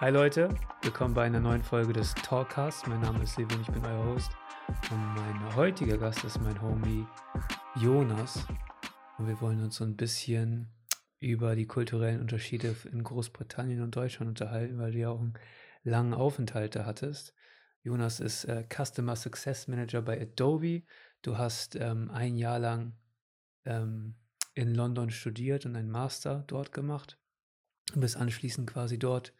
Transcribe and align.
Hi 0.00 0.10
Leute, 0.10 0.48
willkommen 0.82 1.12
bei 1.12 1.24
einer 1.24 1.40
neuen 1.40 1.64
Folge 1.64 1.92
des 1.92 2.14
Talkcasts. 2.14 2.86
Mein 2.86 3.00
Name 3.00 3.24
ist 3.24 3.36
Levin, 3.36 3.60
ich 3.62 3.66
bin 3.66 3.84
euer 3.84 4.04
Host. 4.04 4.30
Und 4.92 5.14
mein 5.16 5.56
heutiger 5.56 5.98
Gast 5.98 6.22
ist 6.22 6.40
mein 6.40 6.62
Homie 6.62 7.04
Jonas. 7.74 8.46
Und 9.18 9.26
wir 9.26 9.40
wollen 9.40 9.60
uns 9.60 9.74
so 9.74 9.82
ein 9.82 9.96
bisschen 9.96 10.68
über 11.18 11.56
die 11.56 11.66
kulturellen 11.66 12.20
Unterschiede 12.20 12.76
in 12.92 13.02
Großbritannien 13.02 13.82
und 13.82 13.96
Deutschland 13.96 14.28
unterhalten, 14.28 14.78
weil 14.78 14.92
du 14.92 14.98
ja 14.98 15.08
auch 15.08 15.18
einen 15.18 15.34
langen 15.82 16.14
Aufenthalt 16.14 16.76
da 16.76 16.84
hattest. 16.84 17.34
Jonas 17.82 18.20
ist 18.20 18.44
äh, 18.44 18.64
Customer 18.72 19.16
Success 19.16 19.66
Manager 19.66 20.00
bei 20.00 20.22
Adobe. 20.22 20.84
Du 21.22 21.38
hast 21.38 21.74
ähm, 21.74 22.08
ein 22.12 22.36
Jahr 22.36 22.60
lang 22.60 22.92
ähm, 23.64 24.14
in 24.54 24.76
London 24.76 25.10
studiert 25.10 25.66
und 25.66 25.74
einen 25.74 25.90
Master 25.90 26.44
dort 26.46 26.70
gemacht 26.70 27.18
und 27.96 28.00
bist 28.00 28.16
anschließend 28.16 28.70
quasi 28.70 28.96
dort 28.96 29.34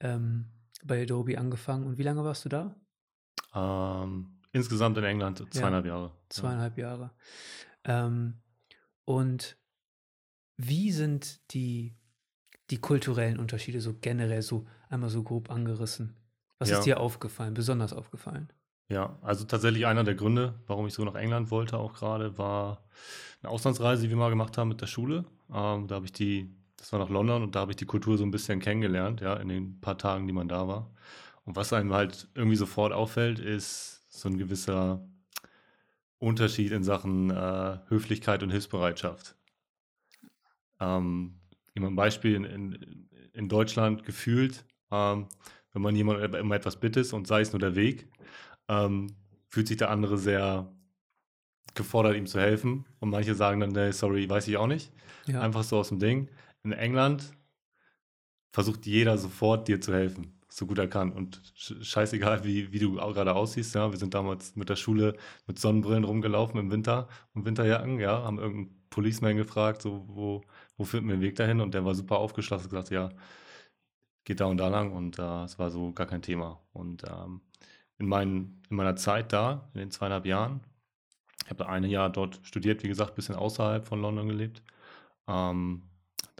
ähm, 0.00 0.46
bei 0.84 1.02
Adobe 1.02 1.38
angefangen. 1.38 1.86
Und 1.86 1.98
wie 1.98 2.02
lange 2.02 2.24
warst 2.24 2.44
du 2.44 2.48
da? 2.48 2.74
Ähm, 3.54 4.40
insgesamt 4.52 4.96
in 4.98 5.04
England 5.04 5.44
zweieinhalb 5.52 5.86
ja, 5.86 5.94
Jahre. 5.94 6.12
Zweieinhalb 6.28 6.78
ja. 6.78 6.88
Jahre. 6.88 7.10
Ähm, 7.84 8.34
und 9.04 9.56
wie 10.56 10.92
sind 10.92 11.40
die, 11.52 11.96
die 12.70 12.78
kulturellen 12.78 13.38
Unterschiede 13.38 13.80
so 13.80 13.94
generell 13.94 14.42
so 14.42 14.66
einmal 14.88 15.10
so 15.10 15.22
grob 15.22 15.50
angerissen? 15.50 16.16
Was 16.58 16.70
ja. 16.70 16.78
ist 16.78 16.84
dir 16.84 17.00
aufgefallen, 17.00 17.54
besonders 17.54 17.92
aufgefallen? 17.92 18.52
Ja, 18.88 19.18
also 19.22 19.44
tatsächlich 19.44 19.86
einer 19.86 20.04
der 20.04 20.16
Gründe, 20.16 20.60
warum 20.66 20.86
ich 20.86 20.94
so 20.94 21.04
nach 21.04 21.14
England 21.14 21.50
wollte, 21.50 21.78
auch 21.78 21.94
gerade, 21.94 22.36
war 22.36 22.84
eine 23.40 23.50
Auslandsreise, 23.50 24.02
die 24.02 24.10
wir 24.10 24.16
mal 24.16 24.30
gemacht 24.30 24.58
haben 24.58 24.68
mit 24.68 24.80
der 24.80 24.88
Schule. 24.88 25.24
Ähm, 25.48 25.86
da 25.86 25.94
habe 25.94 26.06
ich 26.06 26.12
die 26.12 26.52
das 26.80 26.92
war 26.94 26.98
nach 26.98 27.10
London 27.10 27.42
und 27.42 27.54
da 27.54 27.60
habe 27.60 27.72
ich 27.72 27.76
die 27.76 27.84
Kultur 27.84 28.16
so 28.16 28.24
ein 28.24 28.30
bisschen 28.30 28.58
kennengelernt, 28.58 29.20
ja, 29.20 29.34
in 29.34 29.48
den 29.48 29.80
paar 29.82 29.98
Tagen, 29.98 30.26
die 30.26 30.32
man 30.32 30.48
da 30.48 30.66
war. 30.66 30.90
Und 31.44 31.54
was 31.54 31.74
einem 31.74 31.92
halt 31.92 32.28
irgendwie 32.34 32.56
sofort 32.56 32.94
auffällt, 32.94 33.38
ist 33.38 34.06
so 34.08 34.30
ein 34.30 34.38
gewisser 34.38 35.06
Unterschied 36.18 36.72
in 36.72 36.82
Sachen 36.82 37.30
äh, 37.30 37.78
Höflichkeit 37.88 38.42
und 38.42 38.50
Hilfsbereitschaft. 38.50 39.36
Ähm, 40.80 41.40
ein 41.76 41.96
Beispiel 41.96 42.34
in, 42.34 42.44
in, 42.44 43.08
in, 43.34 43.48
Deutschland 43.48 44.04
gefühlt, 44.04 44.64
ähm, 44.90 45.28
wenn 45.72 45.82
man 45.82 45.94
jemand 45.94 46.34
immer 46.34 46.54
etwas 46.54 46.80
bittet 46.80 47.12
und 47.12 47.26
sei 47.26 47.42
es 47.42 47.52
nur 47.52 47.60
der 47.60 47.74
Weg, 47.74 48.08
ähm, 48.68 49.16
fühlt 49.48 49.68
sich 49.68 49.76
der 49.76 49.90
andere 49.90 50.16
sehr 50.16 50.72
gefordert, 51.74 52.16
ihm 52.16 52.26
zu 52.26 52.40
helfen. 52.40 52.86
Und 53.00 53.10
manche 53.10 53.34
sagen 53.34 53.60
dann, 53.60 53.70
nee, 53.70 53.92
sorry, 53.92 54.28
weiß 54.28 54.48
ich 54.48 54.56
auch 54.56 54.66
nicht. 54.66 54.92
Ja. 55.26 55.40
Einfach 55.40 55.62
so 55.62 55.78
aus 55.78 55.90
dem 55.90 55.98
Ding 55.98 56.28
in 56.62 56.72
England 56.72 57.32
versucht 58.52 58.86
jeder 58.86 59.18
sofort 59.18 59.68
dir 59.68 59.80
zu 59.80 59.92
helfen, 59.94 60.40
so 60.48 60.66
gut 60.66 60.78
er 60.78 60.88
kann. 60.88 61.12
Und 61.12 61.40
scheißegal, 61.54 62.44
wie, 62.44 62.72
wie 62.72 62.78
du 62.78 62.94
gerade 62.94 63.34
aussiehst, 63.34 63.74
ja. 63.74 63.90
Wir 63.90 63.98
sind 63.98 64.14
damals 64.14 64.56
mit 64.56 64.68
der 64.68 64.76
Schule 64.76 65.16
mit 65.46 65.58
Sonnenbrillen 65.58 66.04
rumgelaufen 66.04 66.58
im 66.60 66.70
Winter 66.70 67.08
und 67.34 67.44
Winterjacken, 67.44 68.00
ja, 68.00 68.22
haben 68.22 68.38
irgendeinen 68.38 68.80
Policeman 68.90 69.36
gefragt, 69.36 69.82
so, 69.82 70.04
wo, 70.08 70.42
wo 70.76 70.84
führt 70.84 71.04
mir 71.04 71.12
den 71.12 71.20
Weg 71.22 71.36
dahin? 71.36 71.60
Und 71.60 71.74
der 71.74 71.84
war 71.84 71.94
super 71.94 72.18
aufgeschlossen, 72.18 72.68
gesagt, 72.70 72.90
ja, 72.90 73.10
geht 74.24 74.40
da 74.40 74.46
und 74.46 74.58
da 74.58 74.68
lang 74.68 74.92
und 74.92 75.18
äh, 75.18 75.44
es 75.44 75.58
war 75.58 75.70
so 75.70 75.92
gar 75.92 76.06
kein 76.06 76.22
Thema. 76.22 76.60
Und 76.72 77.04
ähm, 77.04 77.40
in, 77.98 78.06
mein, 78.06 78.62
in 78.68 78.76
meiner 78.76 78.96
Zeit 78.96 79.32
da, 79.32 79.70
in 79.74 79.80
den 79.80 79.90
zweieinhalb 79.90 80.26
Jahren, 80.26 80.60
ich 81.44 81.50
habe 81.50 81.68
ein 81.68 81.84
Jahr 81.84 82.10
dort 82.10 82.40
studiert, 82.42 82.82
wie 82.82 82.88
gesagt, 82.88 83.12
ein 83.12 83.16
bisschen 83.16 83.34
außerhalb 83.36 83.86
von 83.86 84.00
London 84.00 84.28
gelebt. 84.28 84.62
Ähm, 85.28 85.89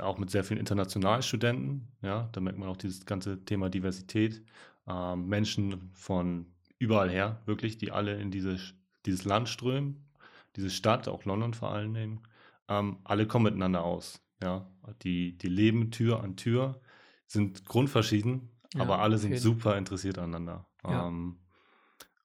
auch 0.00 0.18
mit 0.18 0.30
sehr 0.30 0.44
vielen 0.44 0.60
internationalen 0.60 1.22
Studenten. 1.22 1.88
Ja, 2.02 2.28
da 2.32 2.40
merkt 2.40 2.58
man 2.58 2.68
auch 2.68 2.76
dieses 2.76 3.06
ganze 3.06 3.44
Thema 3.44 3.70
Diversität. 3.70 4.44
Ähm, 4.86 5.26
Menschen 5.26 5.90
von 5.92 6.46
überall 6.78 7.10
her, 7.10 7.42
wirklich, 7.46 7.78
die 7.78 7.92
alle 7.92 8.20
in 8.20 8.30
diese, 8.30 8.58
dieses 9.06 9.24
Land 9.24 9.48
strömen, 9.48 10.08
diese 10.56 10.70
Stadt, 10.70 11.08
auch 11.08 11.24
London 11.24 11.54
vor 11.54 11.70
allen 11.70 11.94
Dingen. 11.94 12.20
Ähm, 12.68 12.98
alle 13.04 13.26
kommen 13.26 13.44
miteinander 13.44 13.84
aus. 13.84 14.22
Ja, 14.42 14.66
die, 15.02 15.36
die 15.36 15.48
leben 15.48 15.90
Tür 15.90 16.22
an 16.22 16.36
Tür, 16.36 16.80
sind 17.26 17.66
grundverschieden, 17.66 18.50
ja, 18.74 18.80
aber 18.80 19.00
alle 19.00 19.18
sind 19.18 19.36
super 19.38 19.76
interessiert 19.76 20.18
aneinander. 20.18 20.66
Ja. 20.82 21.08
Ähm, 21.08 21.38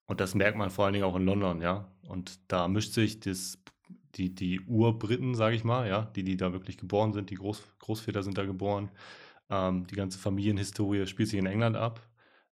und 0.05 0.19
das 0.21 0.33
merkt 0.33 0.57
man 0.57 0.69
vor 0.69 0.85
allen 0.85 0.93
Dingen 0.93 1.05
auch 1.05 1.15
in 1.15 1.25
London, 1.25 1.61
ja. 1.61 1.91
Und 2.03 2.39
da 2.51 2.67
mischt 2.67 2.93
sich 2.93 3.19
das 3.19 3.61
die, 4.15 4.33
die 4.33 4.61
Urbriten, 4.61 5.35
sage 5.35 5.55
ich 5.55 5.63
mal, 5.63 5.87
ja, 5.87 6.03
die, 6.15 6.23
die 6.23 6.37
da 6.37 6.53
wirklich 6.53 6.77
geboren 6.77 7.13
sind, 7.13 7.29
die 7.29 7.35
Groß, 7.35 7.63
Großväter 7.79 8.23
sind 8.23 8.37
da 8.37 8.45
geboren. 8.45 8.89
Ähm, 9.49 9.87
die 9.87 9.95
ganze 9.95 10.19
Familienhistorie 10.19 11.05
spielt 11.07 11.29
sich 11.29 11.39
in 11.39 11.45
England 11.45 11.75
ab, 11.77 12.01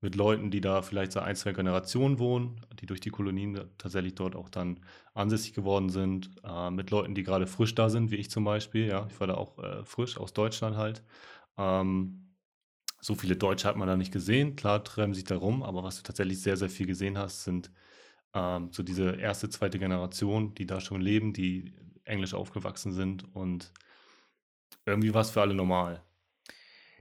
mit 0.02 0.16
Leuten, 0.16 0.52
die 0.52 0.62
da 0.62 0.82
vielleicht 0.82 1.12
so 1.12 1.20
ein, 1.20 1.36
zwei 1.36 1.54
Generationen 1.54 2.20
wohnen, 2.20 2.62
die 2.80 2.88
durch 2.88 3.00
die 3.02 3.12
Kolonien 3.12 3.60
tatsächlich 3.78 4.16
dort 4.16 4.36
auch 4.36 4.50
dann 4.50 4.80
ansässig 5.14 5.54
geworden 5.54 5.90
sind, 5.90 6.32
äh, 6.44 6.72
mit 6.72 6.90
Leuten, 6.92 7.16
die 7.16 7.24
gerade 7.24 7.48
frisch 7.48 7.76
da 7.76 7.90
sind, 7.90 8.12
wie 8.12 8.16
ich 8.16 8.32
zum 8.32 8.44
Beispiel, 8.44 8.88
ja, 8.88 9.08
ich 9.12 9.20
war 9.20 9.28
da 9.28 9.36
auch 9.36 9.60
äh, 9.60 9.86
frisch 9.86 10.18
aus 10.18 10.34
Deutschland 10.34 10.76
halt. 10.78 11.04
Ähm, 11.58 12.36
so 13.02 13.16
viele 13.16 13.36
Deutsche 13.36 13.68
hat 13.68 13.78
man 13.78 13.88
da 13.88 13.98
nicht 13.98 14.12
gesehen, 14.14 14.56
klar 14.56 14.84
treiben 14.84 15.14
sich 15.14 15.24
da 15.24 15.36
rum, 15.38 15.64
aber 15.64 15.84
was 15.84 15.98
du 15.98 16.04
tatsächlich 16.04 16.42
sehr, 16.42 16.58
sehr 16.58 16.70
viel 16.70 16.88
gesehen 16.88 17.18
hast, 17.18 17.44
sind 17.44 17.72
ähm, 18.34 18.69
so 18.72 18.84
diese 18.84 19.16
erste, 19.16 19.50
zweite 19.50 19.80
Generation, 19.80 20.53
die 20.56 20.66
da 20.66 20.80
schon 20.80 21.02
leben, 21.02 21.34
die 21.34 21.74
englisch 22.03 22.34
aufgewachsen 22.34 22.94
sind 22.94 23.34
und 23.36 23.72
irgendwie 24.86 25.14
war 25.14 25.22
es 25.22 25.31
für 25.31 25.42
alle 25.42 25.53
normal. 25.53 26.03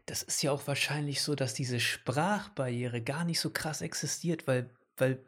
Das 0.06 0.22
ist 0.22 0.42
ja 0.42 0.50
auch 0.50 0.66
wahrscheinlich 0.66 1.22
so, 1.22 1.34
dass 1.34 1.54
diese 1.54 1.78
Sprachbarriere 1.78 3.00
gar 3.00 3.24
nicht 3.24 3.40
so 3.40 3.50
krass 3.50 3.80
existiert, 3.80 4.46
weil, 4.46 4.70
weil, 4.96 5.22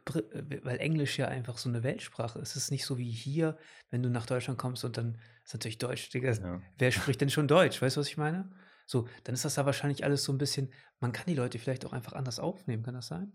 weil 0.62 0.78
Englisch 0.78 1.18
ja 1.18 1.28
einfach 1.28 1.56
so 1.56 1.68
eine 1.68 1.82
Weltsprache 1.82 2.38
ist. 2.40 2.56
Es 2.56 2.64
ist 2.64 2.70
nicht 2.70 2.84
so 2.84 2.98
wie 2.98 3.10
hier, 3.10 3.56
wenn 3.90 4.02
du 4.02 4.10
nach 4.10 4.26
Deutschland 4.26 4.58
kommst 4.58 4.84
und 4.84 4.96
dann 4.96 5.18
ist 5.44 5.54
natürlich 5.54 5.78
Deutsch. 5.78 6.10
Digga, 6.10 6.32
ja. 6.32 6.60
Wer 6.78 6.90
spricht 6.90 7.20
denn 7.20 7.30
schon 7.30 7.48
Deutsch? 7.48 7.80
Weißt 7.80 7.96
du, 7.96 8.00
was 8.00 8.08
ich 8.08 8.16
meine? 8.16 8.50
So, 8.86 9.08
dann 9.24 9.34
ist 9.34 9.44
das 9.44 9.54
da 9.54 9.64
wahrscheinlich 9.64 10.04
alles 10.04 10.24
so 10.24 10.32
ein 10.32 10.38
bisschen, 10.38 10.72
man 11.00 11.12
kann 11.12 11.26
die 11.26 11.34
Leute 11.34 11.58
vielleicht 11.58 11.86
auch 11.86 11.92
einfach 11.92 12.12
anders 12.14 12.38
aufnehmen, 12.38 12.82
kann 12.82 12.94
das 12.94 13.06
sein? 13.06 13.32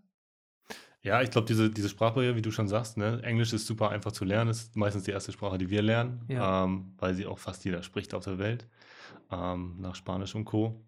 Ja, 1.04 1.22
ich 1.22 1.32
glaube, 1.32 1.48
diese, 1.48 1.70
diese 1.70 1.90
Sprachbarriere, 1.90 2.36
wie 2.36 2.42
du 2.42 2.52
schon 2.52 2.68
sagst, 2.68 2.98
ne, 2.98 3.22
Englisch 3.24 3.54
ist 3.54 3.68
super 3.68 3.90
einfach 3.90 4.12
zu 4.12 4.26
lernen, 4.26 4.50
ist 4.50 4.76
meistens 4.76 5.04
die 5.04 5.12
erste 5.12 5.32
Sprache, 5.32 5.58
die 5.58 5.70
wir 5.70 5.82
lernen, 5.82 6.26
ja. 6.28 6.66
ähm, 6.66 6.94
weil 6.98 7.14
sie 7.14 7.26
auch 7.26 7.40
fast 7.40 7.64
jeder 7.66 7.84
spricht 7.84 8.14
auf 8.14 8.24
der 8.24 8.40
Welt, 8.40 8.68
ähm, 9.32 9.76
nach 9.80 9.96
Spanisch 9.96 10.36
und 10.36 10.46
Co. 10.46 10.84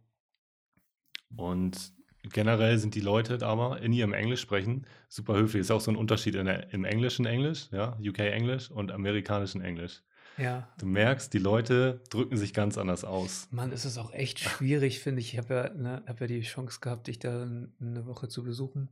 Und 1.36 1.94
generell 2.24 2.78
sind 2.80 2.96
die 2.96 3.02
Leute 3.02 3.46
aber 3.46 3.82
in 3.82 3.94
ihrem 3.94 4.14
Englisch 4.14 4.42
sprechen 4.42 4.86
super 5.08 5.36
höflich. 5.36 5.62
Ist 5.62 5.72
auch 5.72 5.82
so 5.82 5.92
ein 5.92 5.98
Unterschied 5.98 6.36
in 6.36 6.46
der, 6.46 6.74
im 6.74 6.84
englischen 6.86 7.26
Englisch, 7.26 7.70
ja, 7.72 7.98
UK 8.00 8.20
Englisch 8.20 8.70
und 8.72 8.92
amerikanischen 8.92 9.62
Englisch. 9.62 10.02
Ja. 10.38 10.70
Du 10.78 10.86
merkst, 10.86 11.34
die 11.34 11.40
Leute 11.40 12.02
drücken 12.10 12.38
sich 12.38 12.54
ganz 12.54 12.78
anders 12.78 13.04
aus. 13.04 13.48
Mann, 13.52 13.72
ist 13.72 13.86
es 13.86 13.98
auch 13.98 14.14
echt 14.14 14.40
schwierig, 14.40 15.00
finde 15.00 15.20
ich. 15.20 15.34
Ich 15.34 15.38
habe 15.38 15.54
ja, 15.54 15.74
ne, 15.74 16.04
hab 16.08 16.22
ja 16.22 16.28
die 16.28 16.42
Chance 16.42 16.80
gehabt, 16.80 17.08
dich 17.08 17.20
da 17.20 17.44
eine 17.44 18.06
Woche 18.06 18.30
zu 18.30 18.44
besuchen. 18.44 18.90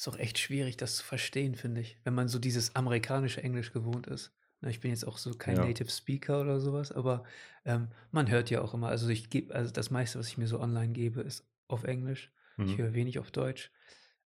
Ist 0.00 0.08
auch 0.08 0.16
echt 0.16 0.38
schwierig, 0.38 0.78
das 0.78 0.96
zu 0.96 1.04
verstehen, 1.04 1.54
finde 1.56 1.82
ich, 1.82 1.98
wenn 2.04 2.14
man 2.14 2.26
so 2.26 2.38
dieses 2.38 2.74
amerikanische 2.74 3.42
Englisch 3.42 3.70
gewohnt 3.70 4.06
ist. 4.06 4.32
Ich 4.62 4.80
bin 4.80 4.92
jetzt 4.92 5.06
auch 5.06 5.18
so 5.18 5.34
kein 5.34 5.56
ja. 5.56 5.66
Native 5.66 5.90
Speaker 5.90 6.40
oder 6.40 6.58
sowas, 6.58 6.90
aber 6.90 7.22
ähm, 7.66 7.88
man 8.10 8.30
hört 8.30 8.48
ja 8.48 8.62
auch 8.62 8.72
immer, 8.72 8.88
also 8.88 9.10
ich 9.10 9.28
gebe, 9.28 9.54
also 9.54 9.70
das 9.70 9.90
meiste, 9.90 10.18
was 10.18 10.28
ich 10.28 10.38
mir 10.38 10.46
so 10.46 10.58
online 10.58 10.94
gebe, 10.94 11.20
ist 11.20 11.46
auf 11.68 11.84
Englisch. 11.84 12.32
Mhm. 12.56 12.64
Ich 12.64 12.78
höre 12.78 12.94
wenig 12.94 13.18
auf 13.18 13.30
Deutsch. 13.30 13.70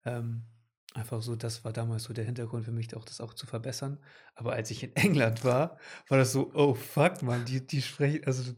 Ähm, 0.05 0.43
einfach 0.95 1.23
so, 1.23 1.37
das 1.37 1.65
war 1.65 1.73
damals 1.73 2.03
so 2.03 2.13
der 2.13 2.25
Hintergrund 2.25 2.65
für 2.65 2.73
mich, 2.73 2.97
auch 2.97 3.05
das 3.05 3.21
auch 3.21 3.35
zu 3.35 3.47
verbessern. 3.47 4.01
Aber 4.35 4.55
als 4.55 4.73
ich 4.73 4.83
in 4.83 4.97
England 4.97 5.45
war, 5.45 5.79
war 6.09 6.19
das 6.19 6.33
so, 6.33 6.51
oh 6.53 6.75
fuck, 6.75 7.23
man, 7.23 7.45
die, 7.45 7.65
die 7.65 7.81
sprechen, 7.81 8.25
also 8.25 8.55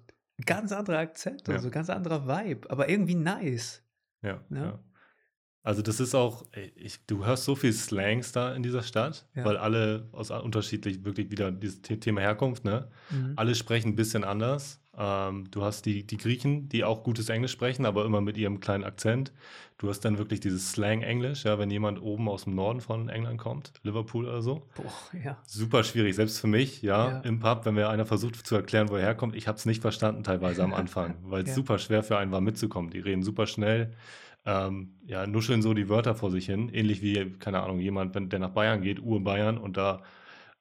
ganz 0.47 0.73
anderer 0.73 1.01
Akzent, 1.01 1.47
also 1.51 1.69
ganz 1.69 1.91
anderer 1.91 2.27
Vibe, 2.27 2.71
aber 2.71 2.89
irgendwie 2.89 3.17
nice. 3.17 3.83
Ja. 4.23 4.43
Ne? 4.49 4.61
ja. 4.61 4.92
Also 5.65 5.81
das 5.81 6.01
ist 6.01 6.15
auch, 6.15 6.45
ich, 6.75 7.07
du 7.07 7.25
hörst 7.25 7.45
so 7.45 7.55
viel 7.55 7.73
Slangs 7.73 8.33
da 8.33 8.53
in 8.53 8.65
dieser 8.65 8.83
Stadt, 8.83 9.27
ja. 9.35 9.45
weil 9.45 9.57
alle 9.57 10.09
aus 10.11 10.31
unterschiedlich 10.31 11.05
wirklich 11.05 11.31
wieder 11.31 11.53
dieses 11.53 11.83
Thema 11.83 12.21
Herkunft, 12.21 12.65
ne? 12.65 12.89
Mhm. 13.11 13.35
Alle 13.37 13.55
sprechen 13.55 13.91
ein 13.91 13.97
bisschen 13.97 14.25
anders. 14.25 14.81
Ähm, 14.99 15.51
du 15.51 15.63
hast 15.63 15.87
die, 15.87 16.05
die 16.05 16.17
Griechen, 16.17 16.69
die 16.69 16.85
auch 16.85 17.05
gutes 17.05 17.29
Englisch 17.29 17.53
sprechen, 17.53 17.87
aber 17.87 18.05
immer 18.05 18.21
mit 18.21 18.37
ihrem 18.37 18.61
kleinen 18.61 18.85
Akzent. 18.85 19.33
Du 19.79 19.89
hast 19.89 20.01
dann 20.01 20.19
wirklich 20.19 20.41
dieses 20.41 20.73
Slang-Englisch, 20.73 21.45
ja, 21.45 21.59
wenn 21.59 21.71
jemand 21.71 22.03
oben 22.03 22.29
aus 22.29 22.45
dem 22.45 22.55
Norden 22.55 22.81
von 22.81 23.09
England 23.09 23.39
kommt, 23.39 23.73
Liverpool 23.85 24.27
oder 24.27 24.43
so. 24.43 24.69
Boah, 24.75 24.93
ja. 25.25 25.39
Super 25.47 25.83
schwierig, 25.85 26.15
selbst 26.15 26.41
für 26.41 26.47
mich, 26.47 26.83
ja, 26.83 27.11
ja. 27.11 27.21
im 27.21 27.39
Pub, 27.39 27.65
wenn 27.65 27.75
mir 27.75 27.89
einer 27.89 28.05
versucht 28.05 28.47
zu 28.47 28.55
erklären, 28.55 28.91
wo 28.91 28.97
er 28.97 29.03
herkommt, 29.03 29.35
ich 29.35 29.49
habe 29.49 29.57
es 29.57 29.65
nicht 29.65 29.81
verstanden 29.81 30.25
teilweise 30.25 30.63
am 30.63 30.75
Anfang, 30.75 31.17
weil 31.23 31.43
es 31.43 31.51
ja. 31.51 31.55
super 31.55 31.79
schwer 31.79 32.03
für 32.03 32.19
einen 32.19 32.33
war 32.33 32.41
mitzukommen. 32.41 32.91
Die 32.91 33.01
reden 33.01 33.23
super 33.23 33.47
schnell 33.47 33.95
ähm, 34.45 34.99
ja, 35.05 35.27
nuscheln 35.27 35.63
so 35.63 35.75
die 35.75 35.89
Wörter 35.89 36.15
vor 36.15 36.31
sich 36.31 36.47
hin. 36.47 36.69
Ähnlich 36.73 37.03
wie, 37.03 37.33
keine 37.39 37.63
Ahnung, 37.63 37.79
jemand, 37.81 38.15
wenn 38.15 38.29
der 38.29 38.39
nach 38.41 38.51
Bayern 38.51 38.83
geht, 38.83 39.01
Ur-Bayern 39.01 39.59
und 39.59 39.77
da 39.77 40.03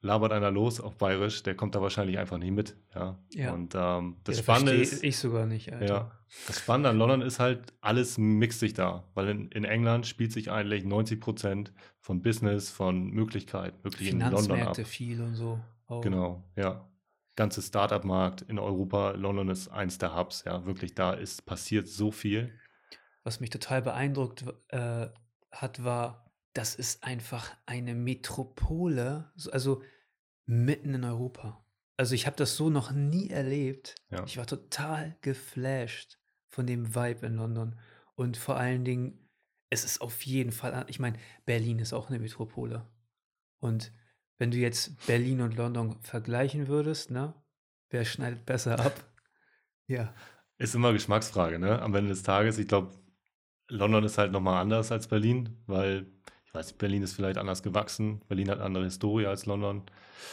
labert 0.01 0.31
einer 0.33 0.51
los 0.51 0.81
auf 0.81 0.97
Bayerisch, 0.97 1.43
der 1.43 1.55
kommt 1.55 1.75
da 1.75 1.81
wahrscheinlich 1.81 2.17
einfach 2.17 2.37
nicht 2.37 2.51
mit. 2.51 2.75
Ja. 2.95 3.19
Ja. 3.33 3.53
Und 3.53 3.75
ähm, 3.75 4.17
das 4.23 4.37
Ja, 4.37 4.43
Spannende 4.43 4.73
ist, 4.73 5.03
ich 5.03 5.17
sogar 5.17 5.45
nicht, 5.45 5.71
Alter. 5.71 5.85
ja, 5.85 6.11
das 6.47 6.59
Spannende 6.59 6.89
an 6.89 6.97
London 6.97 7.21
ist 7.21 7.39
halt, 7.39 7.73
alles 7.81 8.17
mixt 8.17 8.59
sich 8.59 8.73
da. 8.73 9.03
Weil 9.13 9.29
in, 9.29 9.51
in 9.51 9.63
England 9.63 10.07
spielt 10.07 10.31
sich 10.31 10.49
eigentlich 10.49 10.85
90 10.85 11.19
Prozent 11.19 11.73
von 11.99 12.21
Business, 12.21 12.71
von 12.71 13.11
Möglichkeiten 13.11 13.83
wirklich 13.83 14.09
in 14.09 14.19
London 14.19 14.61
ab. 14.61 14.77
Viel 14.85 15.21
und 15.21 15.35
so. 15.35 15.59
Auch. 15.87 16.01
Genau, 16.01 16.43
ja. 16.55 16.87
Ganze 17.35 17.61
Startup-Markt 17.61 18.41
in 18.41 18.59
Europa, 18.59 19.11
London 19.11 19.49
ist 19.49 19.67
eins 19.69 19.97
der 19.97 20.15
Hubs, 20.17 20.43
ja, 20.45 20.65
wirklich, 20.65 20.95
da 20.95 21.13
ist 21.13 21.45
passiert 21.45 21.87
so 21.87 22.11
viel. 22.11 22.51
Was 23.23 23.39
mich 23.39 23.49
total 23.49 23.81
beeindruckt 23.81 24.45
äh, 24.69 25.07
hat, 25.51 25.83
war, 25.83 26.31
das 26.53 26.75
ist 26.75 27.03
einfach 27.03 27.51
eine 27.65 27.93
Metropole, 27.95 29.31
so- 29.35 29.51
also 29.51 29.83
mitten 30.45 30.93
in 30.93 31.03
Europa. 31.03 31.63
Also 31.97 32.15
ich 32.15 32.25
habe 32.25 32.35
das 32.35 32.55
so 32.55 32.69
noch 32.69 32.91
nie 32.91 33.29
erlebt. 33.29 33.95
Ja. 34.09 34.23
Ich 34.25 34.37
war 34.37 34.47
total 34.47 35.17
geflasht 35.21 36.17
von 36.49 36.65
dem 36.65 36.95
Vibe 36.95 37.25
in 37.27 37.35
London. 37.35 37.79
Und 38.15 38.37
vor 38.37 38.57
allen 38.57 38.83
Dingen, 38.83 39.29
es 39.69 39.85
ist 39.85 40.01
auf 40.01 40.23
jeden 40.23 40.51
Fall, 40.51 40.85
ich 40.89 40.99
meine, 40.99 41.17
Berlin 41.45 41.79
ist 41.79 41.93
auch 41.93 42.09
eine 42.09 42.19
Metropole. 42.19 42.87
Und 43.59 43.93
wenn 44.39 44.49
du 44.51 44.57
jetzt 44.57 45.05
Berlin 45.05 45.41
und 45.41 45.55
London 45.55 46.01
vergleichen 46.01 46.67
würdest, 46.67 47.11
ne, 47.11 47.35
wer 47.89 48.03
schneidet 48.05 48.45
besser 48.45 48.79
ab? 48.79 48.93
Ja, 49.87 50.13
Ist 50.57 50.73
immer 50.73 50.93
Geschmacksfrage, 50.93 51.59
ne? 51.59 51.81
Am 51.81 51.93
Ende 51.95 52.11
des 52.11 52.23
Tages, 52.23 52.57
ich 52.57 52.67
glaube, 52.67 52.93
London 53.71 54.03
ist 54.03 54.17
halt 54.17 54.31
nochmal 54.31 54.61
anders 54.61 54.91
als 54.91 55.07
Berlin, 55.07 55.57
weil, 55.65 56.05
ich 56.45 56.53
weiß 56.53 56.73
Berlin 56.73 57.03
ist 57.03 57.13
vielleicht 57.13 57.37
anders 57.37 57.63
gewachsen, 57.63 58.21
Berlin 58.27 58.49
hat 58.49 58.57
eine 58.57 58.65
andere 58.65 58.83
Historie 58.83 59.25
als 59.25 59.45
London. 59.45 59.83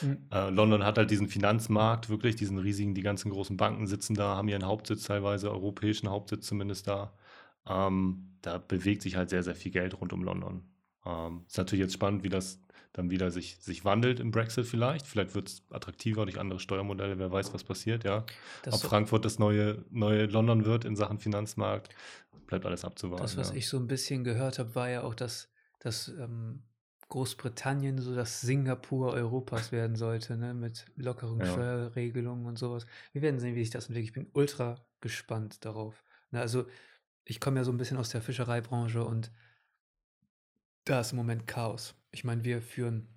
Mhm. 0.03 0.19
Äh, 0.31 0.51
London 0.51 0.85
hat 0.85 0.99
halt 0.99 1.11
diesen 1.11 1.29
Finanzmarkt, 1.29 2.11
wirklich, 2.11 2.37
diesen 2.37 2.59
riesigen, 2.59 2.95
die 2.95 3.03
ganzen 3.03 3.31
großen 3.31 3.57
Banken 3.57 3.87
sitzen 3.87 4.15
da, 4.15 4.37
haben 4.37 4.49
ihren 4.49 4.67
Hauptsitz 4.67 5.05
teilweise, 5.05 5.51
europäischen 5.51 6.11
Hauptsitz 6.11 6.47
zumindest 6.47 6.89
da. 6.89 7.13
Ähm, 7.67 8.37
da 8.43 8.59
bewegt 8.59 9.03
sich 9.03 9.17
halt 9.17 9.31
sehr, 9.31 9.43
sehr 9.43 9.55
viel 9.55 9.73
Geld 9.73 10.01
rund 10.01 10.13
um 10.13 10.23
London. 10.25 10.63
Ähm, 11.07 11.45
ist 11.47 11.59
natürlich 11.59 11.85
jetzt 11.85 11.95
spannend, 11.95 12.25
wie 12.25 12.29
das 12.29 12.61
dann 12.93 13.11
wieder 13.11 13.31
sich, 13.31 13.59
sich 13.61 13.85
wandelt 13.85 14.19
im 14.19 14.31
Brexit 14.31 14.67
vielleicht. 14.67 15.07
Vielleicht 15.07 15.35
wird 15.35 15.49
es 15.49 15.63
attraktiver 15.71 16.25
durch 16.25 16.41
andere 16.41 16.59
Steuermodelle, 16.59 17.19
wer 17.19 17.31
weiß, 17.31 17.55
was 17.55 17.63
passiert, 17.63 18.05
ja. 18.05 18.25
das 18.65 18.75
Ob 18.75 18.91
Frankfurt 18.91 19.25
das 19.25 19.39
neue, 19.39 19.85
neue 19.91 20.27
London 20.27 20.65
wird 20.65 20.85
in 20.85 20.97
Sachen 20.97 21.19
Finanzmarkt, 21.19 21.95
bleibt 22.47 22.67
alles 22.67 22.85
abzuwarten. 22.85 23.23
Das, 23.23 23.37
was 23.37 23.51
ja. 23.51 23.57
ich 23.57 23.69
so 23.69 23.79
ein 23.79 23.87
bisschen 23.87 24.25
gehört 24.25 24.59
habe, 24.59 24.75
war 24.75 24.89
ja 24.89 25.03
auch, 25.03 25.15
dass, 25.15 25.51
dass 25.81 26.09
ähm, 26.09 26.63
Großbritannien 27.09 27.99
so 27.99 28.15
das 28.15 28.41
Singapur 28.41 29.13
Europas 29.13 29.73
werden 29.73 29.97
sollte, 29.97 30.37
ne? 30.37 30.55
mit 30.55 30.87
lockeren 30.97 31.41
Ja. 31.41 31.47
Steuerregelungen 31.47 32.47
und 32.47 32.59
sowas. 32.59 32.87
Wir 33.13 33.23
werden 33.23 33.41
sehen, 33.41 33.55
wie 33.55 33.63
sich 33.63 33.71
das 33.71 33.87
entwickelt. 33.87 34.09
Ich 34.09 34.13
bin 34.13 34.31
ultra 34.35 34.85
gespannt 35.01 35.65
darauf. 35.65 36.05
Ne? 36.31 36.41
Also, 36.41 36.67
ich 37.25 37.41
komme 37.41 37.59
ja 37.61 37.65
so 37.65 37.73
ein 37.73 37.77
bisschen 37.79 37.97
aus 37.97 38.11
der 38.11 38.23
Fischereibranche 38.23 39.05
und 39.05 39.31
da 40.85 41.01
ist 41.01 41.13
im 41.13 41.17
Moment 41.17 41.47
Chaos. 41.47 41.95
Ich 42.11 42.25
meine, 42.25 42.45
wir 42.45 42.63
führen 42.63 43.09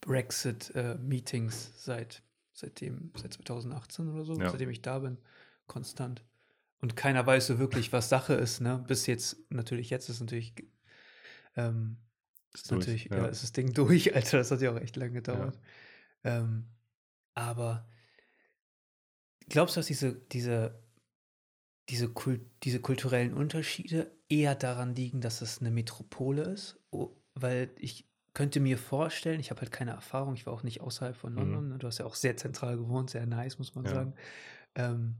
Brexit-Meetings 0.00 1.84
seit, 1.84 2.22
seitdem, 2.52 3.12
seit 3.16 3.34
2018 3.34 4.08
oder 4.08 4.24
so, 4.24 4.34
Ja. 4.38 4.50
seitdem 4.50 4.70
ich 4.70 4.82
da 4.82 4.98
bin, 4.98 5.18
konstant. 5.66 6.24
Und 6.80 6.96
keiner 6.96 7.26
weiß 7.26 7.46
so 7.46 7.58
wirklich, 7.58 7.92
was 7.92 8.08
Sache 8.08 8.34
ist, 8.34 8.60
ne? 8.60 8.82
Bis 8.88 9.06
jetzt, 9.06 9.36
natürlich, 9.50 9.90
jetzt 9.90 10.08
ist 10.08 10.20
natürlich, 10.20 10.54
ähm, 11.56 11.98
Ist 12.54 12.70
durch, 12.70 12.80
natürlich, 12.80 13.04
ja. 13.06 13.18
ja. 13.18 13.26
ist 13.26 13.42
das 13.42 13.52
Ding 13.52 13.72
durch, 13.74 14.14
Alter, 14.14 14.38
das 14.38 14.50
hat 14.50 14.60
ja 14.60 14.72
auch 14.72 14.80
echt 14.80 14.96
lange 14.96 15.12
gedauert. 15.12 15.58
Ähm, 16.24 16.66
aber 17.34 17.86
glaubst 19.48 19.76
du, 19.76 19.80
dass 19.80 19.86
diese, 19.86 20.14
diese, 20.32 20.82
diese, 21.88 22.08
Kult, 22.08 22.42
diese 22.62 22.80
kulturellen 22.80 23.34
Unterschiede 23.34 24.10
eher 24.28 24.54
daran 24.54 24.94
liegen, 24.94 25.20
dass 25.20 25.42
es 25.42 25.60
eine 25.60 25.70
Metropole 25.70 26.42
ist? 26.42 26.78
O 26.90 27.16
weil 27.34 27.70
ich 27.78 28.08
könnte 28.34 28.60
mir 28.60 28.78
vorstellen, 28.78 29.40
ich 29.40 29.50
habe 29.50 29.60
halt 29.62 29.72
keine 29.72 29.92
Erfahrung, 29.92 30.34
ich 30.34 30.46
war 30.46 30.52
auch 30.52 30.62
nicht 30.62 30.80
außerhalb 30.80 31.16
von 31.16 31.34
Mhm. 31.34 31.38
London, 31.38 31.68
ne? 31.68 31.78
du 31.78 31.86
hast 31.86 31.98
ja 31.98 32.04
auch 32.06 32.14
sehr 32.14 32.36
zentral 32.36 32.76
gewohnt, 32.76 33.10
sehr 33.10 33.26
nice, 33.26 33.58
muss 33.58 33.74
man 33.74 33.86
Ja. 33.86 33.90
sagen, 33.92 34.14
ähm, 34.74 35.16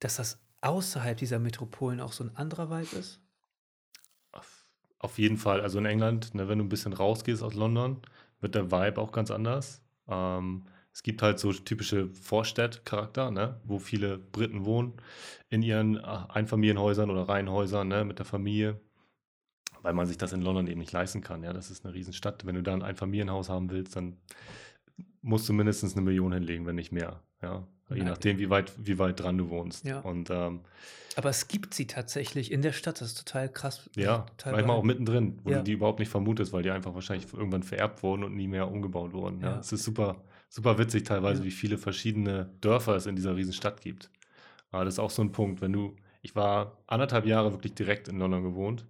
dass 0.00 0.16
das 0.16 0.40
außerhalb 0.60 1.16
dieser 1.16 1.38
Metropolen 1.38 2.00
auch 2.00 2.12
so 2.12 2.24
ein 2.24 2.36
anderer 2.36 2.70
Vibe 2.70 2.96
ist? 2.96 3.20
Auf, 5.00 5.18
jeden 5.18 5.36
Fall. 5.36 5.60
Also 5.60 5.78
in 5.78 5.86
England, 5.86 6.34
ne, 6.34 6.48
wenn 6.48 6.58
du 6.58 6.64
ein 6.64 6.68
bisschen 6.68 6.92
rausgehst 6.92 7.42
aus 7.42 7.54
London, 7.54 8.02
wird 8.40 8.54
der 8.54 8.70
Vibe 8.70 9.00
auch 9.00 9.12
ganz 9.12 9.30
anders. 9.30 9.82
Ähm, 10.08 10.64
es 10.92 11.02
gibt 11.04 11.22
halt 11.22 11.38
so 11.38 11.52
typische 11.52 12.08
Vorstädtcharakter, 12.08 13.30
ne, 13.30 13.60
wo 13.64 13.78
viele 13.78 14.18
Briten 14.18 14.64
wohnen, 14.64 14.94
in 15.48 15.62
ihren 15.62 15.96
äh, 15.96 16.00
Einfamilienhäusern 16.00 17.10
oder 17.10 17.28
Reihenhäusern, 17.28 17.86
ne, 17.86 18.04
mit 18.04 18.18
der 18.18 18.26
Familie, 18.26 18.80
weil 19.82 19.94
man 19.94 20.06
sich 20.06 20.18
das 20.18 20.32
in 20.32 20.42
London 20.42 20.66
eben 20.66 20.80
nicht 20.80 20.92
leisten 20.92 21.20
kann. 21.20 21.44
Ja, 21.44 21.52
das 21.52 21.70
ist 21.70 21.84
eine 21.84 21.94
Riesenstadt. 21.94 22.44
Wenn 22.44 22.56
du 22.56 22.62
da 22.64 22.72
ein 22.74 22.82
Einfamilienhaus 22.82 23.48
haben 23.48 23.70
willst, 23.70 23.94
dann 23.94 24.16
musst 25.22 25.48
du 25.48 25.52
mindestens 25.52 25.92
eine 25.92 26.02
Million 26.02 26.32
hinlegen, 26.32 26.66
wenn 26.66 26.74
nicht 26.74 26.90
mehr. 26.90 27.22
Ja, 27.40 27.66
je 27.96 28.02
nachdem, 28.04 28.38
wie 28.38 28.50
weit, 28.50 28.72
wie 28.78 28.98
weit 28.98 29.20
dran 29.20 29.38
du 29.38 29.48
wohnst. 29.50 29.84
Ja. 29.84 30.00
Und 30.00 30.30
ähm, 30.30 30.60
Aber 31.16 31.30
es 31.30 31.48
gibt 31.48 31.74
sie 31.74 31.86
tatsächlich 31.86 32.52
in 32.52 32.62
der 32.62 32.72
Stadt, 32.72 33.00
das 33.00 33.08
ist 33.08 33.18
total 33.26 33.48
krass. 33.48 33.88
Ja, 33.96 34.26
total 34.36 34.52
manchmal 34.52 34.76
auch 34.76 34.82
beeindruckend. 34.82 34.86
mittendrin, 34.86 35.38
wo 35.44 35.50
Ja. 35.50 35.58
du 35.58 35.64
die 35.64 35.72
überhaupt 35.72 35.98
nicht 35.98 36.10
vermutest, 36.10 36.52
weil 36.52 36.62
die 36.62 36.70
einfach 36.70 36.94
wahrscheinlich 36.94 37.32
irgendwann 37.32 37.62
vererbt 37.62 38.02
wurden 38.02 38.24
und 38.24 38.36
nie 38.36 38.48
mehr 38.48 38.70
umgebaut 38.70 39.12
wurden. 39.12 39.40
Ja. 39.40 39.58
Es 39.58 39.72
ist 39.72 39.84
super, 39.84 40.16
super 40.48 40.78
witzig 40.78 41.04
teilweise, 41.04 41.42
wie 41.44 41.50
viele 41.50 41.78
verschiedene 41.78 42.50
Dörfer 42.60 42.94
es 42.96 43.06
in 43.06 43.16
dieser 43.16 43.36
Riesenstadt 43.36 43.80
gibt. 43.80 44.10
Aber 44.70 44.84
das 44.84 44.94
ist 44.94 44.98
auch 45.00 45.10
so 45.10 45.22
ein 45.22 45.32
Punkt, 45.32 45.60
wenn 45.62 45.72
du, 45.72 45.96
ich 46.20 46.36
war 46.36 46.76
anderthalb 46.86 47.24
Jahre 47.26 47.52
wirklich 47.52 47.74
direkt 47.74 48.08
in 48.08 48.18
London 48.18 48.42
gewohnt. 48.42 48.84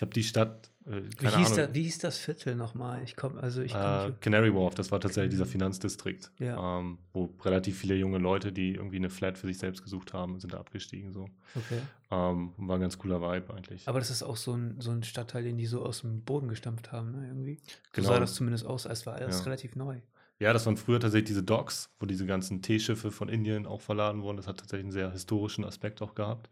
Ich 0.00 0.02
habe 0.02 0.14
die 0.14 0.22
Stadt, 0.24 0.70
äh, 0.86 1.02
Wie 1.18 1.26
hieß, 1.28 1.52
da, 1.56 1.74
wie 1.74 1.82
hieß 1.82 1.98
das 1.98 2.16
Viertel 2.16 2.54
nochmal? 2.56 3.02
Ich 3.04 3.16
komme, 3.16 3.38
also 3.38 3.60
ich 3.60 3.72
äh, 3.74 3.74
komme 3.74 4.16
Canary 4.22 4.54
Wharf, 4.54 4.74
das 4.74 4.90
war 4.90 4.98
tatsächlich 4.98 5.32
dieser. 5.32 5.44
Finanzdistrikt, 5.44 6.32
Ja. 6.38 6.78
ähm, 6.78 6.96
wo 7.12 7.34
relativ 7.44 7.78
viele 7.78 7.96
junge 7.96 8.16
Leute, 8.16 8.50
die 8.50 8.76
irgendwie 8.76 8.96
eine 8.96 9.10
Flat 9.10 9.36
für 9.36 9.46
sich 9.46 9.58
selbst 9.58 9.82
gesucht 9.82 10.14
haben, 10.14 10.40
sind 10.40 10.54
da 10.54 10.58
abgestiegen. 10.58 11.12
So. 11.12 11.28
Okay. 11.54 11.82
Ähm, 12.10 12.54
war 12.56 12.78
ein 12.78 12.80
ganz 12.80 12.96
cooler 12.96 13.20
Vibe 13.20 13.52
eigentlich. 13.52 13.86
Aber 13.86 13.98
das 13.98 14.08
ist 14.08 14.22
auch 14.22 14.38
so 14.38 14.54
ein, 14.54 14.80
so 14.80 14.90
ein 14.90 15.02
Stadtteil, 15.02 15.42
den 15.42 15.58
die 15.58 15.66
so 15.66 15.84
aus 15.84 16.00
dem 16.00 16.22
Boden 16.22 16.48
gestampft 16.48 16.92
haben, 16.92 17.10
ne, 17.12 17.26
irgendwie. 17.28 17.56
So 17.66 17.74
Genau. 17.92 18.08
sah 18.08 18.20
das 18.20 18.32
zumindest 18.32 18.64
aus, 18.64 18.86
als 18.86 19.04
war 19.04 19.16
alles 19.16 19.40
Ja. 19.40 19.44
relativ 19.44 19.76
neu. 19.76 20.00
Ja, 20.38 20.54
das 20.54 20.64
waren 20.64 20.78
früher 20.78 20.98
tatsächlich 20.98 21.28
diese 21.28 21.42
Docks, 21.42 21.90
wo 22.00 22.06
diese 22.06 22.24
ganzen 22.24 22.62
Teeschiffe 22.62 23.10
von 23.10 23.28
Indien 23.28 23.66
auch 23.66 23.82
verladen 23.82 24.22
wurden. 24.22 24.38
Das 24.38 24.46
hat 24.46 24.60
tatsächlich 24.60 24.84
einen 24.84 24.92
sehr 24.92 25.10
historischen 25.12 25.62
Aspekt 25.66 26.00
auch 26.00 26.14
gehabt. 26.14 26.48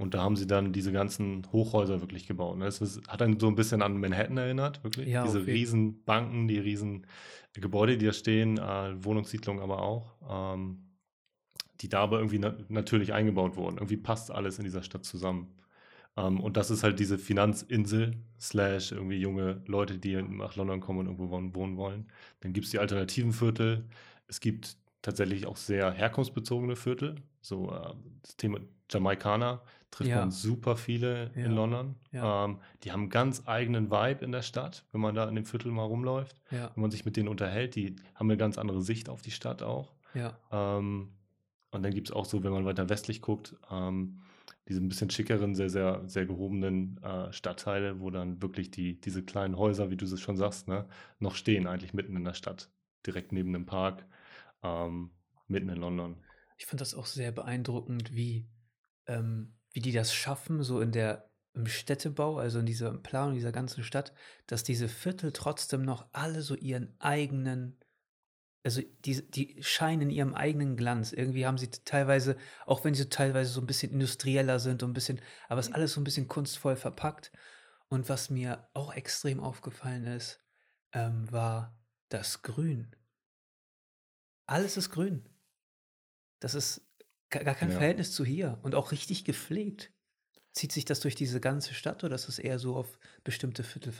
Und 0.00 0.14
da 0.14 0.22
haben 0.22 0.34
sie 0.34 0.46
dann 0.46 0.72
diese 0.72 0.92
ganzen 0.92 1.46
Hochhäuser 1.52 2.00
wirklich 2.00 2.26
gebaut. 2.26 2.56
Ne? 2.56 2.66
Es 2.66 2.80
hat 3.06 3.20
dann 3.20 3.38
so 3.38 3.48
ein 3.48 3.54
bisschen 3.54 3.82
an 3.82 4.00
Manhattan 4.00 4.38
erinnert, 4.38 4.82
wirklich. 4.82 5.08
Ja, 5.08 5.24
diese 5.24 5.40
jeden- 5.40 5.50
riesen 5.50 6.04
Banken, 6.04 6.48
die 6.48 6.58
riesen 6.58 7.06
Gebäude, 7.52 7.98
die 7.98 8.06
da 8.06 8.12
stehen, 8.14 8.56
äh, 8.56 9.04
Wohnungssiedlungen 9.04 9.62
aber 9.62 9.82
auch, 9.82 10.14
ähm, 10.56 10.78
die 11.82 11.90
da 11.90 12.00
aber 12.00 12.18
irgendwie 12.18 12.38
na 12.38 12.54
natürlich 12.68 13.12
eingebaut 13.12 13.56
wurden. 13.56 13.76
Irgendwie 13.76 13.98
passt 13.98 14.30
alles 14.30 14.58
in 14.58 14.64
dieser 14.64 14.82
Stadt 14.82 15.04
zusammen. 15.04 15.48
Ähm, 16.16 16.40
und 16.40 16.56
das 16.56 16.70
ist 16.70 16.82
halt 16.82 16.98
diese 16.98 17.18
Finanzinsel, 17.18 18.16
slash 18.40 18.92
irgendwie 18.92 19.18
junge 19.18 19.62
Leute, 19.66 19.98
die 19.98 20.16
nach 20.22 20.56
London 20.56 20.80
kommen 20.80 21.00
und 21.00 21.06
irgendwo 21.08 21.30
wohnen 21.30 21.76
wollen. 21.76 22.06
Dann 22.40 22.54
gibt 22.54 22.64
es 22.64 22.70
die 22.70 22.78
alternativen 22.78 23.34
Viertel. 23.34 23.84
Es 24.28 24.40
gibt 24.40 24.78
tatsächlich 25.02 25.46
auch 25.46 25.58
sehr 25.58 25.90
herkunftsbezogene 25.92 26.76
Viertel. 26.76 27.16
So 27.40 27.70
äh, 27.72 27.94
das 28.22 28.36
Thema 28.36 28.58
Jamaikaner 28.90 29.62
trifft 29.90 30.10
Ja. 30.10 30.20
man 30.20 30.30
super 30.30 30.76
viele 30.76 31.30
Ja. 31.34 31.44
in 31.46 31.52
London. 31.52 31.94
Ja. 32.12 32.44
Ähm, 32.44 32.58
die 32.82 32.92
haben 32.92 33.02
einen 33.02 33.10
ganz 33.10 33.42
eigenen 33.46 33.90
Vibe 33.90 34.24
in 34.24 34.32
der 34.32 34.42
Stadt, 34.42 34.84
wenn 34.92 35.00
man 35.00 35.14
da 35.14 35.28
in 35.28 35.34
dem 35.34 35.44
Viertel 35.44 35.72
mal 35.72 35.84
rumläuft. 35.84 36.40
Wenn 36.74 36.82
man 36.82 36.90
sich 36.90 37.04
mit 37.04 37.16
denen 37.16 37.28
unterhält, 37.28 37.74
die 37.76 37.96
haben 38.14 38.28
eine 38.28 38.36
ganz 38.36 38.58
andere 38.58 38.82
Sicht 38.82 39.08
auf 39.08 39.22
die 39.22 39.30
Stadt 39.30 39.62
auch. 39.62 39.94
Ähm, 40.52 41.08
und 41.72 41.82
dann 41.84 41.94
gibt 41.94 42.08
es 42.08 42.12
auch 42.14 42.24
so, 42.24 42.42
wenn 42.42 42.52
man 42.52 42.64
weiter 42.64 42.88
westlich 42.88 43.20
guckt, 43.22 43.56
ähm, 43.70 44.20
diese 44.68 44.80
ein 44.80 44.88
bisschen 44.88 45.10
schickeren, 45.10 45.54
sehr, 45.54 45.70
sehr, 45.70 46.02
sehr 46.06 46.26
gehobenen 46.26 47.00
äh, 47.02 47.32
Stadtteile, 47.32 48.00
wo 48.00 48.10
dann 48.10 48.40
wirklich 48.42 48.70
die, 48.70 49.00
diese 49.00 49.22
kleinen 49.24 49.56
Häuser, 49.56 49.90
wie 49.90 49.96
du 49.96 50.04
es 50.04 50.20
schon 50.20 50.36
sagst, 50.36 50.68
ne, 50.68 50.86
noch 51.18 51.34
stehen, 51.34 51.66
eigentlich 51.66 51.94
mitten 51.94 52.16
in 52.16 52.24
der 52.24 52.34
Stadt, 52.34 52.70
direkt 53.06 53.32
neben 53.32 53.52
dem 53.52 53.66
Park, 53.66 54.04
ähm, 54.62 55.10
mitten 55.48 55.68
in 55.68 55.76
London. 55.78 56.16
Ich 56.60 56.66
finde 56.66 56.82
das 56.82 56.94
auch 56.94 57.06
sehr 57.06 57.32
beeindruckend, 57.32 58.14
wie, 58.14 58.46
ähm, 59.06 59.56
wie 59.72 59.80
die 59.80 59.92
das 59.92 60.12
schaffen, 60.12 60.62
so 60.62 60.82
in 60.82 60.92
der 60.92 61.30
im 61.54 61.66
Städtebau, 61.66 62.36
also 62.36 62.58
in 62.58 62.66
dieser 62.66 62.92
Planung 62.98 63.34
dieser 63.34 63.50
ganzen 63.50 63.82
Stadt, 63.82 64.12
dass 64.46 64.62
diese 64.62 64.86
Viertel 64.86 65.32
trotzdem 65.32 65.82
noch 65.82 66.06
alle 66.12 66.42
so 66.42 66.54
ihren 66.54 66.94
eigenen, 67.00 67.80
also 68.62 68.82
die, 69.06 69.30
die 69.30 69.56
scheinen 69.62 70.02
in 70.02 70.10
ihrem 70.10 70.34
eigenen 70.34 70.76
Glanz. 70.76 71.12
Irgendwie 71.12 71.46
haben 71.46 71.56
sie 71.56 71.70
teilweise, 71.70 72.36
auch 72.66 72.84
wenn 72.84 72.92
sie 72.92 73.08
teilweise 73.08 73.50
so 73.50 73.62
ein 73.62 73.66
bisschen 73.66 73.92
industrieller 73.92 74.58
sind 74.58 74.82
und 74.82 74.90
ein 74.90 74.94
bisschen, 74.94 75.18
aber 75.48 75.60
es 75.60 75.68
ist 75.68 75.74
alles 75.74 75.94
so 75.94 76.00
ein 76.02 76.04
bisschen 76.04 76.28
kunstvoll 76.28 76.76
verpackt. 76.76 77.32
Und 77.88 78.10
was 78.10 78.28
mir 78.28 78.68
auch 78.74 78.92
extrem 78.92 79.40
aufgefallen 79.40 80.04
ist, 80.04 80.44
ähm, 80.92 81.32
war, 81.32 81.74
das 82.10 82.42
Grün. 82.42 82.94
Alles 84.44 84.76
ist 84.76 84.90
grün. 84.90 85.29
Das 86.40 86.54
ist 86.54 86.86
ga 87.30 87.42
gar 87.44 87.54
kein 87.54 87.70
Ja. 87.70 87.70
Verhältnis 87.70 88.12
zu 88.12 88.24
hier 88.24 88.58
und 88.62 88.74
auch 88.74 88.92
richtig 88.92 89.24
gepflegt. 89.24 89.92
Zieht 90.52 90.72
sich 90.72 90.84
das 90.86 91.00
durch 91.00 91.14
diese 91.16 91.40
ganze 91.40 91.74
Stadt 91.74 92.04
oder 92.04 92.16
ist 92.16 92.28
es 92.28 92.38
eher 92.40 92.58
so 92.58 92.76
auf 92.76 92.98
bestimmte 93.24 93.64
Viertel 93.64 93.94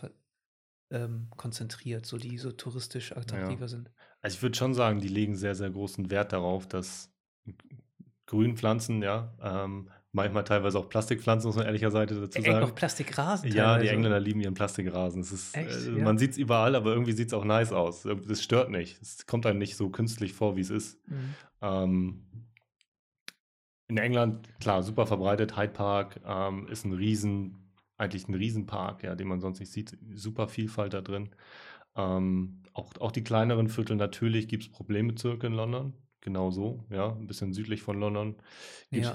ähm, 0.91 1.31
konzentriert, 1.37 2.07
so 2.07 2.19
die 2.19 2.39
so 2.39 2.53
touristisch 2.53 3.13
Ja. 3.25 3.59
attraktiver 3.59 3.69
sind? 3.69 3.93
Also 4.23 4.37
ich 4.37 4.43
würde 4.43 4.57
schon 4.59 4.75
sagen, 4.75 5.01
die 5.01 5.09
legen 5.09 5.37
sehr, 5.37 5.55
sehr 5.55 5.71
großen 5.71 6.11
Wert 6.11 6.33
darauf, 6.33 6.69
dass 6.69 7.13
Grünpflanzen, 8.27 9.03
ja, 9.03 9.37
ähm, 9.43 9.91
manchmal 10.13 10.45
teilweise 10.45 10.79
auch 10.79 10.89
Plastikpflanzen, 10.89 11.49
muss 11.49 11.57
man 11.57 11.67
ehrlicherweise 11.67 12.21
dazu 12.21 12.39
E 12.39 12.43
echt 12.43 12.49
noch 12.53 12.61
sagen. 12.61 12.75
Plastikrasen 12.75 13.47
Ja, 13.49 13.53
die 13.53 13.57
teilweise? 13.87 13.91
Engländer 13.93 14.21
lieben 14.21 14.41
ihren 14.41 14.55
Plastikrasen. 14.55 15.21
Es 15.21 15.33
ist, 15.33 15.57
Echt? 15.57 15.87
äh, 15.87 15.99
Ja. 15.99 16.05
man 16.05 16.19
sieht 16.19 16.33
es 16.33 16.39
überall, 16.39 16.75
aber 16.75 16.91
irgendwie 16.93 17.13
sieht 17.13 17.29
es 17.29 17.35
auch 17.35 17.45
nice 17.45 17.73
aus. 17.73 18.05
Es 18.05 18.43
stört 18.43 18.71
nicht. 18.71 19.01
Es 19.01 19.27
kommt 19.27 19.47
einem 19.47 19.59
nicht 19.59 19.77
so 19.77 19.91
künstlich 19.91 20.33
vor, 20.33 20.57
wie 20.57 20.61
es 20.61 20.71
ist. 20.71 20.99
Mhm. 21.09 21.35
Ähm, 21.63 22.23
in 23.89 23.99
England, 23.99 24.49
klar, 24.61 24.83
super 24.83 25.07
verbreitet. 25.07 25.57
Hyde 25.57 25.73
Park 25.73 26.21
ähm, 26.25 26.69
ist 26.69 26.85
ein 26.85 26.93
Riesen, 26.93 27.73
eigentlich 27.97 28.29
ein 28.29 28.35
Riesenpark, 28.35 29.03
ja, 29.03 29.15
den 29.17 29.29
man 29.29 29.41
sonst 29.41 29.59
nicht 29.61 29.73
sieht. 29.73 29.99
Super 30.15 30.47
Vielfalt 30.49 30.95
da 30.95 31.01
drin. 31.01 31.31
Ähm, 31.97 32.63
auch, 32.73 32.93
auch 33.01 33.11
die 33.11 33.25
kleineren 33.25 33.69
Viertel, 33.69 33.97
natürlich 33.97 34.47
gibt 34.47 34.63
es 34.63 34.69
Problembezirke 34.71 35.47
in 35.49 35.55
London. 35.55 35.95
Genau 36.21 36.51
so, 36.51 36.85
ja, 36.91 37.13
ein 37.13 37.27
bisschen 37.27 37.53
südlich 37.53 37.83
von 37.83 37.99
London 37.99 38.37
gibt 38.91 39.05
es 39.05 39.09
Ja. 39.09 39.15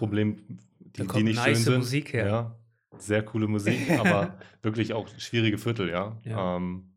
Probleme, 0.96 1.04
Da 1.04 1.04
die, 1.04 1.08
die 1.08 1.08
kommt 1.08 1.26
nicht 1.26 1.36
schön 1.44 1.54
nice 1.54 1.64
sind. 1.64 1.78
Musik 1.78 2.14
her. 2.14 2.28
Ja, 2.28 2.56
sehr 2.98 3.24
coole 3.24 3.48
Musik, 3.48 3.90
aber 4.00 4.38
wirklich 4.62 4.94
auch 4.94 5.08
schwierige 5.18 5.58
Viertel, 5.58 5.90
ja. 5.90 6.18
Ja. 6.24 6.56
Ähm, 6.58 6.92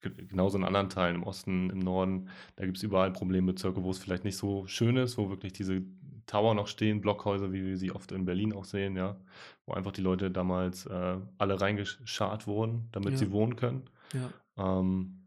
ge- 0.00 0.26
genauso 0.26 0.56
in 0.58 0.64
anderen 0.64 0.88
Teilen, 0.88 1.16
im 1.16 1.22
Osten, 1.24 1.70
im 1.70 1.78
Norden, 1.80 2.28
da 2.56 2.64
gibt 2.64 2.76
es 2.76 2.82
überall 2.82 3.12
Problembezirke, 3.12 3.82
wo 3.82 3.90
es 3.90 3.98
vielleicht 3.98 4.24
nicht 4.24 4.36
so 4.36 4.66
schön 4.66 4.96
ist, 4.96 5.18
wo 5.18 5.28
wirklich 5.30 5.52
diese 5.52 5.82
Tower 6.26 6.54
noch 6.54 6.66
stehen, 6.66 7.00
Blockhäuser, 7.00 7.52
wie 7.52 7.64
wir 7.64 7.76
sie 7.76 7.92
oft 7.92 8.10
in 8.10 8.24
Berlin 8.24 8.52
auch 8.52 8.64
sehen, 8.64 8.96
ja, 8.96 9.16
wo 9.64 9.74
einfach 9.74 9.92
die 9.92 10.00
Leute 10.00 10.30
damals 10.30 10.84
äh, 10.86 11.16
alle 11.38 11.60
reingescharrt 11.60 12.46
wurden, 12.48 12.88
damit 12.92 13.12
Ja. 13.12 13.16
sie 13.18 13.30
wohnen 13.30 13.54
können. 13.56 13.84
Ja. 14.12 14.30
Ähm, 14.80 15.25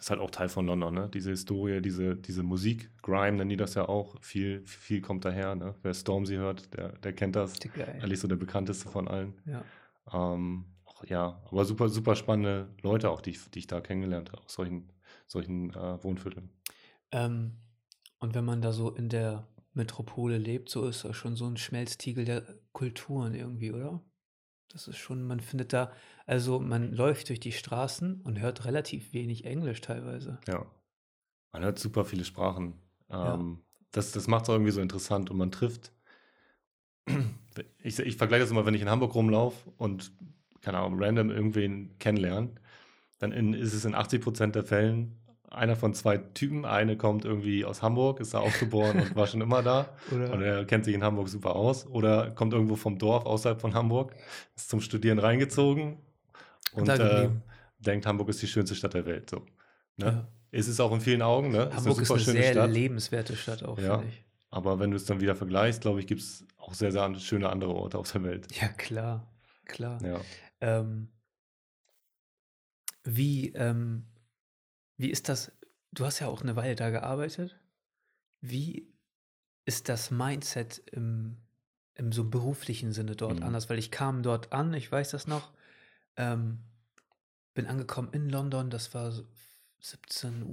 ist 0.00 0.10
halt 0.10 0.20
auch 0.20 0.30
Teil 0.30 0.48
von 0.48 0.66
London, 0.66 0.94
ne? 0.94 1.08
Diese 1.12 1.30
Historie, 1.30 1.80
diese, 1.82 2.16
diese 2.16 2.42
Musik, 2.42 2.90
Grime 3.02 3.36
nennen 3.36 3.50
die 3.50 3.56
das 3.56 3.74
ja 3.74 3.88
auch, 3.88 4.16
viel, 4.22 4.66
viel 4.66 5.00
kommt 5.00 5.24
daher, 5.24 5.54
ne? 5.54 5.74
Wer 5.82 5.94
Stormzy 5.94 6.36
hört, 6.36 6.74
der, 6.76 6.92
der 6.98 7.12
kennt 7.12 7.36
das. 7.36 7.58
Eigentlich 8.02 8.20
so 8.20 8.26
der 8.28 8.36
bekannteste 8.36 8.88
von 8.88 9.06
allen. 9.08 9.34
Ja. 9.46 9.62
Ähm, 10.12 10.64
auch, 10.84 11.04
ja, 11.04 11.40
aber 11.50 11.64
super, 11.64 11.88
super 11.88 12.16
spannende 12.16 12.74
Leute 12.82 13.10
auch, 13.10 13.20
die, 13.20 13.30
ich- 13.30 13.50
die 13.50 13.60
ich 13.60 13.66
da 13.66 13.80
kennengelernt 13.80 14.32
habe, 14.32 14.42
aus 14.42 14.54
solchen, 14.54 14.90
solchen 15.26 15.70
äh, 15.74 16.02
Wohnvierteln. 16.02 16.50
Ähm, 17.12 17.58
und 18.18 18.34
wenn 18.34 18.44
man 18.44 18.62
da 18.62 18.72
so 18.72 18.90
in 18.94 19.08
der 19.08 19.46
Metropole 19.74 20.38
lebt, 20.38 20.68
so 20.68 20.86
ist 20.88 21.04
das 21.04 21.16
schon 21.16 21.36
so 21.36 21.46
ein 21.46 21.56
Schmelztiegel 21.56 22.24
der 22.24 22.42
Kulturen 22.72 23.34
irgendwie, 23.34 23.70
oder? 23.72 24.02
Das 24.72 24.86
ist 24.86 24.98
schon, 24.98 25.26
man 25.26 25.40
findet 25.40 25.72
da, 25.72 25.92
also 26.26 26.60
man 26.60 26.92
läuft 26.92 27.28
durch 27.28 27.40
die 27.40 27.52
Straßen 27.52 28.20
und 28.22 28.40
hört 28.40 28.64
relativ 28.64 29.12
wenig 29.12 29.44
Englisch 29.44 29.80
teilweise. 29.80 30.38
Ja. 30.46 30.64
Man 31.52 31.64
hört 31.64 31.78
super 31.78 32.04
viele 32.04 32.24
Sprachen. 32.24 32.74
Ja. 33.08 33.34
Ähm, 33.34 33.62
das 33.90 34.12
das 34.12 34.28
macht 34.28 34.44
es 34.44 34.48
irgendwie 34.48 34.70
so 34.70 34.80
interessant 34.80 35.30
und 35.30 35.36
man 35.36 35.50
trifft. 35.52 35.92
Ich, 37.82 37.98
ich 37.98 38.16
vergleiche 38.16 38.42
das 38.42 38.52
immer, 38.52 38.64
wenn 38.64 38.74
ich 38.74 38.80
in 38.80 38.88
Hamburg 38.88 39.12
rumlaufe 39.12 39.72
und, 39.76 40.12
keine 40.60 40.78
Ahnung, 40.78 41.02
random 41.02 41.30
irgendwen 41.30 41.98
kennenlernen, 41.98 42.60
dann 43.18 43.32
in, 43.32 43.54
ist 43.54 43.74
es 43.74 43.84
in 43.84 43.96
80 43.96 44.22
Prozent 44.22 44.54
der 44.54 44.62
Fällen 44.62 45.19
einer 45.50 45.76
von 45.76 45.94
zwei 45.94 46.16
Typen. 46.18 46.64
Eine 46.64 46.96
kommt 46.96 47.24
irgendwie 47.24 47.64
aus 47.64 47.82
Hamburg, 47.82 48.20
ist 48.20 48.34
da 48.34 48.38
aufgeboren 48.38 49.00
und 49.00 49.16
war 49.16 49.26
schon 49.26 49.40
immer 49.40 49.62
da. 49.62 49.88
Und 50.10 50.22
Oder? 50.22 50.44
er 50.46 50.64
kennt 50.64 50.84
sich 50.84 50.94
in 50.94 51.02
Hamburg 51.02 51.28
super 51.28 51.56
aus. 51.56 51.86
Oder 51.86 52.30
kommt 52.30 52.52
irgendwo 52.52 52.76
vom 52.76 52.98
Dorf 52.98 53.26
außerhalb 53.26 53.60
von 53.60 53.74
Hamburg, 53.74 54.14
ist 54.56 54.70
zum 54.70 54.80
Studieren 54.80 55.18
reingezogen 55.18 55.98
und 56.72 56.88
äh, 56.88 57.28
denkt, 57.78 58.06
Hamburg 58.06 58.28
ist 58.28 58.40
die 58.42 58.46
schönste 58.46 58.74
Stadt 58.74 58.94
der 58.94 59.06
Welt. 59.06 59.28
So. 59.30 59.38
Ne? 59.96 60.06
Ja. 60.06 60.28
Ist 60.52 60.68
es 60.68 60.80
auch 60.80 60.92
in 60.92 61.00
vielen 61.00 61.22
Augen, 61.22 61.50
ne? 61.50 61.70
Hamburg 61.72 61.76
ist 61.76 61.86
eine 61.86 61.94
eine 61.96 62.04
super 62.06 62.18
schöne 62.20 62.42
sehr 62.42 62.52
Stadt. 62.52 62.70
lebenswerte 62.70 63.36
Stadt 63.36 63.62
auch, 63.64 63.78
Ja. 63.78 63.98
finde 63.98 64.12
ich. 64.12 64.24
Aber 64.50 64.78
wenn 64.80 64.90
du 64.90 64.96
es 64.96 65.04
dann 65.04 65.20
wieder 65.20 65.36
vergleichst, 65.36 65.80
glaube 65.80 66.00
ich, 66.00 66.06
gibt 66.06 66.20
es 66.22 66.44
auch 66.58 66.74
sehr, 66.74 66.90
sehr 66.90 67.14
schöne 67.20 67.48
andere 67.48 67.74
Orte 67.74 67.98
auf 67.98 68.10
der 68.10 68.22
Welt. 68.24 68.48
Ja, 68.60 68.68
klar, 68.68 69.26
klar. 69.64 69.98
Ja. 70.04 70.20
Ähm, 70.60 71.08
wie, 73.04 73.52
ähm, 73.54 74.06
wie 75.00 75.10
ist 75.10 75.28
das? 75.28 75.52
Du 75.92 76.04
hast 76.04 76.20
ja 76.20 76.28
auch 76.28 76.42
eine 76.42 76.56
Weile 76.56 76.74
da 76.74 76.90
gearbeitet. 76.90 77.58
Wie 78.40 78.92
ist 79.64 79.88
das 79.88 80.10
Mindset 80.10 80.78
im, 80.92 81.38
im 81.94 82.12
so 82.12 82.24
beruflichen 82.28 82.92
Sinne 82.92 83.16
dort 83.16 83.38
Mhm. 83.38 83.42
anders? 83.44 83.70
Weil 83.70 83.78
ich 83.78 83.90
kam 83.90 84.22
dort 84.22 84.52
an, 84.52 84.74
ich 84.74 84.90
weiß 84.90 85.10
das 85.10 85.26
noch, 85.26 85.52
ähm, 86.16 86.58
bin 87.54 87.66
angekommen 87.66 88.10
in 88.12 88.28
London, 88.28 88.68
das 88.70 88.92
war 88.94 89.10
so 89.10 89.24
17.30 89.82 90.44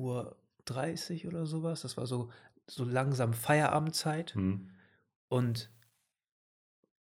Uhr 1.26 1.30
oder 1.32 1.46
sowas. 1.46 1.82
Das 1.82 1.98
war 1.98 2.08
so, 2.08 2.32
so 2.68 2.84
langsam 2.86 3.34
Feierabendzeit. 3.34 4.34
Hm. 4.34 4.72
Und 5.28 5.70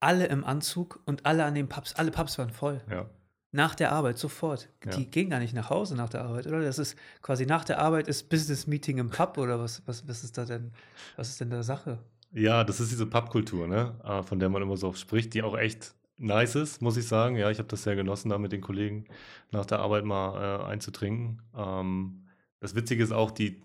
alle 0.00 0.26
im 0.26 0.44
Anzug 0.44 1.02
und 1.04 1.26
alle 1.26 1.44
an 1.44 1.54
den 1.54 1.68
Pubs, 1.68 1.94
alle 1.94 2.10
Pubs 2.10 2.38
waren 2.38 2.50
voll. 2.50 2.82
ja. 2.90 3.10
Nach 3.56 3.75
der 3.75 3.90
Arbeit, 3.90 4.18
sofort. 4.18 4.68
Ja. 4.84 4.90
Die 4.90 5.10
gehen 5.10 5.30
gar 5.30 5.38
nicht 5.38 5.54
nach 5.54 5.70
Hause 5.70 5.96
nach 5.96 6.10
der 6.10 6.22
Arbeit, 6.22 6.46
oder? 6.46 6.60
Das 6.60 6.78
ist 6.78 6.94
quasi 7.22 7.46
nach 7.46 7.64
der 7.64 7.78
Arbeit 7.78 8.06
ist 8.06 8.28
Business 8.28 8.66
Meeting 8.66 8.98
im 8.98 9.08
Pub 9.08 9.38
oder 9.38 9.58
was, 9.58 9.82
was, 9.86 10.06
was 10.06 10.25
ist 10.25 10.36
da 10.36 10.44
denn, 10.44 10.72
was 11.16 11.30
ist 11.30 11.40
denn 11.40 11.48
da 11.48 11.62
Sache? 11.62 11.98
Ja, 12.32 12.64
das 12.64 12.80
ist 12.80 12.92
diese 12.92 13.06
Pubkultur, 13.06 13.66
ne? 13.66 13.94
äh, 14.04 14.22
von 14.22 14.38
der 14.38 14.50
man 14.50 14.60
immer 14.60 14.76
so 14.76 14.88
oft 14.88 15.00
spricht, 15.00 15.32
die 15.32 15.42
auch 15.42 15.56
echt 15.56 15.94
nice 16.18 16.54
ist, 16.54 16.82
muss 16.82 16.98
ich 16.98 17.08
sagen. 17.08 17.36
Ja, 17.36 17.50
ich 17.50 17.56
habe 17.56 17.68
das 17.68 17.82
sehr 17.82 17.96
genossen, 17.96 18.28
da 18.28 18.36
mit 18.36 18.52
den 18.52 18.60
Kollegen 18.60 19.06
nach 19.52 19.64
der 19.64 19.78
Arbeit 19.78 20.04
mal 20.04 20.60
äh, 20.60 20.64
einzutrinken. 20.64 21.40
Ähm, 21.56 22.26
das 22.60 22.75
Witzige 22.75 23.02
ist 23.02 23.12
auch, 23.12 23.30
die, 23.30 23.62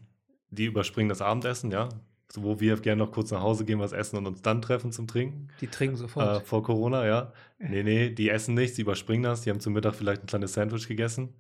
die 0.52 0.68
überspringen 0.68 1.10
das 1.10 1.22
Abendessen, 1.22 1.70
ja. 1.70 1.90
So, 2.34 2.44
wo 2.44 2.60
wir 2.60 2.78
gerne 2.78 3.04
noch 3.04 3.12
kurz 3.12 3.32
nach 3.32 3.42
Hause 3.42 3.66
gehen, 3.66 3.80
was 3.80 3.92
essen 3.92 4.18
und 4.18 4.26
uns 4.28 4.42
dann 4.42 4.62
treffen 4.62 4.92
zum 4.92 5.08
Trinken. 5.08 5.50
Die 5.60 5.70
trinken 5.70 5.96
Äh, 5.96 5.98
sofort. 5.98 6.38
vor 6.42 6.64
Corona, 6.64 7.06
ja. 7.06 7.34
Nee, 7.60 7.84
nee, 7.84 8.10
die 8.10 8.30
essen 8.30 8.56
nichts, 8.56 8.76
die 8.76 8.82
überspringen 8.84 9.24
das. 9.24 9.42
Die 9.42 9.50
haben 9.50 9.60
zum 9.60 9.74
Mittag 9.74 9.96
vielleicht 9.96 10.24
ein 10.24 10.28
kleines 10.28 10.54
Sandwich 10.54 10.88
gegessen. 10.88 11.36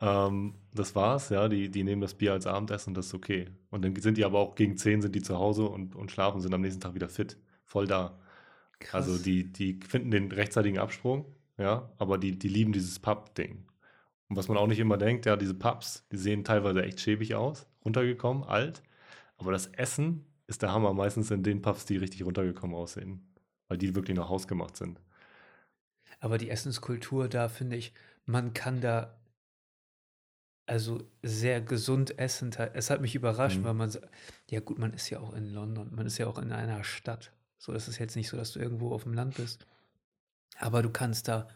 Ähm, 0.00 0.54
das 0.72 0.94
war's, 0.94 1.28
ja. 1.30 1.48
Die, 1.48 1.70
die 1.70 1.84
nehmen 1.84 2.00
das 2.02 2.14
Bier 2.14 2.32
als 2.32 2.46
Abendessen 2.46 2.90
und 2.90 2.96
das 2.96 3.06
ist 3.08 3.14
okay. 3.14 3.48
Und 3.70 3.84
dann 3.84 3.94
sind 3.96 4.16
die 4.16 4.24
aber 4.24 4.38
auch 4.38 4.54
gegen 4.54 4.76
10 4.76 5.02
sind 5.02 5.14
die 5.14 5.22
zu 5.22 5.38
Hause 5.38 5.64
und, 5.66 5.94
und 5.94 6.10
schlafen, 6.10 6.40
sind 6.40 6.54
am 6.54 6.62
nächsten 6.62 6.80
Tag 6.80 6.94
wieder 6.94 7.08
fit. 7.10 7.38
Voll 7.64 7.86
da. 7.86 8.18
Also 8.92 9.12
Krass. 9.12 9.22
die, 9.22 9.52
die 9.52 9.80
finden 9.86 10.10
den 10.10 10.32
rechtzeitigen 10.32 10.78
Absprung, 10.78 11.26
ja, 11.58 11.90
aber 11.98 12.18
die, 12.18 12.38
die 12.38 12.48
lieben 12.48 12.72
dieses 12.72 12.98
Pub-Ding. 12.98 13.66
Und 14.28 14.36
was 14.36 14.48
man 14.48 14.56
auch 14.58 14.66
nicht 14.66 14.78
immer 14.80 14.96
denkt, 14.98 15.26
ja, 15.26 15.36
diese 15.36 15.54
Pubs, 15.54 16.06
die 16.12 16.16
sehen 16.16 16.44
teilweise 16.44 16.82
echt 16.84 17.00
schäbig 17.00 17.34
aus, 17.34 17.66
runtergekommen, 17.84 18.44
alt. 18.44 18.82
Aber 19.38 19.52
das 19.52 19.66
Essen 19.68 20.26
ist 20.50 20.62
der 20.62 20.72
Hammer 20.72 20.92
meistens 20.92 21.30
in 21.30 21.42
den 21.42 21.62
Pubs, 21.62 21.86
die 21.86 21.96
richtig 21.96 22.24
runtergekommen 22.24 22.76
aussehen. 22.76 23.26
Weil 23.68 23.78
die 23.78 23.94
wirklich 23.94 24.16
noch 24.16 24.28
hausgemacht 24.28 24.76
sind. 24.76 25.00
Aber 26.18 26.36
die 26.38 26.50
Essenskultur 26.50 27.28
da, 27.28 27.48
finde 27.48 27.76
ich, 27.76 27.94
man 28.26 28.52
kann 28.52 28.80
da 28.80 29.16
also 30.66 31.02
sehr 31.22 31.60
gesund 31.60 32.18
essen. 32.18 32.50
Es 32.74 32.90
hat 32.90 33.00
mich 33.00 33.14
überrascht, 33.14 33.58
Mhm. 33.58 33.64
weil 33.64 33.74
man, 33.74 33.92
ja 34.50 34.60
gut, 34.60 34.78
man 34.78 34.92
ist 34.92 35.08
ja 35.10 35.20
auch 35.20 35.32
in 35.34 35.52
London, 35.52 35.94
man 35.94 36.06
ist 36.06 36.18
ja 36.18 36.26
auch 36.26 36.38
in 36.38 36.52
einer 36.52 36.84
Stadt. 36.84 37.32
So, 37.58 37.72
das 37.72 37.88
ist 37.88 37.98
jetzt 37.98 38.16
nicht 38.16 38.28
so, 38.28 38.36
dass 38.36 38.52
du 38.52 38.58
irgendwo 38.60 38.92
auf 38.92 39.04
dem 39.04 39.14
Land 39.14 39.36
bist. 39.36 39.66
Aber 40.58 40.82
du 40.82 40.90
kannst 40.90 41.28
da 41.28 41.48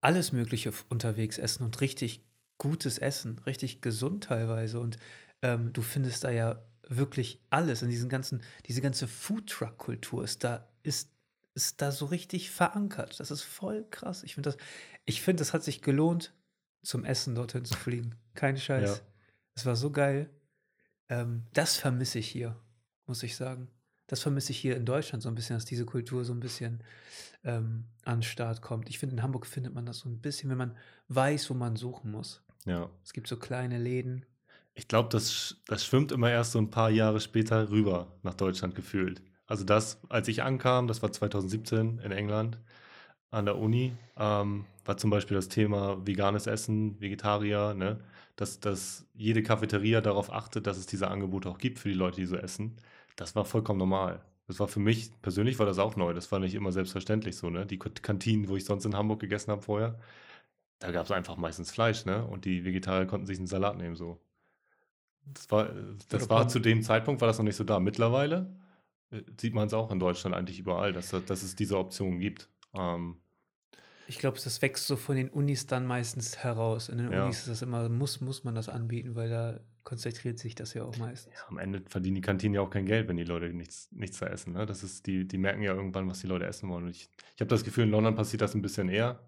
alles 0.00 0.32
Mögliche 0.32 0.72
unterwegs 0.88 1.38
essen 1.38 1.64
und 1.64 1.80
richtig 1.80 2.24
gutes 2.58 2.98
Essen, 2.98 3.38
richtig 3.46 3.80
gesund 3.82 4.24
teilweise. 4.24 4.80
Und 4.80 4.98
ähm, 5.42 5.72
du 5.72 5.82
findest 5.82 6.24
da 6.24 6.30
ja 6.30 6.62
wirklich 6.96 7.40
alles 7.50 7.82
in 7.82 7.90
diesen 7.90 8.08
ganzen, 8.08 8.42
diese 8.66 8.80
ganze 8.80 9.06
Foodtruck-Kultur 9.08 10.24
ist 10.24 10.44
da, 10.44 10.68
ist, 10.82 11.10
ist 11.54 11.80
da 11.80 11.92
so 11.92 12.06
richtig 12.06 12.50
verankert. 12.50 13.20
Das 13.20 13.30
ist 13.30 13.42
voll 13.42 13.86
krass. 13.90 14.22
Ich 14.22 14.34
finde 14.34 14.50
das, 14.50 14.58
ich 15.04 15.22
finde, 15.22 15.40
das 15.40 15.52
hat 15.52 15.62
sich 15.62 15.82
gelohnt, 15.82 16.34
zum 16.82 17.04
Essen 17.04 17.34
dorthin 17.34 17.64
zu 17.64 17.76
fliegen. 17.76 18.16
Kein 18.34 18.56
Scheiß. 18.56 18.98
Ja. 18.98 19.06
Es 19.54 19.66
war 19.66 19.76
so 19.76 19.90
geil. 19.90 20.30
Ähm, 21.08 21.44
das 21.52 21.76
vermisse 21.76 22.18
ich 22.18 22.28
hier, 22.28 22.56
muss 23.06 23.22
ich 23.22 23.36
sagen. 23.36 23.68
Das 24.08 24.20
vermisse 24.20 24.52
ich 24.52 24.58
hier 24.58 24.76
in 24.76 24.84
Deutschland 24.84 25.22
so 25.22 25.28
ein 25.28 25.34
bisschen, 25.34 25.56
dass 25.56 25.64
diese 25.64 25.86
Kultur 25.86 26.24
so 26.24 26.32
ein 26.32 26.40
bisschen 26.40 26.82
ähm, 27.44 27.84
an 28.04 28.18
den 28.18 28.22
Start 28.22 28.60
kommt. 28.60 28.88
Ich 28.88 28.98
finde, 28.98 29.16
in 29.16 29.22
Hamburg 29.22 29.46
findet 29.46 29.74
man 29.74 29.86
das 29.86 29.98
so 29.98 30.08
ein 30.08 30.20
bisschen, 30.20 30.50
wenn 30.50 30.58
man 30.58 30.76
weiß, 31.08 31.50
wo 31.50 31.54
man 31.54 31.76
suchen 31.76 32.10
muss. 32.10 32.42
Ja. 32.64 32.90
Es 33.02 33.12
gibt 33.12 33.28
so 33.28 33.36
kleine 33.36 33.78
Läden. 33.78 34.26
Ich 34.74 34.88
glaube, 34.88 35.08
das, 35.10 35.56
das 35.66 35.84
schwimmt 35.84 36.12
immer 36.12 36.30
erst 36.30 36.52
so 36.52 36.58
ein 36.58 36.70
paar 36.70 36.90
Jahre 36.90 37.20
später 37.20 37.70
rüber 37.70 38.18
nach 38.22 38.34
Deutschland 38.34 38.74
gefühlt. 38.74 39.22
Also 39.46 39.64
das, 39.64 40.00
als 40.08 40.28
ich 40.28 40.42
ankam, 40.42 40.86
das 40.86 41.02
war 41.02 41.12
2017 41.12 41.98
in 41.98 42.12
England 42.12 42.58
an 43.30 43.46
der 43.46 43.58
Uni, 43.58 43.92
ähm, 44.16 44.66
war 44.84 44.96
zum 44.96 45.10
Beispiel 45.10 45.36
das 45.36 45.48
Thema 45.48 46.06
veganes 46.06 46.46
Essen, 46.46 47.00
Vegetarier, 47.00 47.74
ne? 47.74 48.00
dass, 48.36 48.60
dass 48.60 49.06
jede 49.14 49.42
Cafeteria 49.42 50.00
darauf 50.00 50.32
achtet, 50.32 50.66
dass 50.66 50.78
es 50.78 50.86
diese 50.86 51.08
Angebote 51.08 51.48
auch 51.50 51.58
gibt 51.58 51.78
für 51.78 51.88
die 51.88 51.94
Leute, 51.94 52.16
die 52.20 52.26
so 52.26 52.36
essen, 52.36 52.76
das 53.16 53.36
war 53.36 53.44
vollkommen 53.44 53.78
normal. 53.78 54.22
Das 54.46 54.58
war 54.60 54.68
für 54.68 54.80
mich, 54.80 55.10
persönlich 55.22 55.58
war 55.58 55.66
das 55.66 55.78
auch 55.78 55.96
neu. 55.96 56.12
Das 56.14 56.32
war 56.32 56.38
nicht 56.40 56.54
immer 56.54 56.72
selbstverständlich 56.72 57.36
so, 57.36 57.50
ne? 57.50 57.64
Die 57.66 57.78
Kantinen, 57.78 58.48
wo 58.48 58.56
ich 58.56 58.64
sonst 58.64 58.84
in 58.84 58.96
Hamburg 58.96 59.20
gegessen 59.20 59.50
habe 59.50 59.62
vorher, 59.62 59.98
da 60.80 60.90
gab 60.92 61.06
es 61.06 61.12
einfach 61.12 61.36
meistens 61.36 61.70
Fleisch, 61.72 62.04
ne? 62.06 62.26
Und 62.26 62.44
die 62.44 62.64
Vegetarier 62.64 63.06
konnten 63.06 63.26
sich 63.26 63.38
einen 63.38 63.46
Salat 63.46 63.78
nehmen, 63.78 63.96
so. 63.96 64.20
Das 65.24 65.50
war, 65.50 65.70
das 66.08 66.28
war 66.28 66.48
zu 66.48 66.58
dem 66.58 66.82
Zeitpunkt, 66.82 67.20
war 67.20 67.28
das 67.28 67.38
noch 67.38 67.44
nicht 67.44 67.56
so 67.56 67.64
da. 67.64 67.80
Mittlerweile 67.80 68.54
äh, 69.10 69.22
sieht 69.40 69.54
man 69.54 69.66
es 69.66 69.74
auch 69.74 69.90
in 69.90 69.98
Deutschland 69.98 70.34
eigentlich 70.34 70.58
überall, 70.58 70.92
dass, 70.92 71.10
dass 71.10 71.42
es 71.42 71.54
diese 71.54 71.78
Optionen 71.78 72.18
gibt. 72.18 72.48
Ähm, 72.74 73.16
ich 74.08 74.18
glaube, 74.18 74.38
das 74.42 74.60
wächst 74.60 74.86
so 74.86 74.96
von 74.96 75.16
den 75.16 75.28
Unis 75.28 75.66
dann 75.66 75.86
meistens 75.86 76.38
heraus. 76.38 76.88
In 76.88 76.98
den 76.98 77.12
Ja. 77.12 77.24
Unis 77.24 77.40
ist 77.40 77.48
das 77.48 77.62
immer, 77.62 77.88
muss, 77.88 78.20
muss 78.20 78.44
man 78.44 78.54
das 78.54 78.68
anbieten, 78.68 79.14
weil 79.14 79.30
da 79.30 79.60
konzentriert 79.84 80.38
sich 80.38 80.54
das 80.54 80.74
ja 80.74 80.84
auch 80.84 80.96
meistens. 80.98 81.32
ja, 81.34 81.40
am 81.48 81.58
Ende 81.58 81.82
verdienen 81.88 82.16
die 82.16 82.20
Kantinen 82.20 82.54
ja 82.54 82.60
auch 82.60 82.70
kein 82.70 82.86
Geld, 82.86 83.08
wenn 83.08 83.16
die 83.16 83.24
Leute 83.24 83.52
nichts, 83.52 83.90
nichts 83.92 84.18
da 84.18 84.26
essen. 84.26 84.52
Ne? 84.52 84.66
Das 84.66 84.82
ist, 84.82 85.06
die, 85.06 85.26
die 85.26 85.38
merken 85.38 85.62
ja 85.62 85.74
irgendwann, 85.74 86.08
was 86.08 86.20
die 86.20 86.26
Leute 86.26 86.46
essen 86.46 86.68
wollen. 86.68 86.84
Und 86.84 86.90
ich, 86.90 87.08
ich 87.34 87.40
habe 87.40 87.48
das 87.48 87.64
Gefühl, 87.64 87.84
in 87.84 87.90
London 87.90 88.14
passiert 88.14 88.42
das 88.42 88.54
ein 88.54 88.62
bisschen 88.62 88.88
eher. 88.88 89.20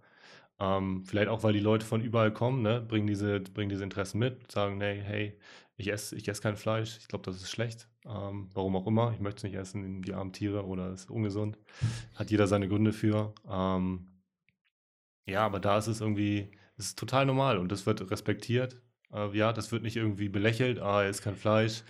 Ähm, 0.61 1.05
vielleicht 1.05 1.29
auch, 1.29 1.43
weil 1.43 1.53
die 1.53 1.61
Leute 1.61 1.85
von 1.85 2.01
überall 2.01 2.33
kommen, 2.33 2.63
ne? 2.63 2.81
bringen, 2.81 3.07
diese, 3.07 3.41
bringen 3.41 3.71
diese 3.71 3.83
Interessen 3.83 4.19
mit, 4.19 4.51
sagen, 4.53 4.79
nee, 4.79 5.01
hey, 5.01 5.39
ich 5.77 5.89
esse 5.89 6.15
ich 6.17 6.29
ess 6.29 6.41
kein 6.41 6.57
Fleisch, 6.57 6.99
ich 6.99 7.09
glaube, 7.09 7.25
das 7.25 7.37
ist 7.37 7.51
schlecht. 7.51 7.89
Ähm, 8.07 8.49
warum 8.53 8.77
auch 8.77 8.87
immer, 8.87 9.13
ich 9.13 9.21
möchte 9.21 9.39
es 9.39 9.43
nicht 9.45 9.55
essen, 9.55 10.03
die 10.03 10.15
armen 10.15 10.33
Tiere 10.33 10.65
oder 10.67 10.89
es 10.91 11.03
ist 11.05 11.11
ungesund. 11.11 11.59
Hat 12.15 12.31
jeder 12.31 12.47
seine 12.47 12.69
Gründe 12.69 12.93
für. 12.93 13.35
Ähm, 13.49 14.09
ja, 15.27 15.45
aber 15.45 15.61
da 15.61 15.79
ist 15.79 15.87
es 15.87 16.01
irgendwie, 16.01 16.51
es 16.77 16.87
ist 16.87 16.99
total 16.99 17.27
normal 17.27 17.59
und 17.59 17.73
das 17.73 17.87
wird 17.87 18.11
respektiert. 18.11 18.81
Äh, 19.13 19.37
ja, 19.37 19.53
das 19.53 19.73
wird 19.73 19.83
nicht 19.83 19.97
irgendwie 19.97 20.29
belächelt, 20.29 20.81
ah, 20.81 21.03
er 21.03 21.11
isst 21.11 21.23
kein 21.23 21.37
Fleisch, 21.37 21.83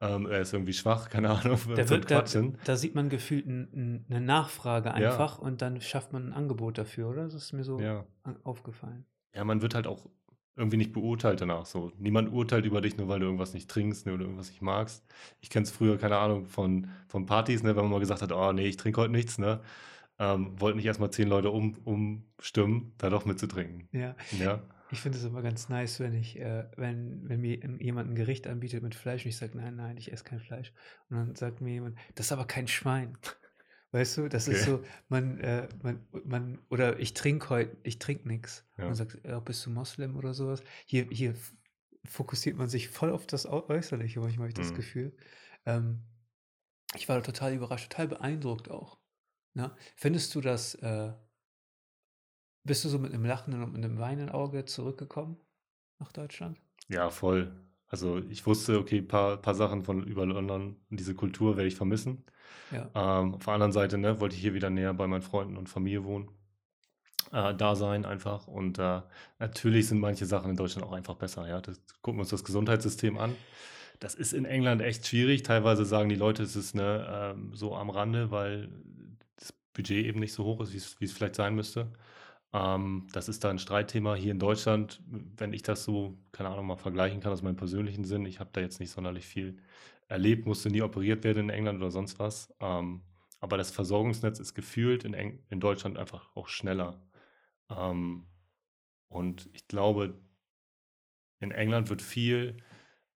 ähm, 0.00 0.26
er 0.26 0.40
ist 0.40 0.52
irgendwie 0.52 0.72
schwach, 0.72 1.08
keine 1.10 1.30
Ahnung, 1.30 1.58
Da, 1.74 1.88
wird, 1.88 2.10
da, 2.10 2.24
da 2.64 2.76
sieht 2.76 2.94
man 2.94 3.08
gefühlt 3.08 3.46
n, 3.46 3.68
n, 3.72 4.06
eine 4.08 4.20
Nachfrage 4.20 4.88
Ja. 4.88 4.94
einfach 4.94 5.38
und 5.38 5.60
dann 5.60 5.80
schafft 5.80 6.12
man 6.12 6.28
ein 6.28 6.32
Angebot 6.32 6.78
dafür, 6.78 7.08
oder? 7.08 7.24
Das 7.24 7.34
ist 7.34 7.52
mir 7.52 7.64
so 7.64 7.78
Ja. 7.80 8.06
aufgefallen. 8.44 9.04
Ja, 9.34 9.44
man 9.44 9.60
wird 9.60 9.74
halt 9.74 9.86
auch 9.86 10.08
irgendwie 10.58 10.76
nicht 10.76 10.92
beurteilt 10.92 11.40
danach. 11.40 11.66
So, 11.66 11.92
niemand 11.98 12.32
urteilt 12.32 12.66
über 12.66 12.80
dich, 12.80 12.96
nur 12.96 13.08
weil 13.08 13.20
du 13.20 13.26
irgendwas 13.26 13.54
nicht 13.54 13.70
trinkst 13.70 14.06
ne, 14.06 14.12
oder 14.14 14.22
irgendwas 14.24 14.48
nicht 14.50 14.62
magst. 14.62 15.04
Ich 15.40 15.50
kenne 15.50 15.64
es 15.64 15.70
früher, 15.70 15.98
keine 15.98 16.18
Ahnung, 16.18 16.46
von, 16.46 16.88
von 17.08 17.26
Partys, 17.26 17.62
ne, 17.62 17.70
wenn 17.76 17.84
man 17.84 17.92
mal 17.92 18.00
gesagt 18.00 18.22
hat, 18.22 18.32
oh 18.32 18.52
nee, 18.52 18.66
ich 18.66 18.76
trinke 18.76 19.00
heute 19.00 19.12
nichts, 19.12 19.38
ne? 19.38 19.60
Ähm, 20.20 20.60
wollten 20.60 20.78
nicht 20.78 20.86
erstmal 20.86 21.10
zehn 21.12 21.28
Leute 21.28 21.50
um, 21.50 21.76
umstimmen, 21.84 22.92
da 22.98 23.08
doch 23.08 23.24
mitzutrinken. 23.24 23.88
Ja, 23.92 24.16
Ja. 24.32 24.60
ich 24.90 25.00
finde 25.00 25.16
es 25.18 25.24
immer 25.24 25.42
ganz 25.42 25.68
nice, 25.68 26.00
wenn 26.00 26.12
ich, 26.14 26.38
äh, 26.40 26.64
wenn, 26.76 27.28
wenn 27.28 27.40
mir 27.40 27.58
jemand 27.80 28.10
ein 28.10 28.14
Gericht 28.16 28.48
anbietet 28.48 28.82
mit 28.82 28.94
Fleisch 28.96 29.24
und 29.24 29.28
ich 29.28 29.36
sage, 29.36 29.56
nein, 29.56 29.76
nein, 29.76 29.96
ich 29.96 30.12
esse 30.12 30.24
kein 30.24 30.40
Fleisch. 30.40 30.72
Und 31.08 31.16
dann 31.18 31.34
sagt 31.36 31.60
mir 31.60 31.72
jemand, 31.72 31.96
das 32.16 32.26
ist 32.26 32.32
aber 32.32 32.46
kein 32.46 32.66
Schwein. 32.66 33.16
Weißt 33.90 34.18
du, 34.18 34.28
das 34.28 34.48
ist 34.48 34.58
Okay. 34.58 34.64
so, 34.64 34.84
man, 35.08 35.38
äh, 35.40 35.68
man, 35.82 36.06
man, 36.24 36.58
oder 36.68 36.98
ich 36.98 37.14
trinke 37.14 37.48
heute, 37.50 37.76
ich 37.84 37.98
trinke 37.98 38.28
nichts. 38.28 38.66
Ja. 38.78 38.88
Und 38.88 38.94
sagt, 38.94 39.18
ja, 39.24 39.40
bist 39.40 39.64
du 39.66 39.70
Moslem 39.70 40.16
oder 40.16 40.34
sowas? 40.34 40.62
Hier, 40.86 41.06
hier 41.10 41.34
fokussiert 42.04 42.56
man 42.56 42.68
sich 42.68 42.88
voll 42.88 43.10
auf 43.12 43.26
das 43.26 43.46
Äu- 43.46 43.68
Äußerliche, 43.68 44.20
manchmal 44.20 44.44
habe 44.44 44.48
ich 44.50 44.54
das 44.54 44.72
Mhm. 44.72 44.74
Gefühl. 44.74 45.16
Ähm, 45.66 46.04
ich 46.94 47.08
war 47.08 47.22
total 47.22 47.54
überrascht, 47.54 47.90
total 47.92 48.08
beeindruckt 48.08 48.70
auch. 48.70 49.00
Ne? 49.54 49.76
Findest 49.96 50.34
du 50.34 50.40
das, 50.40 50.74
äh, 50.76 51.14
bist 52.62 52.84
du 52.84 52.88
so 52.88 53.00
mit 53.00 53.12
einem 53.12 53.24
lachenden 53.24 53.64
und 53.64 53.72
mit 53.72 53.84
einem 53.84 53.98
weinenden 53.98 54.30
Auge 54.30 54.64
zurückgekommen 54.64 55.38
nach 55.98 56.12
Deutschland? 56.12 56.60
Ja, 56.88 57.08
voll. 57.10 57.67
Also 57.88 58.18
ich 58.28 58.46
wusste, 58.46 58.78
okay, 58.78 58.98
ein 58.98 59.08
paar, 59.08 59.38
paar 59.38 59.54
Sachen 59.54 59.82
von 59.82 60.04
über 60.04 60.26
London 60.26 60.76
diese 60.90 61.14
Kultur 61.14 61.56
werde 61.56 61.68
ich 61.68 61.76
vermissen. 61.76 62.24
Ja. 62.70 62.90
Ähm, 62.94 63.34
auf 63.34 63.44
der 63.44 63.54
anderen 63.54 63.72
Seite 63.72 63.96
ne, 63.96 64.20
wollte 64.20 64.34
ich 64.34 64.42
hier 64.42 64.54
wieder 64.54 64.70
näher 64.70 64.92
bei 64.92 65.06
meinen 65.06 65.22
Freunden 65.22 65.56
und 65.56 65.68
Familie 65.68 66.04
wohnen. 66.04 66.28
Äh, 67.32 67.54
da 67.54 67.76
sein 67.76 68.04
einfach. 68.04 68.46
Und 68.46 68.78
äh, 68.78 69.00
natürlich 69.38 69.88
sind 69.88 70.00
manche 70.00 70.26
Sachen 70.26 70.50
in 70.50 70.56
Deutschland 70.56 70.86
auch 70.86 70.92
einfach 70.92 71.14
besser. 71.14 71.48
Ja? 71.48 71.60
Das, 71.60 71.80
gucken 72.02 72.18
wir 72.18 72.22
uns 72.22 72.30
das 72.30 72.44
Gesundheitssystem 72.44 73.18
an. 73.18 73.34
Das 74.00 74.14
ist 74.14 74.32
in 74.32 74.44
England 74.44 74.82
echt 74.82 75.06
schwierig. 75.06 75.42
Teilweise 75.42 75.84
sagen 75.84 76.08
die 76.08 76.14
Leute, 76.14 76.42
es 76.42 76.56
ist 76.56 76.74
ne, 76.74 77.06
ähm, 77.10 77.54
so 77.54 77.74
am 77.74 77.90
Rande, 77.90 78.30
weil 78.30 78.68
das 79.36 79.52
Budget 79.72 80.04
eben 80.04 80.20
nicht 80.20 80.34
so 80.34 80.44
hoch 80.44 80.60
ist, 80.60 80.72
wie 81.00 81.04
es 81.04 81.12
vielleicht 81.12 81.34
sein 81.34 81.54
müsste. 81.54 81.88
Ähm, 82.52 83.06
das 83.12 83.28
ist 83.28 83.44
da 83.44 83.50
ein 83.50 83.58
Streitthema. 83.58 84.14
Hier 84.14 84.32
in 84.32 84.38
Deutschland, 84.38 85.02
wenn 85.06 85.52
ich 85.52 85.62
das 85.62 85.84
so, 85.84 86.18
keine 86.32 86.48
Ahnung, 86.50 86.66
mal 86.66 86.76
vergleichen 86.76 87.20
kann 87.20 87.32
aus 87.32 87.42
meinem 87.42 87.56
persönlichen 87.56 88.04
Sinn, 88.04 88.26
ich 88.26 88.40
habe 88.40 88.50
da 88.52 88.60
jetzt 88.60 88.80
nicht 88.80 88.90
sonderlich 88.90 89.26
viel 89.26 89.58
erlebt, 90.08 90.46
musste 90.46 90.70
nie 90.70 90.82
operiert 90.82 91.24
werden 91.24 91.44
in 91.44 91.50
England 91.50 91.80
oder 91.80 91.90
sonst 91.90 92.18
was. 92.18 92.54
Ähm, 92.60 93.02
aber 93.40 93.56
das 93.56 93.70
Versorgungsnetz 93.70 94.40
ist 94.40 94.54
gefühlt 94.54 95.04
in, 95.04 95.14
Eng 95.14 95.44
in 95.50 95.60
Deutschland 95.60 95.98
einfach 95.98 96.34
auch 96.34 96.48
schneller. 96.48 97.00
Ähm, 97.70 98.26
und 99.08 99.48
ich 99.52 99.68
glaube, 99.68 100.18
in 101.40 101.50
England 101.50 101.88
wird 101.90 102.02
viel 102.02 102.56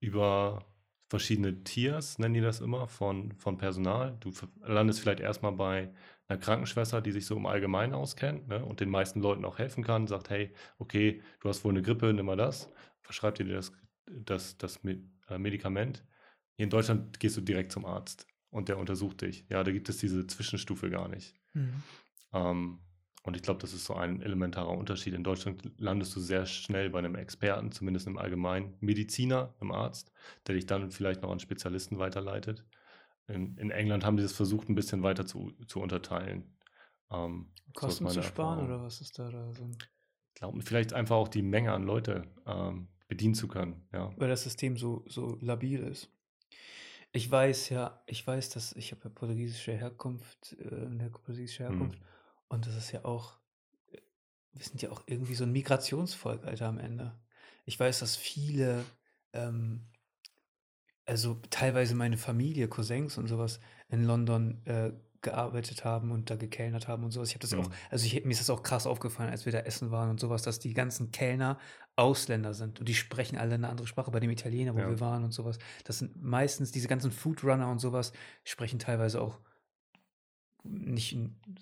über 0.01 0.67
verschiedene 1.09 1.63
Tiers, 1.65 2.19
nennen 2.19 2.35
die 2.35 2.41
das 2.41 2.61
immer, 2.61 2.89
von, 2.89 3.33
von 3.33 3.59
Personal. 3.59 4.17
Du 4.21 4.33
landest 4.63 5.01
vielleicht 5.01 5.21
erstmal 5.21 5.53
bei 5.53 5.93
einer 6.33 6.41
Krankenschwester, 6.41 7.01
die 7.01 7.13
sich 7.13 7.27
so 7.27 7.37
im 7.37 7.47
Allgemeinen 7.47 7.95
auskennt 7.95 8.49
ne, 8.49 8.65
und 8.65 8.81
den 8.81 8.91
meisten 8.91 9.21
Leuten 9.21 9.45
auch 9.45 9.59
helfen 9.59 9.85
kann, 9.85 10.07
sagt, 10.07 10.31
hey, 10.31 10.53
okay, 10.79 11.23
du 11.41 11.49
hast 11.49 11.65
wohl 11.65 11.73
eine 11.73 11.83
Grippe, 11.83 12.13
nimm 12.13 12.27
mal 12.27 12.37
das, 12.37 12.71
verschreibt 13.03 13.39
dir 13.39 13.45
das, 13.47 13.73
das, 14.07 14.57
das 14.59 14.81
äh, 14.85 15.39
Medikament. 15.39 16.05
Hier 16.57 16.65
in 16.65 16.71
Deutschland 16.71 17.21
gehst 17.21 17.37
du 17.37 17.41
direkt 17.41 17.73
zum 17.73 17.85
Arzt 17.85 18.27
und 18.51 18.69
der 18.69 18.79
untersucht 18.79 19.23
dich. 19.23 19.47
Ja, 19.49 19.63
da 19.63 19.73
gibt 19.73 19.89
es 19.89 19.99
diese 19.99 20.27
Zwischenstufe 20.27 20.91
gar 20.91 21.09
nicht. 21.09 21.35
Mhm. 21.55 21.83
Ähm, 22.33 22.79
und 23.25 23.37
ich 23.37 23.43
glaube, 23.43 23.61
das 23.61 23.73
ist 23.73 23.85
so 23.85 23.95
ein 23.95 24.21
elementarer 24.21 24.77
Unterschied. 24.77 25.15
In 25.15 25.23
Deutschland 25.23 25.71
landest 25.79 26.17
du 26.17 26.21
sehr 26.21 26.45
schnell 26.45 26.91
bei 26.91 26.99
einem 26.99 27.15
Experten, 27.15 27.71
zumindest 27.71 28.09
im 28.09 28.19
Allgemeinen, 28.19 28.75
Mediziner, 28.81 29.55
einem 29.61 29.71
Arzt, 29.71 30.13
der 30.47 30.57
dich 30.57 30.67
dann 30.67 30.91
vielleicht 30.91 31.23
noch 31.23 31.31
an 31.31 31.39
Spezialisten 31.39 31.99
weiterleitet. 31.99 32.65
In, 33.29 33.57
in 33.57 33.71
England 33.71 34.05
haben 34.05 34.17
die 34.17 34.23
das 34.23 34.33
versucht, 34.33 34.69
ein 34.69 34.75
bisschen 34.75 35.03
weiter 35.03 35.27
zu, 35.27 35.53
zu 35.67 35.81
unterteilen. 35.81 36.57
Ähm, 37.11 37.47
Kosten 37.75 38.09
zu 38.09 38.23
sparen 38.23 38.59
Erfahrung. 38.59 38.65
oder 38.67 38.83
was 38.83 39.01
ist 39.01 39.19
da 39.19 39.31
da 39.31 39.53
so? 39.53 39.65
ein- 39.65 39.77
Ich 40.29 40.35
glaube, 40.35 40.61
vielleicht 40.63 40.93
einfach 40.93 41.17
auch 41.17 41.29
die 41.29 41.43
Menge 41.43 41.73
an 41.73 41.85
Leute 41.85 42.25
ähm, 42.47 42.89
bedienen 43.09 43.35
zu 43.35 43.49
können. 43.49 43.87
Ja. 43.93 44.11
Weil 44.17 44.29
das 44.29 44.43
System 44.45 44.77
so, 44.77 45.05
so 45.09 45.39
labil 45.41 45.81
ist. 45.81 46.11
Ich 47.13 47.31
weiß 47.31 47.69
ja, 47.69 48.03
ich 48.07 48.27
weiß, 48.27 48.51
dass 48.51 48.73
ich 48.73 48.91
habe 48.93 49.03
ja 49.05 49.11
portugiesische 49.11 49.73
Herkunft, 49.73 50.57
äh, 50.59 50.87
eine 50.87 51.11
portugiesische 51.11 51.65
Hm. 51.65 51.71
Herkunft. 51.71 51.99
Und 52.49 52.67
das 52.67 52.77
ist 52.77 52.93
ja 52.93 53.05
auch, 53.05 53.39
äh, 53.93 53.99
wir 54.53 54.65
sind 54.65 54.83
ja 54.83 54.91
auch 54.91 55.03
irgendwie 55.07 55.35
so 55.35 55.45
ein 55.45 55.53
Migrationsvolk, 55.53 56.45
Alter, 56.45 56.69
am 56.69 56.79
Ende. 56.79 57.19
Ich 57.65 57.79
weiß, 57.79 58.01
dass 58.01 58.17
viele, 58.17 58.85
ähm, 59.33 59.87
also 61.07 61.41
teilweise 61.51 61.95
meine 61.95 62.17
Familie, 62.17 62.69
Cousins 62.69 63.19
und 63.19 63.27
sowas 63.27 63.61
in 63.89 64.05
London 64.05 64.65
äh, 64.67 64.93
gearbeitet 65.21 65.85
haben 65.85 66.11
und 66.11 66.31
da 66.31 66.37
gekellnert 66.37 66.89
haben 66.89 67.05
und 67.05 67.13
sowas. 67.13 67.29
Ich 67.29 67.35
habe 67.35 67.43
das 67.43 67.55
auch, 67.55 67.69
Mhm. 67.69 67.75
also 67.91 68.07
ich, 68.07 68.25
mir 68.25 68.33
ist 68.33 68.41
das 68.41 68.51
auch 68.51 68.63
krass 68.63 68.87
aufgefallen, 68.87 69.31
als 69.31 69.45
wir 69.45 69.53
da 69.53 69.61
essen 69.61 69.91
waren 69.91 70.11
und 70.11 70.19
sowas, 70.21 70.43
dass 70.43 70.59
die 70.59 70.75
ganzen 70.75 71.13
Kellner 71.13 71.59
Ausländer 71.95 72.55
sind 72.55 72.81
und 72.81 72.89
die 72.89 72.95
sprechen 72.95 73.37
alle 73.39 73.55
eine 73.55 73.69
andere 73.69 73.87
Sprache. 73.87 74.11
Bei 74.11 74.19
dem 74.19 74.31
Italiener, 74.31 74.75
wo 74.75 74.79
Ja. 74.81 74.89
wir 74.89 74.99
waren 75.01 75.23
und 75.25 75.33
sowas, 75.33 75.59
das 75.85 75.99
sind 75.99 76.21
meistens 76.21 76.73
diese 76.73 76.89
ganzen 76.89 77.13
Foodrunner 77.13 77.71
und 77.71 77.79
sowas, 77.81 78.13
sprechen 78.45 78.79
teilweise 78.79 79.21
auch 79.21 79.39
nicht, 80.65 81.17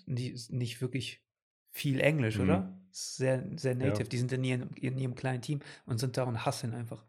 nicht, 0.05 0.51
nicht 0.51 0.81
wirklich 0.81 1.23
viel 1.71 1.99
Englisch, 1.99 2.37
Mhm. 2.37 2.43
oder? 2.43 2.77
Sehr, 2.91 3.45
sehr 3.57 3.73
Ja. 3.73 3.89
native. 3.89 4.09
Die 4.09 4.17
sind 4.17 4.31
in 4.31 4.43
ihrem, 4.43 4.69
in 4.75 4.97
ihrem 4.97 5.15
kleinen 5.15 5.41
Team 5.41 5.59
und 5.85 5.99
sind 5.99 6.17
da 6.17 6.23
und 6.23 6.45
hasseln 6.45 6.73
einfach. 6.73 7.05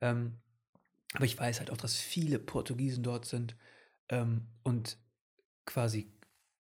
Ähm, 0.00 0.38
aber 1.14 1.24
ich 1.24 1.38
weiß 1.38 1.58
halt 1.58 1.70
auch, 1.70 1.76
dass 1.76 1.96
viele 1.96 2.38
Portugiesen 2.38 3.02
dort 3.02 3.24
sind 3.26 3.56
ähm, 4.08 4.46
und 4.62 4.98
quasi 5.66 6.12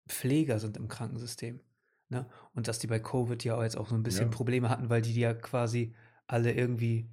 Pfleger 0.08 0.58
sind 0.58 0.76
im 0.76 0.88
Krankensystem. 0.88 1.60
Ne? 2.10 2.28
Und 2.54 2.68
dass 2.68 2.78
die 2.78 2.86
bei 2.86 2.98
Covid 3.00 3.42
ja 3.44 3.62
jetzt 3.62 3.76
auch 3.76 3.88
so 3.88 3.94
ein 3.94 4.02
bisschen 4.02 4.30
Ja. 4.30 4.36
Probleme 4.36 4.68
hatten, 4.68 4.90
weil 4.90 5.02
die 5.02 5.14
die 5.14 5.20
ja 5.20 5.34
quasi 5.34 5.94
alle 6.26 6.52
irgendwie 6.52 7.10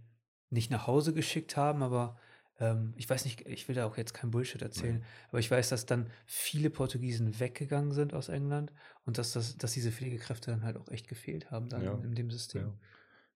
nicht 0.50 0.70
nach 0.72 0.88
Hause 0.88 1.14
geschickt 1.14 1.56
haben, 1.56 1.82
aber 1.82 2.18
ähm, 2.60 2.94
ich 2.98 3.10
weiß 3.10 3.24
nicht, 3.24 3.48
ich 3.48 3.68
will 3.68 3.76
da 3.76 3.86
auch 3.86 3.96
jetzt 3.98 4.14
kein 4.14 4.32
Bullshit 4.32 4.62
erzählen, 4.62 5.04
aber 5.30 5.40
ich 5.40 5.50
weiß, 5.50 5.70
dass 5.70 5.86
dann 5.86 6.10
viele 6.26 6.70
Portugiesen 6.70 7.40
weggegangen 7.40 7.94
sind 7.94 8.14
aus 8.14 8.28
England 8.28 8.74
und 9.06 9.18
dass, 9.18 9.32
das, 9.32 9.58
dass 9.58 9.72
diese 9.72 9.92
Pflegekräfte 9.92 10.52
dann 10.52 10.64
halt 10.64 10.78
auch 10.78 10.90
echt 10.90 11.08
gefehlt 11.08 11.50
haben 11.52 11.70
dann 11.70 11.84
Ja. 11.84 11.94
in, 11.94 12.04
in 12.04 12.16
dem 12.16 12.30
System. 12.30 12.74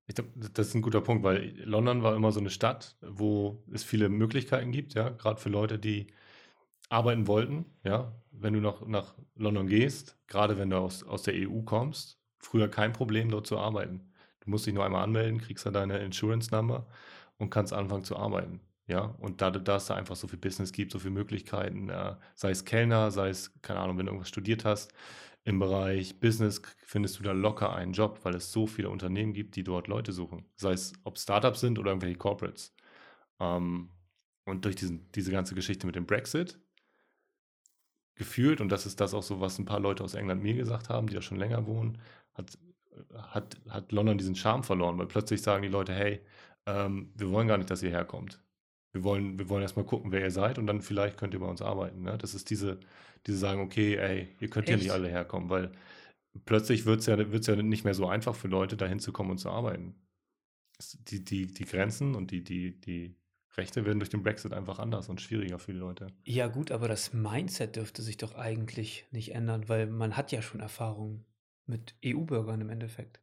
Ich 0.07 0.15
glaube, 0.15 0.29
das 0.35 0.67
ist 0.67 0.75
ein 0.75 0.81
guter 0.81 1.01
Punkt, 1.01 1.23
weil 1.23 1.55
London 1.63 2.03
war 2.03 2.15
immer 2.15 2.31
so 2.31 2.39
eine 2.39 2.51
Stadt, 2.51 2.95
wo 3.01 3.63
es 3.71 3.83
viele 3.83 4.09
Möglichkeiten 4.09 4.71
gibt, 4.71 4.93
ja, 4.93 5.09
gerade 5.09 5.39
für 5.41 5.49
Leute, 5.49 5.79
die 5.79 6.07
arbeiten 6.89 7.27
wollten, 7.27 7.65
ja. 7.83 8.13
Wenn 8.31 8.53
du 8.53 8.59
nach, 8.61 8.85
nach 8.85 9.15
London 9.35 9.67
gehst, 9.67 10.17
gerade 10.27 10.57
wenn 10.57 10.69
du 10.69 10.77
aus, 10.77 11.03
aus 11.03 11.23
der 11.23 11.35
EU 11.35 11.61
kommst, 11.63 12.19
früher 12.39 12.67
kein 12.69 12.93
Problem, 12.93 13.29
dort 13.29 13.47
zu 13.47 13.57
arbeiten. 13.57 14.11
Du 14.41 14.49
musst 14.51 14.65
dich 14.67 14.73
nur 14.73 14.85
einmal 14.85 15.03
anmelden, 15.03 15.39
kriegst 15.41 15.65
dann 15.65 15.73
deine 15.73 15.99
Insurance 15.99 16.53
Number 16.53 16.87
und 17.37 17.49
kannst 17.49 17.73
anfangen 17.73 18.03
zu 18.03 18.17
arbeiten. 18.17 18.61
Ja, 18.87 19.15
und 19.19 19.41
da, 19.41 19.49
da 19.51 19.77
es 19.77 19.87
da 19.87 19.95
einfach 19.95 20.15
so 20.15 20.27
viel 20.27 20.37
Business 20.37 20.71
gibt, 20.71 20.91
so 20.91 20.99
viele 20.99 21.13
Möglichkeiten, 21.13 21.89
äh, 21.89 22.15
sei 22.35 22.51
es 22.51 22.65
Kellner, 22.65 23.09
sei 23.11 23.29
es, 23.29 23.51
keine 23.63 23.79
Ahnung, 23.79 23.97
wenn 23.97 24.05
du 24.05 24.11
irgendwas 24.11 24.29
studiert 24.29 24.63
hast, 24.65 24.93
im 25.45 25.59
Bereich 25.59 26.19
Business 26.19 26.61
findest 26.85 27.19
du 27.19 27.23
da 27.23 27.31
locker 27.31 27.73
einen 27.73 27.93
Job, 27.93 28.19
weil 28.23 28.35
es 28.35 28.51
so 28.51 28.67
viele 28.67 28.89
Unternehmen 28.89 29.33
gibt, 29.33 29.55
die 29.55 29.63
dort 29.63 29.87
Leute 29.87 30.11
suchen. 30.11 30.45
Sei 30.55 30.73
es, 30.73 30.93
ob 31.03 31.19
Startups 31.19 31.61
sind 31.61 31.79
oder 31.79 31.91
irgendwelche 31.91 32.17
Corporates. 32.17 32.75
Ähm, 33.39 33.91
und 34.45 34.65
durch 34.65 34.75
diesen, 34.75 35.11
diese 35.13 35.31
ganze 35.31 35.55
Geschichte 35.55 35.87
mit 35.87 35.95
dem 35.95 36.07
Brexit 36.07 36.59
gefühlt, 38.15 38.61
und 38.61 38.69
das 38.69 38.85
ist 38.85 38.99
das 39.01 39.13
auch 39.13 39.23
so, 39.23 39.39
was 39.41 39.59
ein 39.59 39.65
paar 39.65 39.79
Leute 39.79 40.03
aus 40.03 40.15
England 40.15 40.41
mir 40.41 40.55
gesagt 40.55 40.89
haben, 40.89 41.07
die 41.07 41.15
da 41.15 41.21
schon 41.21 41.37
länger 41.37 41.67
wohnen, 41.67 42.01
hat, 42.33 42.57
hat, 43.13 43.57
hat 43.69 43.91
London 43.91 44.17
diesen 44.17 44.35
Charme 44.35 44.63
verloren, 44.63 44.97
weil 44.97 45.07
plötzlich 45.07 45.41
sagen 45.41 45.63
die 45.63 45.69
Leute, 45.69 45.93
hey, 45.93 46.21
ähm, 46.65 47.11
wir 47.15 47.29
wollen 47.31 47.47
gar 47.47 47.57
nicht, 47.57 47.69
dass 47.69 47.83
ihr 47.83 47.91
herkommt. 47.91 48.44
Wir 48.95 49.03
wollen, 49.03 49.37
wir 49.37 49.49
wollen 49.49 49.61
erstmal 49.61 49.85
gucken, 49.85 50.13
wer 50.13 50.21
ihr 50.21 50.31
seid 50.31 50.57
und 50.57 50.67
dann 50.67 50.81
vielleicht 50.81 51.17
könnt 51.17 51.33
ihr 51.33 51.41
bei 51.41 51.47
uns 51.47 51.61
arbeiten. 51.61 52.01
Ne? 52.01 52.17
Das 52.17 52.33
ist 52.33 52.49
diese, 52.49 52.79
diese 53.27 53.37
sagen, 53.37 53.59
okay, 53.59 53.95
ey, 53.97 54.29
ihr 54.39 54.49
könnt 54.49 54.69
ja 54.69 54.77
nicht 54.77 54.91
alle 54.91 55.09
herkommen, 55.09 55.49
weil 55.49 55.73
plötzlich 56.45 56.85
wird 56.85 57.01
es 57.01 57.05
ja, 57.05 57.17
wird's 57.31 57.47
ja 57.47 57.57
nicht 57.57 57.83
mehr 57.83 57.93
so 57.93 58.07
einfach 58.07 58.35
für 58.35 58.47
Leute, 58.47 58.77
da 58.77 58.85
hinzukommen 58.85 59.33
und 59.33 59.37
zu 59.37 59.49
arbeiten. 59.49 59.95
Die, 61.09 61.25
die, 61.25 61.47
die 61.47 61.65
Grenzen 61.65 62.15
und 62.15 62.31
die, 62.31 62.41
die, 62.41 62.79
die 62.79 63.17
Rechte 63.57 63.85
werden 63.85 63.99
durch 63.99 64.09
den 64.09 64.23
Brexit 64.23 64.53
einfach 64.53 64.79
anders 64.79 65.09
und 65.09 65.19
schwieriger 65.19 65.59
für 65.59 65.73
die 65.73 65.79
Leute. 65.79 66.07
Ja, 66.23 66.47
gut, 66.47 66.71
aber 66.71 66.87
das 66.87 67.13
Mindset 67.13 67.75
dürfte 67.75 68.01
sich 68.01 68.15
doch 68.15 68.35
eigentlich 68.35 69.05
nicht 69.11 69.35
ändern, 69.35 69.67
weil 69.67 69.87
man 69.87 70.15
hat 70.15 70.31
ja 70.31 70.41
schon 70.41 70.61
Erfahrung 70.61 71.25
mit 71.65 71.95
EU-Bürgern 72.05 72.61
im 72.61 72.69
Endeffekt. 72.69 73.19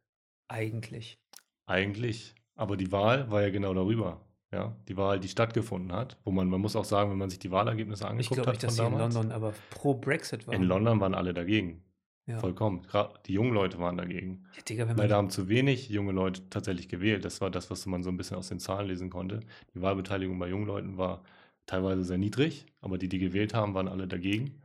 Eigentlich. 0.47 1.17
Eigentlich. 1.65 2.35
Aber 2.55 2.77
die 2.77 2.91
Wahl 2.91 3.31
war 3.31 3.41
ja 3.41 3.49
genau 3.49 3.73
darüber. 3.73 4.21
Ja, 4.53 4.75
die 4.87 4.95
Wahl, 4.97 5.19
die 5.19 5.27
stattgefunden 5.27 5.91
hat, 5.91 6.15
wo 6.23 6.29
man, 6.29 6.47
man 6.47 6.61
muss 6.61 6.75
auch 6.75 6.85
sagen, 6.85 7.09
wenn 7.09 7.17
man 7.17 7.31
sich 7.31 7.39
die 7.39 7.49
Wahlergebnisse 7.49 8.07
angeguckt 8.07 8.39
ich 8.39 8.45
hat. 8.45 8.53
Nicht, 8.53 8.63
dass 8.63 8.75
sie 8.75 8.85
in 8.85 8.97
London 8.97 9.31
aber 9.31 9.55
pro 9.71 9.95
Brexit 9.95 10.45
waren. 10.45 10.61
In 10.61 10.63
London 10.63 10.99
waren 10.99 11.15
alle 11.15 11.33
dagegen. 11.33 11.83
Ja. 12.27 12.37
Vollkommen. 12.37 12.87
Die 13.25 13.33
jungen 13.33 13.51
Leute 13.51 13.79
waren 13.79 13.97
dagegen. 13.97 14.45
Ja, 14.55 14.61
Digga, 14.61 14.93
Leider 14.95 15.15
haben 15.15 15.31
zu 15.31 15.49
wenig 15.49 15.89
junge 15.89 16.11
Leute 16.11 16.47
tatsächlich 16.51 16.87
gewählt. 16.87 17.25
Das 17.25 17.41
war 17.41 17.49
das, 17.49 17.71
was 17.71 17.87
man 17.87 18.03
so 18.03 18.11
ein 18.11 18.17
bisschen 18.17 18.37
aus 18.37 18.47
den 18.47 18.59
Zahlen 18.59 18.87
lesen 18.87 19.09
konnte. 19.09 19.39
Die 19.73 19.81
Wahlbeteiligung 19.81 20.37
bei 20.37 20.47
jungen 20.47 20.67
Leuten 20.67 20.97
war 20.97 21.23
teilweise 21.65 22.03
sehr 22.03 22.19
niedrig, 22.19 22.67
aber 22.79 22.99
die, 22.99 23.09
die 23.09 23.19
gewählt 23.19 23.55
haben, 23.55 23.73
waren 23.73 23.87
alle 23.87 24.07
dagegen. 24.07 24.61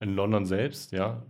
In 0.00 0.16
London 0.16 0.46
selbst, 0.46 0.90
ja, 0.90 1.22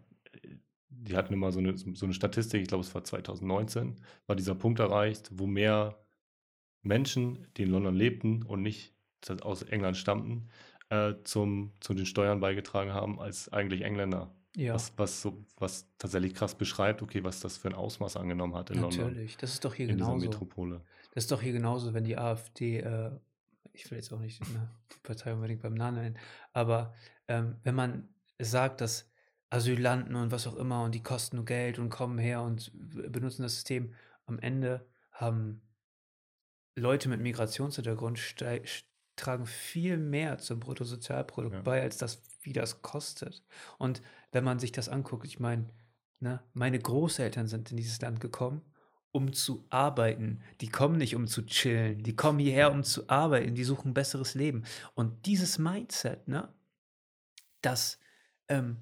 die 0.88 1.16
hatten 1.16 1.35
immer 1.35 1.51
so 1.51 1.59
eine, 1.59 1.77
so 1.77 2.07
eine 2.07 2.14
Statistik, 2.14 2.62
ich 2.62 2.68
glaube, 2.68 2.85
es 2.85 2.95
war 2.95 3.03
2019, 3.03 3.97
war 4.29 4.37
dieser 4.37 4.55
Punkt 4.55 4.79
erreicht, 4.79 5.31
wo 5.33 5.47
mehr 5.47 5.99
Menschen, 6.83 7.47
die 7.57 7.62
in 7.62 7.71
London 7.71 7.95
lebten 7.95 8.42
und 8.42 8.62
nicht 8.62 8.95
aus 9.42 9.62
England 9.62 9.97
stammten, 9.97 10.49
äh, 10.90 11.14
zum, 11.25 11.73
zu 11.81 11.95
den 11.95 12.07
Steuern 12.07 12.40
beigetragen 12.40 12.92
haben, 12.92 13.21
als 13.21 13.53
eigentlich 13.53 13.83
Engländer. 13.83 14.35
Ja. 14.55 14.75
Was, 14.75 14.92
was, 14.99 15.23
so, 15.23 15.45
was 15.57 15.88
tatsächlich 15.97 16.35
krass 16.35 16.55
beschreibt, 16.55 17.01
okay, 17.01 17.25
was 17.25 17.40
das 17.40 17.57
für 17.57 17.68
ein 17.68 17.75
Ausmaß 17.75 18.16
angenommen 18.16 18.55
hat 18.55 18.71
in 18.71 18.77
Natürlich. 18.77 18.97
London. 18.99 19.14
Natürlich, 19.14 19.37
das 19.38 19.53
ist 19.55 19.64
doch 19.64 19.75
hier 19.75 19.88
in 19.88 19.97
genauso. 19.97 20.27
Metropole. 20.27 20.83
Das 21.14 21.25
ist 21.25 21.33
doch 21.33 21.40
hier 21.40 21.53
genauso, 21.53 21.95
wenn 21.95 22.05
die 22.05 22.18
AfD, 22.18 22.81
äh, 22.81 23.11
ich 23.73 23.90
will 23.90 23.97
jetzt 23.97 24.12
auch 24.12 24.21
nicht 24.21 24.40
ne, 24.53 24.68
die 24.92 24.99
Partei 25.03 25.33
unbedingt 25.33 25.62
beim 25.62 25.75
Namen 25.75 26.03
nennen, 26.03 26.18
aber 26.53 26.95
ähm, 27.29 27.57
wenn 27.62 27.75
man 27.75 28.09
sagt, 28.38 28.83
dass 28.83 29.11
Asylanten 29.49 30.16
und 30.16 30.31
was 30.31 30.47
auch 30.47 30.57
immer 30.57 30.83
und 30.85 30.95
die 30.95 31.03
kosten 31.03 31.37
nur 31.37 31.45
Geld 31.45 31.79
und 31.79 31.90
kommen 31.90 32.18
her 32.18 32.42
und 32.42 32.73
benutzen 32.75 33.42
das 33.42 33.55
System, 33.55 33.95
am 34.27 34.38
Ende 34.38 34.87
haben 35.12 35.62
Leute 36.74 37.08
mit 37.08 37.20
Migrationshintergrund 37.20 38.18
tragen 39.16 39.46
viel 39.46 39.98
mehr 39.98 40.38
zum 40.38 40.61
Bruttosozialprodukt 40.61 41.54
ja. 41.54 41.61
bei, 41.62 41.82
als 41.82 41.98
das, 41.98 42.22
wie 42.42 42.52
das 42.52 42.82
kostet. 42.82 43.44
Und 43.78 44.02
wenn 44.30 44.44
man 44.44 44.58
sich 44.58 44.72
das 44.72 44.88
anguckt, 44.88 45.26
ich 45.26 45.38
meine, 45.38 45.68
ne, 46.20 46.42
meine 46.54 46.78
Großeltern 46.78 47.46
sind 47.46 47.70
in 47.70 47.76
dieses 47.76 48.00
Land 48.00 48.20
gekommen, 48.20 48.62
um 49.11 49.35
zu 49.35 49.66
arbeiten. 49.68 50.40
Die 50.62 50.70
kommen 50.70 50.96
nicht, 50.96 51.14
um 51.14 51.26
zu 51.26 51.44
chillen. 51.44 52.02
Die 52.02 52.16
kommen 52.16 52.38
hierher, 52.38 52.72
um 52.72 52.82
zu 52.82 53.08
arbeiten. 53.11 53.54
Die 53.54 53.64
suchen 53.64 53.90
ein 53.90 53.94
besseres 53.94 54.35
Leben. 54.35 54.64
Und 54.94 55.26
dieses 55.26 55.58
Mindset, 55.58 56.26
ne, 56.28 56.48
das 57.61 57.98
ähm, 58.48 58.78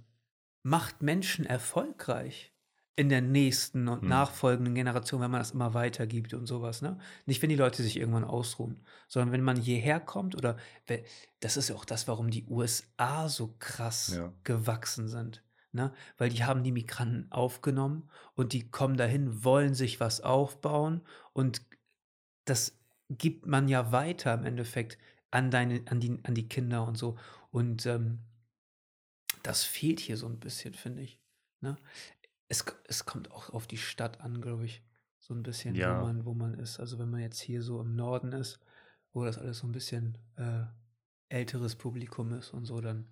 macht 0.62 1.02
Menschen 1.02 1.44
erfolgreich 1.44 2.49
in 3.00 3.08
der 3.08 3.22
nächsten 3.22 3.88
und 3.88 4.02
hm. 4.02 4.08
nachfolgenden 4.08 4.74
Generation, 4.74 5.22
wenn 5.22 5.30
man 5.30 5.40
das 5.40 5.52
immer 5.52 5.72
weitergibt 5.72 6.34
und 6.34 6.44
sowas. 6.44 6.82
Ne? 6.82 6.98
Nicht, 7.24 7.40
wenn 7.40 7.48
die 7.48 7.56
Leute 7.56 7.82
sich 7.82 7.96
irgendwann 7.96 8.24
ausruhen, 8.24 8.84
sondern 9.08 9.32
wenn 9.32 9.42
man 9.42 9.56
hierher 9.56 10.00
kommt 10.00 10.36
oder 10.36 10.58
das 11.40 11.56
ist 11.56 11.70
ja 11.70 11.76
auch 11.76 11.86
das, 11.86 12.06
warum 12.08 12.30
die 12.30 12.44
USA 12.44 13.30
so 13.30 13.54
krass 13.58 14.12
ja. 14.14 14.34
gewachsen 14.44 15.08
sind. 15.08 15.42
Ne? 15.72 15.94
Weil 16.18 16.28
die 16.28 16.44
haben 16.44 16.62
die 16.62 16.72
Migranten 16.72 17.32
aufgenommen 17.32 18.10
und 18.34 18.52
die 18.52 18.70
kommen 18.70 18.98
dahin, 18.98 19.44
wollen 19.44 19.72
sich 19.72 19.98
was 19.98 20.20
aufbauen 20.20 21.00
und 21.32 21.62
das 22.44 22.78
gibt 23.08 23.46
man 23.46 23.66
ja 23.66 23.92
weiter 23.92 24.34
im 24.34 24.44
Endeffekt 24.44 24.98
an 25.30 25.50
deine, 25.50 25.80
an 25.86 26.00
die, 26.00 26.18
an 26.22 26.34
die 26.34 26.48
Kinder 26.48 26.86
und 26.86 26.98
so. 26.98 27.16
Und 27.50 27.86
ähm, 27.86 28.18
das 29.42 29.64
fehlt 29.64 30.00
hier 30.00 30.18
so 30.18 30.26
ein 30.26 30.38
bisschen, 30.38 30.74
finde 30.74 31.00
ich. 31.00 31.18
Ne? 31.60 31.76
Es, 32.50 32.64
es 32.88 33.06
kommt 33.06 33.30
auch 33.30 33.50
auf 33.50 33.66
die 33.66 33.78
Stadt 33.78 34.20
an, 34.20 34.42
glaube 34.42 34.66
ich, 34.66 34.82
so 35.18 35.32
ein 35.32 35.42
bisschen, 35.42 35.76
wo 35.76 36.04
man, 36.04 36.24
wo 36.26 36.34
man 36.34 36.54
ist. 36.54 36.80
Also 36.80 36.98
wenn 36.98 37.10
man 37.10 37.20
jetzt 37.20 37.40
hier 37.40 37.62
so 37.62 37.80
im 37.80 37.94
Norden 37.94 38.32
ist, 38.32 38.60
wo 39.12 39.24
das 39.24 39.38
alles 39.38 39.58
so 39.58 39.66
ein 39.66 39.72
bisschen 39.72 40.18
äh, 40.36 40.64
älteres 41.28 41.76
Publikum 41.76 42.32
ist 42.32 42.52
und 42.52 42.64
so, 42.66 42.80
dann 42.80 43.08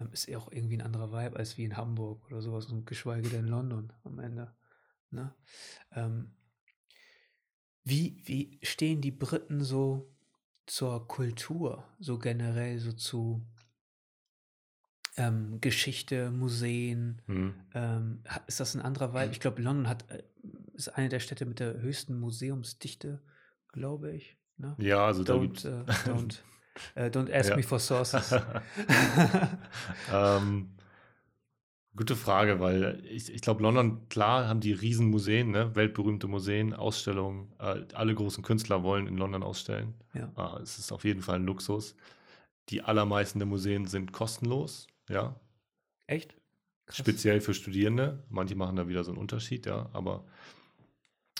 ähm, 0.00 0.10
ist 0.12 0.28
er 0.28 0.38
auch 0.38 0.50
irgendwie 0.50 0.78
ein 0.78 0.82
anderer 0.82 1.12
Vibe 1.12 1.36
als 1.36 1.56
wie 1.56 1.64
in 1.64 1.76
Hamburg 1.76 2.24
oder 2.26 2.40
sowas 2.40 2.66
und 2.66 2.86
geschweige 2.86 3.28
denn 3.28 3.46
London 3.46 3.92
am 4.04 4.18
Ende. 4.18 4.54
Ne? 5.10 5.34
Ähm, 5.92 6.34
wie, 7.84 8.22
wie 8.24 8.58
stehen 8.62 9.00
die 9.00 9.10
Briten 9.10 9.62
so 9.62 10.14
zur 10.66 11.08
Kultur, 11.08 11.84
so 11.98 12.18
generell 12.18 12.78
so 12.78 12.92
zu 12.92 13.44
ähm, 15.16 15.60
Geschichte, 15.60 16.30
Museen. 16.30 17.22
Mhm. 17.26 17.54
Ähm, 17.74 18.22
ist 18.46 18.60
das 18.60 18.74
ein 18.74 18.82
anderer 18.82 19.12
Vibe? 19.12 19.32
Ich 19.32 19.40
glaube, 19.40 19.62
London 19.62 19.88
hat, 19.88 20.10
äh, 20.10 20.22
ist 20.74 20.88
eine 20.88 21.08
der 21.08 21.20
Städte 21.20 21.46
mit 21.46 21.60
der 21.60 21.80
höchsten 21.80 22.18
Museumsdichte, 22.18 23.20
glaube 23.72 24.12
ich. 24.12 24.36
Ne? 24.56 24.74
Ja, 24.78 25.06
also 25.06 25.24
da 25.24 25.34
don't, 25.34 25.66
uh, 25.66 25.84
don't, 26.06 26.38
uh, 26.96 27.00
don't 27.00 27.32
ask 27.32 27.50
ja. 27.50 27.56
me 27.56 27.62
for 27.62 27.78
sources. 27.78 28.34
ähm, 30.12 30.70
gute 31.96 32.14
Frage, 32.14 32.60
weil 32.60 33.02
ich, 33.06 33.32
ich 33.32 33.40
glaube, 33.40 33.62
London, 33.62 34.08
klar, 34.08 34.48
haben 34.48 34.60
die 34.60 34.72
Riesenmuseen, 34.72 35.50
ne? 35.50 35.74
weltberühmte 35.74 36.28
Museen, 36.28 36.74
Ausstellungen. 36.74 37.52
Äh, 37.58 37.84
alle 37.94 38.14
großen 38.14 38.44
Künstler 38.44 38.82
wollen 38.82 39.06
in 39.06 39.16
London 39.16 39.42
ausstellen. 39.42 39.94
Ja. 40.14 40.32
Äh, 40.36 40.62
es 40.62 40.78
ist 40.78 40.92
auf 40.92 41.04
jeden 41.04 41.22
Fall 41.22 41.36
ein 41.36 41.46
Luxus. 41.46 41.96
Die 42.68 42.82
allermeisten 42.82 43.38
der 43.38 43.48
Museen 43.48 43.86
sind 43.86 44.12
kostenlos. 44.12 44.86
Ja. 45.10 45.38
Echt? 46.06 46.34
Krass. 46.86 46.96
Speziell 46.96 47.40
für 47.40 47.54
Studierende. 47.54 48.24
Manche 48.28 48.54
machen 48.54 48.76
da 48.76 48.88
wieder 48.88 49.04
so 49.04 49.10
einen 49.10 49.20
Unterschied, 49.20 49.66
ja, 49.66 49.90
aber 49.92 50.24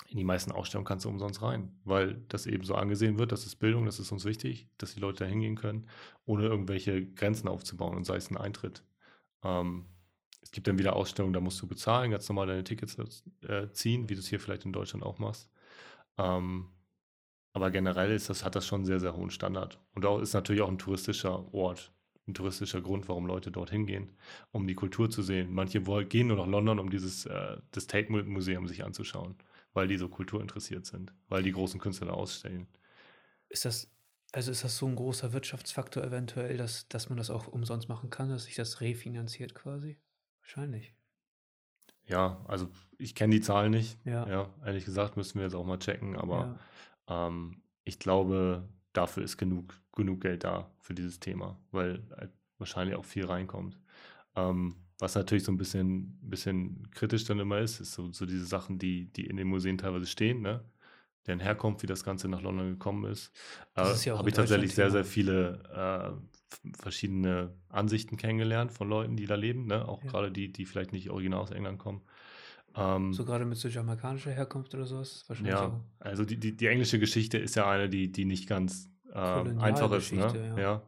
in 0.09 0.17
die 0.17 0.25
meisten 0.25 0.51
Ausstellungen 0.51 0.85
kannst 0.85 1.05
du 1.05 1.09
umsonst 1.09 1.41
rein, 1.41 1.71
weil 1.85 2.15
das 2.27 2.45
eben 2.45 2.65
so 2.65 2.75
angesehen 2.75 3.17
wird, 3.17 3.31
das 3.31 3.45
ist 3.45 3.55
Bildung, 3.55 3.85
das 3.85 3.97
ist 3.97 4.11
uns 4.11 4.25
wichtig, 4.25 4.67
dass 4.77 4.93
die 4.93 4.99
Leute 4.99 5.23
da 5.23 5.29
hingehen 5.29 5.55
können, 5.55 5.87
ohne 6.25 6.43
irgendwelche 6.43 7.05
Grenzen 7.05 7.47
aufzubauen 7.47 7.95
und 7.95 8.03
sei 8.03 8.17
es 8.17 8.29
ein 8.29 8.35
Eintritt. 8.37 8.83
Ähm, 9.41 9.85
es 10.41 10.51
gibt 10.51 10.67
dann 10.67 10.77
wieder 10.77 10.97
Ausstellungen, 10.97 11.33
da 11.33 11.39
musst 11.39 11.61
du 11.61 11.67
bezahlen, 11.67 12.11
ganz 12.11 12.27
normal 12.27 12.47
deine 12.47 12.65
Tickets 12.65 12.97
äh, 13.47 13.71
ziehen, 13.71 14.09
wie 14.09 14.15
du 14.15 14.19
es 14.19 14.27
hier 14.27 14.39
vielleicht 14.41 14.65
in 14.65 14.73
Deutschland 14.73 15.05
auch 15.05 15.17
machst. 15.17 15.49
Ähm, 16.17 16.67
aber 17.53 17.71
generell 17.71 18.11
ist 18.11 18.29
das, 18.29 18.43
hat 18.43 18.55
das 18.55 18.65
schon 18.67 18.79
einen 18.79 18.85
sehr, 18.85 18.99
sehr 18.99 19.15
hohen 19.15 19.29
Standard. 19.29 19.79
Und 19.93 20.05
auch 20.05 20.19
ist 20.19 20.33
natürlich 20.33 20.61
auch 20.61 20.69
ein 20.69 20.77
touristischer 20.77 21.53
Ort 21.53 21.93
ein 22.27 22.33
touristischer 22.33 22.81
Grund, 22.81 23.09
warum 23.09 23.25
Leute 23.25 23.51
dorthin 23.51 23.85
gehen, 23.85 24.11
um 24.51 24.67
die 24.67 24.75
Kultur 24.75 25.09
zu 25.09 25.21
sehen. 25.21 25.51
Manche 25.51 25.85
wollen, 25.87 26.07
gehen 26.07 26.27
nur 26.27 26.37
nach 26.37 26.47
London, 26.47 26.79
um 26.79 26.89
dieses 26.89 27.25
äh, 27.25 27.57
das 27.71 27.87
Tate 27.87 28.11
Museum 28.11 28.67
sich 28.67 28.83
anzuschauen, 28.83 29.35
weil 29.73 29.87
die 29.87 29.97
so 29.97 30.07
kulturinteressiert 30.07 30.85
sind, 30.85 31.13
weil 31.29 31.43
die 31.43 31.51
großen 31.51 31.79
Künstler 31.79 32.07
da 32.07 32.13
ausstellen. 32.13 32.67
Ist 33.49 33.65
das, 33.65 33.89
also 34.31 34.51
ist 34.51 34.63
das 34.63 34.77
so 34.77 34.87
ein 34.87 34.95
großer 34.95 35.33
Wirtschaftsfaktor 35.33 36.03
eventuell, 36.03 36.57
dass, 36.57 36.87
dass 36.87 37.09
man 37.09 37.17
das 37.17 37.29
auch 37.29 37.47
umsonst 37.47 37.89
machen 37.89 38.09
kann, 38.09 38.29
dass 38.29 38.45
sich 38.45 38.55
das 38.55 38.81
refinanziert 38.81 39.55
quasi? 39.55 39.97
Wahrscheinlich. 40.41 40.93
Ja, 42.05 42.43
also 42.47 42.69
ich 42.97 43.15
kenne 43.15 43.33
die 43.33 43.41
Zahlen 43.41 43.71
nicht. 43.71 43.97
Ja. 44.05 44.27
ja. 44.27 44.49
Ehrlich 44.65 44.85
gesagt 44.85 45.17
müssen 45.17 45.35
wir 45.35 45.43
jetzt 45.43 45.55
auch 45.55 45.65
mal 45.65 45.79
checken, 45.79 46.15
aber 46.15 46.59
ja. 47.07 47.27
ähm, 47.27 47.61
ich 47.83 47.99
glaube, 47.99 48.67
dafür 48.93 49.23
ist 49.23 49.37
genug, 49.37 49.80
genug 49.93 50.21
Geld 50.21 50.43
da 50.43 50.71
für 50.79 50.93
dieses 50.93 51.19
Thema, 51.19 51.59
weil 51.71 52.03
halt 52.17 52.31
wahrscheinlich 52.57 52.95
auch 52.95 53.05
viel 53.05 53.25
reinkommt. 53.25 53.79
Ähm, 54.35 54.75
was 54.99 55.15
natürlich 55.15 55.43
so 55.43 55.51
ein 55.51 55.57
bisschen, 55.57 56.17
bisschen 56.21 56.89
kritisch 56.91 57.25
dann 57.25 57.39
immer 57.39 57.59
ist, 57.59 57.79
ist 57.79 57.93
so, 57.93 58.11
so 58.11 58.25
diese 58.25 58.45
Sachen, 58.45 58.77
die, 58.79 59.11
die 59.11 59.25
in 59.27 59.37
den 59.37 59.47
Museen 59.47 59.77
teilweise 59.77 60.05
stehen, 60.05 60.41
ne? 60.41 60.63
deren 61.27 61.39
Herkunft, 61.39 61.83
wie 61.83 61.87
das 61.87 62.03
Ganze 62.03 62.27
nach 62.27 62.41
London 62.41 62.69
gekommen 62.71 63.05
ist, 63.11 63.31
äh, 63.75 63.81
Das 63.81 63.93
ist 63.97 64.05
ja 64.05 64.13
auch 64.13 64.19
habe 64.19 64.29
ich 64.29 64.35
tatsächlich 64.35 64.73
sehr, 64.73 64.91
sehr 64.91 65.05
viele 65.05 66.19
äh, 66.63 66.71
verschiedene 66.81 67.53
Ansichten 67.69 68.17
kennengelernt 68.17 68.71
von 68.71 68.89
Leuten, 68.89 69.15
die 69.17 69.25
da 69.25 69.35
leben, 69.35 69.65
ne? 69.67 69.87
auch 69.87 70.01
Ja. 70.03 70.09
gerade 70.09 70.31
die, 70.31 70.51
die 70.51 70.65
vielleicht 70.65 70.91
nicht 70.93 71.09
original 71.09 71.41
aus 71.41 71.51
England 71.51 71.79
kommen. 71.79 72.01
Ähm, 72.75 73.13
So 73.13 73.25
gerade 73.25 73.45
mit 73.45 73.57
so 73.57 73.67
jamaikanischer 73.67 74.31
Herkunft 74.31 74.73
oder 74.73 74.85
sowas. 74.85 75.23
Wahrscheinlich 75.27 75.55
ja, 75.55 75.67
auch. 75.67 75.79
also 75.99 76.25
die, 76.25 76.37
die, 76.39 76.55
die 76.55 76.67
englische 76.67 76.99
Geschichte 76.99 77.37
ist 77.37 77.55
ja 77.55 77.69
eine, 77.69 77.89
die, 77.89 78.11
die 78.11 78.25
nicht 78.25 78.47
ganz 78.47 78.89
ähm, 79.13 79.59
einfach 79.59 79.91
ist. 79.91 80.13
Ne? 80.13 80.53
Ja. 80.55 80.61
Ja. 80.61 80.81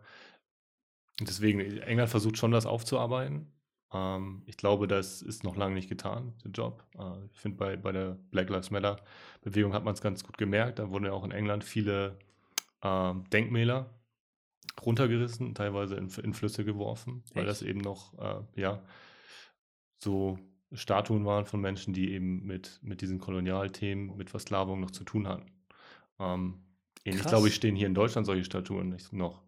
Deswegen, 1.19 1.59
England 1.59 2.09
versucht 2.09 2.37
schon, 2.37 2.51
das 2.51 2.65
aufzuarbeiten. 2.65 3.51
Ähm, 3.93 4.43
ich 4.45 4.57
glaube, 4.57 4.87
das 4.87 5.21
ist 5.21 5.43
noch 5.43 5.55
lange 5.55 5.75
nicht 5.75 5.89
getan, 5.89 6.33
der 6.43 6.51
Job. 6.51 6.83
Äh, 6.97 7.25
ich 7.31 7.39
finde, 7.39 7.57
bei, 7.57 7.77
bei 7.77 7.91
der 7.91 8.17
Black 8.31 8.49
Lives 8.49 8.71
Matter-Bewegung 8.71 9.73
hat 9.73 9.83
man 9.83 9.93
es 9.93 10.01
ganz 10.01 10.23
gut 10.23 10.37
gemerkt. 10.37 10.79
Da 10.79 10.89
wurden 10.89 11.05
ja 11.05 11.11
auch 11.11 11.23
in 11.23 11.31
England 11.31 11.63
viele 11.63 12.17
ähm, 12.81 13.23
Denkmäler 13.29 13.89
runtergerissen, 14.83 15.53
teilweise 15.53 15.95
in, 15.95 16.09
in 16.09 16.33
Flüsse 16.33 16.65
geworfen, 16.65 17.23
weil 17.33 17.43
Echt? 17.43 17.49
das 17.49 17.61
eben 17.61 17.79
noch, 17.79 18.17
äh, 18.17 18.41
ja, 18.59 18.83
so 19.97 20.39
Statuen 20.73 21.25
waren 21.25 21.45
von 21.45 21.61
Menschen, 21.61 21.93
die 21.93 22.11
eben 22.13 22.43
mit, 22.45 22.79
mit 22.81 23.01
diesen 23.01 23.19
Kolonialthemen, 23.19 24.17
mit 24.17 24.31
Versklavung 24.31 24.79
noch 24.79 24.91
zu 24.91 25.03
tun 25.03 25.27
hatten. 25.27 25.51
Ähm, 26.19 26.63
ähnlich, 27.05 27.21
Krass. 27.21 27.31
glaube 27.31 27.47
ich, 27.47 27.55
stehen 27.55 27.75
hier 27.75 27.87
in 27.87 27.93
Deutschland 27.95 28.25
solche 28.25 28.45
Statuen 28.45 28.89
nicht 28.89 29.13
noch. 29.13 29.41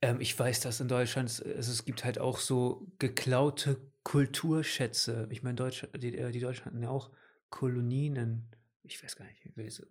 Ähm, 0.00 0.20
ich 0.20 0.36
weiß, 0.38 0.60
dass 0.60 0.80
in 0.80 0.88
Deutschland, 0.88 1.28
es, 1.28 1.40
es 1.40 1.84
gibt 1.84 2.04
halt 2.04 2.18
auch 2.18 2.38
so 2.38 2.86
geklaute 2.98 3.80
Kulturschätze. 4.02 5.28
Ich 5.30 5.42
meine, 5.42 5.54
Deutsch, 5.56 5.86
die, 5.96 6.16
äh, 6.16 6.32
die 6.32 6.40
Deutschen 6.40 6.64
hatten 6.64 6.82
ja 6.82 6.90
auch 6.90 7.10
Kolonien 7.50 8.16
in, 8.16 8.42
ich 8.82 9.02
weiß 9.02 9.16
gar 9.16 9.26
nicht, 9.26 9.84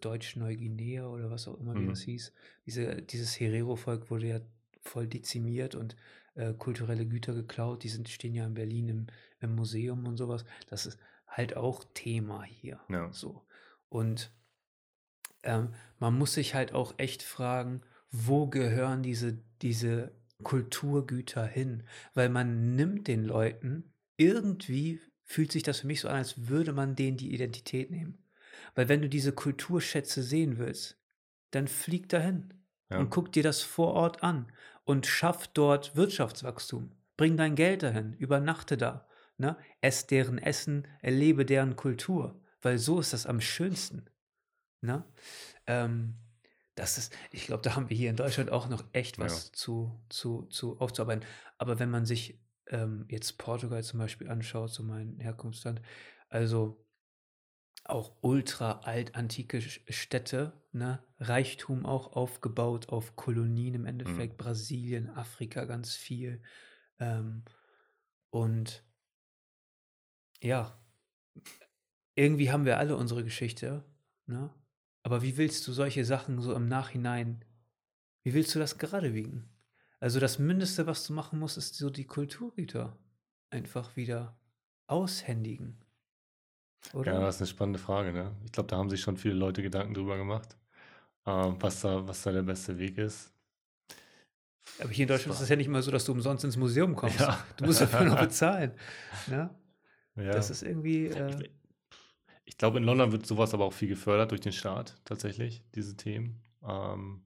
Deutsch-Neuguinea 0.00 1.06
oder 1.06 1.30
was 1.30 1.48
auch 1.48 1.58
immer, 1.58 1.74
wie 1.74 1.80
Mhm. 1.80 1.88
das 1.90 2.02
hieß. 2.02 2.32
Diese, 2.66 3.02
dieses 3.02 3.38
Herero-Volk 3.38 4.10
wurde 4.10 4.26
ja 4.28 4.40
voll 4.80 5.06
dezimiert 5.06 5.74
und 5.74 5.96
äh, 6.34 6.54
kulturelle 6.54 7.06
Güter 7.06 7.34
geklaut. 7.34 7.82
Die 7.84 7.88
sind, 7.88 8.08
stehen 8.08 8.34
ja 8.34 8.46
in 8.46 8.54
Berlin 8.54 8.88
im, 8.88 9.06
im 9.40 9.54
Museum 9.54 10.06
und 10.06 10.16
sowas. 10.16 10.44
Das 10.68 10.86
ist 10.86 10.98
halt 11.26 11.56
auch 11.56 11.84
Thema 11.94 12.42
hier. 12.44 12.80
Ja. 12.88 13.12
So. 13.12 13.42
Und 13.88 14.32
ähm, 15.42 15.74
man 15.98 16.16
muss 16.16 16.34
sich 16.34 16.54
halt 16.54 16.72
auch 16.72 16.94
echt 16.98 17.22
fragen, 17.22 17.82
wo 18.10 18.46
gehören 18.48 19.02
diese, 19.02 19.38
diese 19.62 20.12
Kulturgüter 20.42 21.46
hin? 21.46 21.84
Weil 22.14 22.28
man 22.28 22.74
nimmt 22.76 23.08
den 23.08 23.24
Leuten, 23.24 23.92
irgendwie 24.16 25.00
fühlt 25.24 25.52
sich 25.52 25.62
das 25.62 25.80
für 25.80 25.86
mich 25.86 26.00
so 26.00 26.08
an, 26.08 26.16
als 26.16 26.48
würde 26.48 26.72
man 26.72 26.94
denen 26.96 27.16
die 27.16 27.32
Identität 27.34 27.90
nehmen. 27.90 28.18
Weil 28.74 28.88
wenn 28.88 29.02
du 29.02 29.08
diese 29.08 29.32
Kulturschätze 29.32 30.22
sehen 30.22 30.58
willst, 30.58 30.98
dann 31.50 31.68
flieg 31.68 32.08
dahin 32.08 32.52
Ja. 32.90 32.98
und 32.98 33.10
guck 33.10 33.32
dir 33.32 33.42
das 33.42 33.62
vor 33.62 33.94
Ort 33.94 34.22
an 34.22 34.52
und 34.84 35.06
schaff 35.06 35.48
dort 35.48 35.96
Wirtschaftswachstum. 35.96 36.92
Bring 37.16 37.36
dein 37.36 37.54
Geld 37.54 37.82
dahin, 37.82 38.14
übernachte 38.14 38.76
da, 38.76 39.06
ne? 39.38 39.56
ess 39.80 40.06
deren 40.06 40.38
Essen, 40.38 40.88
erlebe 41.00 41.44
deren 41.46 41.76
Kultur, 41.76 42.40
weil 42.60 42.78
so 42.78 43.00
ist 43.00 43.12
das 43.12 43.26
am 43.26 43.40
schönsten. 43.40 44.06
Ne? 44.82 45.06
Ähm, 45.66 46.16
das 46.76 46.98
ist, 46.98 47.16
ich 47.32 47.46
glaube, 47.46 47.62
da 47.62 47.76
haben 47.76 47.90
wir 47.90 47.96
hier 47.96 48.10
in 48.10 48.16
Deutschland 48.16 48.50
auch 48.50 48.68
noch 48.68 48.84
echt 48.92 49.18
Ja. 49.18 49.24
was 49.24 49.52
zu, 49.52 50.04
zu, 50.10 50.44
zu 50.46 50.78
aufzuarbeiten. 50.80 51.24
Aber 51.58 51.78
wenn 51.80 51.90
man 51.90 52.06
sich 52.06 52.42
ähm, 52.68 53.06
jetzt 53.10 53.38
Portugal 53.38 53.84
zum 53.84 54.00
Beispiel 54.00 54.30
anschaut, 54.30 54.70
so 54.72 54.82
mein 54.84 55.20
Herkunftsland, 55.20 55.82
also 56.30 56.86
auch 57.84 58.16
ultra 58.22 58.80
alt 58.84 59.14
antike 59.16 59.60
Städte, 59.60 60.52
ne? 60.72 61.04
Reichtum 61.18 61.84
auch 61.86 62.12
aufgebaut 62.12 62.88
auf 62.90 63.16
Kolonien 63.16 63.74
im 63.74 63.86
Endeffekt, 63.86 64.36
Brasilien, 64.38 65.10
Afrika 65.10 65.64
ganz 65.64 65.94
viel. 65.94 66.42
Ähm, 67.00 67.44
und 68.30 68.84
ja, 70.42 70.78
irgendwie 72.14 72.50
haben 72.50 72.64
wir 72.64 72.78
alle 72.78 72.96
unsere 72.96 73.24
Geschichte, 73.24 73.84
ne? 74.26 74.50
Aber 75.02 75.22
wie 75.22 75.36
willst 75.36 75.66
du 75.66 75.72
solche 75.72 76.04
Sachen 76.04 76.40
so 76.40 76.54
im 76.54 76.68
Nachhinein, 76.68 77.44
wie 78.22 78.34
willst 78.34 78.54
du 78.54 78.58
das 78.58 78.78
gerade 78.78 79.14
wiegen? 79.14 79.48
Also 80.00 80.20
das 80.20 80.38
Mindeste, 80.38 80.86
was 80.86 81.06
du 81.06 81.12
machen 81.12 81.38
musst, 81.38 81.58
ist 81.58 81.76
so 81.76 81.90
die 81.90 82.06
Kulturgüter 82.06 82.96
einfach 83.50 83.96
wieder 83.96 84.36
aushändigen. 84.86 85.76
Oder? 86.92 87.14
Ja, 87.14 87.20
das 87.20 87.36
ist 87.36 87.40
eine 87.42 87.46
spannende 87.48 87.78
Frage. 87.78 88.12
Ne? 88.12 88.32
Ich 88.44 88.52
glaube, 88.52 88.68
da 88.68 88.76
haben 88.76 88.90
sich 88.90 89.00
schon 89.00 89.16
viele 89.16 89.34
Leute 89.34 89.62
Gedanken 89.62 89.94
drüber 89.94 90.16
gemacht, 90.16 90.56
ähm, 91.26 91.56
was, 91.60 91.80
da, 91.80 92.06
was 92.06 92.22
da 92.22 92.32
der 92.32 92.42
beste 92.42 92.78
Weg 92.78 92.98
ist. 92.98 93.32
Aber 94.80 94.90
hier 94.90 95.04
in 95.04 95.08
Deutschland 95.08 95.36
ist 95.36 95.42
es 95.42 95.48
ja 95.48 95.56
nicht 95.56 95.68
mal 95.68 95.82
so, 95.82 95.90
dass 95.90 96.04
du 96.04 96.12
umsonst 96.12 96.44
ins 96.44 96.56
Museum 96.56 96.96
kommst. 96.96 97.20
Ja. 97.20 97.38
Du 97.56 97.66
musst 97.66 97.80
dafür 97.80 98.04
noch 98.04 98.18
bezahlen. 98.20 98.72
Ne? 99.26 99.50
Ja. 100.16 100.32
Das 100.32 100.50
ist 100.50 100.62
irgendwie. 100.62 101.06
Äh, 101.06 101.48
Ich 102.52 102.58
glaube, 102.58 102.76
in 102.76 102.84
London 102.84 103.12
wird 103.12 103.24
sowas 103.24 103.54
aber 103.54 103.64
auch 103.64 103.72
viel 103.72 103.88
gefördert 103.88 104.30
durch 104.30 104.42
den 104.42 104.52
Staat, 104.52 105.00
tatsächlich, 105.06 105.62
diese 105.74 105.96
Themen. 105.96 106.42
Ähm, 106.62 107.22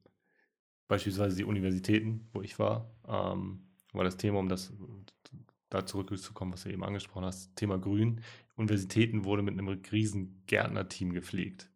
beispielsweise 0.86 1.36
die 1.36 1.44
Universitäten, 1.44 2.28
wo 2.32 2.42
ich 2.42 2.60
war, 2.60 2.88
ähm, 3.08 3.66
war 3.92 4.04
das 4.04 4.16
Thema, 4.16 4.38
um 4.38 4.48
das 4.48 4.72
da 5.68 5.84
zurückzukommen, 5.84 6.52
was 6.52 6.62
du 6.62 6.70
eben 6.70 6.84
angesprochen 6.84 7.24
hast, 7.24 7.56
Thema 7.56 7.76
Grün. 7.76 8.20
Universitäten 8.54 9.24
wurde 9.24 9.42
mit 9.42 9.54
einem 9.54 9.66
riesen 9.90 10.44
Gärtnerteam 10.46 11.12
gepflegt. 11.12 11.72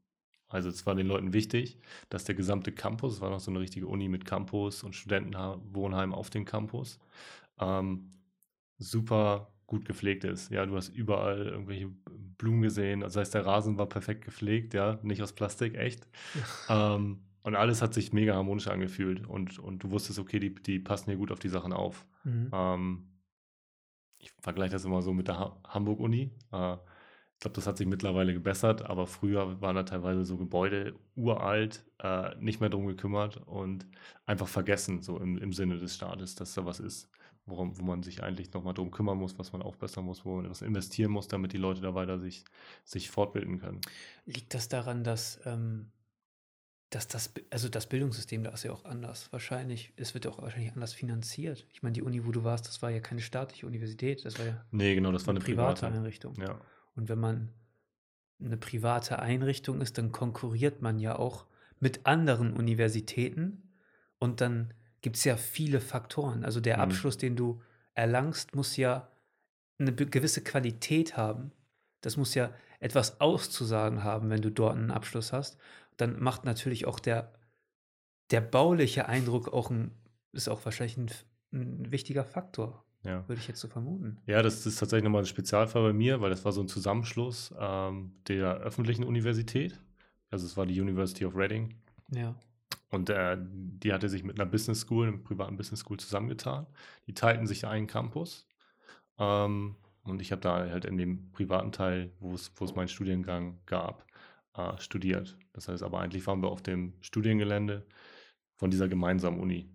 Also 0.47 0.69
es 0.69 0.87
war 0.87 0.95
den 0.95 1.09
Leuten 1.09 1.33
wichtig, 1.33 1.77
dass 2.09 2.23
der 2.23 2.37
gesamte 2.37 2.71
Campus, 2.71 3.15
es 3.15 3.21
war 3.21 3.31
noch 3.31 3.41
so 3.41 3.51
eine 3.51 3.59
richtige 3.59 3.89
Uni 3.89 4.09
mit 4.09 4.25
Campus 4.25 4.85
und 4.85 4.95
Studentenwohnheim 4.95 6.15
auf 6.15 6.31
dem 6.31 6.45
Campus, 6.45 7.01
ähm, 7.59 8.13
super 8.79 9.53
gut 9.71 9.87
gepflegt 9.87 10.25
ist. 10.25 10.51
Ja, 10.51 10.67
du 10.67 10.77
hast 10.77 10.89
überall 10.89 11.47
irgendwelche 11.47 11.89
Blumen 12.37 12.61
gesehen. 12.61 13.01
Das 13.01 13.17
heißt, 13.17 13.33
der 13.33 13.47
Rasen 13.47 13.79
war 13.79 13.89
perfekt 13.89 14.25
gepflegt, 14.25 14.75
ja, 14.75 14.99
nicht 15.03 15.23
aus 15.23 15.33
Plastik, 15.33 15.77
echt. 15.77 16.07
ähm, 16.69 17.21
und 17.43 17.55
alles 17.55 17.81
hat 17.81 17.95
sich 17.95 18.13
mega 18.13 18.35
harmonisch 18.35 18.69
angefühlt 18.69 19.27
und, 19.27 19.59
und 19.59 19.83
du 19.83 19.91
wusstest, 19.93 20.19
okay, 20.19 20.39
die, 20.39 20.55
die 20.55 20.79
passen 20.81 21.07
hier 21.07 21.17
gut 21.17 21.33
auf 21.33 21.39
die 21.39 21.49
Sachen 21.49 21.73
auf. 21.73 22.05
mhm. 22.25 22.51
Ähm, 22.53 23.07
ich 24.19 24.33
vergleiche 24.43 24.73
das 24.73 24.85
immer 24.85 25.01
so 25.01 25.15
mit 25.15 25.29
der 25.29 25.39
ha 25.39 25.59
Hamburg-Uni. 25.67 26.31
Äh, 26.53 26.75
ich 26.75 27.41
glaube, 27.41 27.55
das 27.55 27.67
hat 27.67 27.79
sich 27.79 27.87
mittlerweile 27.87 28.35
gebessert, 28.35 28.83
aber 28.83 29.07
früher 29.07 29.63
waren 29.63 29.77
da 29.77 29.85
teilweise 29.85 30.25
so 30.25 30.37
Gebäude 30.37 30.95
uralt, 31.15 31.87
äh, 32.03 32.35
nicht 32.39 32.61
mehr 32.61 32.69
drum 32.69 32.87
gekümmert 32.87 33.39
und 33.47 33.87
einfach 34.27 34.49
vergessen, 34.49 35.01
so 35.01 35.19
im, 35.19 35.39
im 35.39 35.55
Sinne 35.55 35.79
des 35.79 35.95
Staates, 35.95 36.35
dass 36.35 36.53
da 36.53 36.67
was 36.67 36.81
ist, 36.81 37.11
worum, 37.51 37.79
wo 37.79 37.85
man 37.85 38.03
sich 38.03 38.23
eigentlich 38.23 38.53
nochmal 38.53 38.75
drum 38.75 38.91
kümmern 38.91 39.19
muss, 39.19 39.39
was 39.39 39.53
man 39.53 39.63
aufbessern 39.63 40.05
muss, 40.05 40.25
wo 40.25 40.37
man 40.37 40.49
was 40.51 40.63
investieren 40.63 41.11
muss, 41.13 41.29
damit 41.29 41.53
die 41.53 41.59
Leute 41.59 41.81
da 41.81 41.95
weiter 41.95 42.19
sich, 42.19 42.45
sich 42.85 43.11
fortbilden 43.11 43.59
können. 43.61 43.81
Liegt 44.25 44.55
das 44.55 44.69
daran, 44.69 45.05
dass, 45.05 45.41
ähm, 45.45 45.91
dass 46.91 47.07
das, 47.09 47.33
also 47.51 47.69
das 47.69 47.89
Bildungssystem 47.89 48.43
da 48.43 48.51
ist 48.51 48.65
ja 48.65 48.73
auch 48.73 48.85
anders. 48.85 49.33
Wahrscheinlich, 49.33 49.93
es 49.97 50.15
wird 50.15 50.25
ja 50.25 50.31
auch 50.31 50.43
wahrscheinlich 50.43 50.73
anders 50.73 50.93
finanziert. 50.93 51.67
Ich 51.73 51.83
meine, 51.83 51.93
die 51.93 52.03
Uni, 52.03 52.25
wo 52.27 52.33
du 52.33 52.43
warst, 52.45 52.67
das 52.67 52.83
war 52.83 52.91
ja 52.91 53.01
keine 53.01 53.21
staatliche 53.21 53.67
Universität, 53.67 54.25
das 54.25 54.39
war 54.39 54.47
ja 54.47 54.65
Nee, 54.71 54.95
genau, 54.95 55.13
das 55.13 55.27
war 55.27 55.33
eine 55.33 55.41
private 55.41 55.81
private. 55.81 55.87
Einrichtung. 55.87 56.35
Ja, 56.41 56.61
Und 56.95 57.09
wenn 57.09 57.19
man 57.21 57.53
eine 58.41 58.57
private 58.57 59.19
Einrichtung 59.19 59.81
ist, 59.81 59.99
dann 59.99 60.13
konkurriert 60.13 60.83
man 60.83 60.99
ja 60.99 61.17
auch 61.17 61.47
mit 61.79 62.07
anderen 62.07 62.53
Universitäten 62.53 63.71
und 64.19 64.41
dann 64.41 64.75
gibt 65.03 65.17
es 65.17 65.25
ja 65.25 65.37
viele 65.37 65.81
Faktoren. 65.81 66.45
Also 66.45 66.61
der 66.61 66.77
Mhm. 66.77 66.83
Abschluss, 66.83 67.17
den 67.17 67.37
du 67.37 67.61
erlangst, 67.95 68.55
muss 68.55 68.77
ja 68.77 69.09
eine 69.79 69.95
gewisse 69.95 70.43
Qualität 70.43 71.17
haben. 71.17 71.53
Das 72.03 72.17
muss 72.17 72.35
ja 72.35 72.51
etwas 72.81 73.21
auszusagen 73.21 74.05
haben, 74.05 74.31
wenn 74.31 74.43
du 74.43 74.51
dort 74.51 74.77
einen 74.77 74.91
Abschluss 74.91 75.33
hast. 75.33 75.59
Dann 75.97 76.21
macht 76.23 76.45
natürlich 76.45 76.87
auch 76.87 76.99
der, 77.01 77.33
der 78.31 78.41
bauliche 78.41 79.07
Eindruck 79.07 79.53
auch 79.53 79.71
ein, 79.71 79.91
ist 80.33 80.49
auch 80.49 80.65
wahrscheinlich 80.65 80.97
ein, 80.97 81.11
ein 81.53 81.91
wichtiger 81.93 82.25
Faktor, 82.25 82.85
ja. 83.05 83.27
würde 83.29 83.41
ich 83.41 83.49
jetzt 83.49 83.61
so 83.61 83.69
vermuten. 83.69 84.19
Ja, 84.27 84.43
das 84.43 84.65
ist 84.67 84.79
tatsächlich 84.79 85.05
nochmal 85.05 85.23
ein 85.23 85.27
Spezialfall 85.27 85.83
bei 85.83 85.93
mir, 85.93 86.21
weil 86.21 86.31
das 86.31 86.45
war 86.45 86.53
so 86.53 86.61
ein 86.63 86.69
Zusammenschluss 86.69 87.55
ähm, 87.59 88.13
der 88.29 88.55
öffentlichen 88.59 89.05
Universität. 89.05 89.79
Also 90.31 90.47
es 90.47 90.57
war 90.57 90.65
die 90.65 90.81
University 90.81 91.25
of 91.25 91.35
Reading. 91.35 91.75
Ja. 92.15 92.35
Und 92.91 93.11
äh, 93.11 93.37
die 93.41 93.93
hatte 93.93 94.09
sich 94.09 94.25
mit 94.25 94.41
einer 94.41 94.51
Business 94.51 94.81
School, 94.81 95.07
einem 95.07 95.23
privaten 95.23 95.57
Business 95.57 95.81
School 95.81 95.99
zusammengetan. 95.99 96.67
Die 97.07 97.15
teilten 97.15 97.47
sich 97.47 97.67
einen 97.67 97.87
Campus. 97.87 98.49
Ähm, 99.19 99.77
und 100.03 100.21
ich 100.23 100.33
habe 100.33 100.41
da 100.43 100.69
halt 100.69 100.85
in 100.85 100.99
dem 100.99 101.31
privaten 101.33 101.73
Teil, 101.73 102.13
wo 102.21 102.35
es 102.35 102.53
wo 102.57 102.65
es 102.65 102.75
meinen 102.75 102.89
Studiengang 102.89 103.61
gab, 103.67 104.07
äh, 104.57 104.79
studiert. 104.79 105.39
Das 105.53 105.69
heißt 105.69 105.83
aber 105.83 106.01
eigentlich 106.01 106.27
waren 106.27 106.43
wir 106.43 106.51
auf 106.51 106.63
dem 106.63 106.95
Studiengelände 107.01 107.87
von 108.57 108.71
dieser 108.71 108.89
gemeinsamen 108.89 109.41
Uni. 109.41 109.71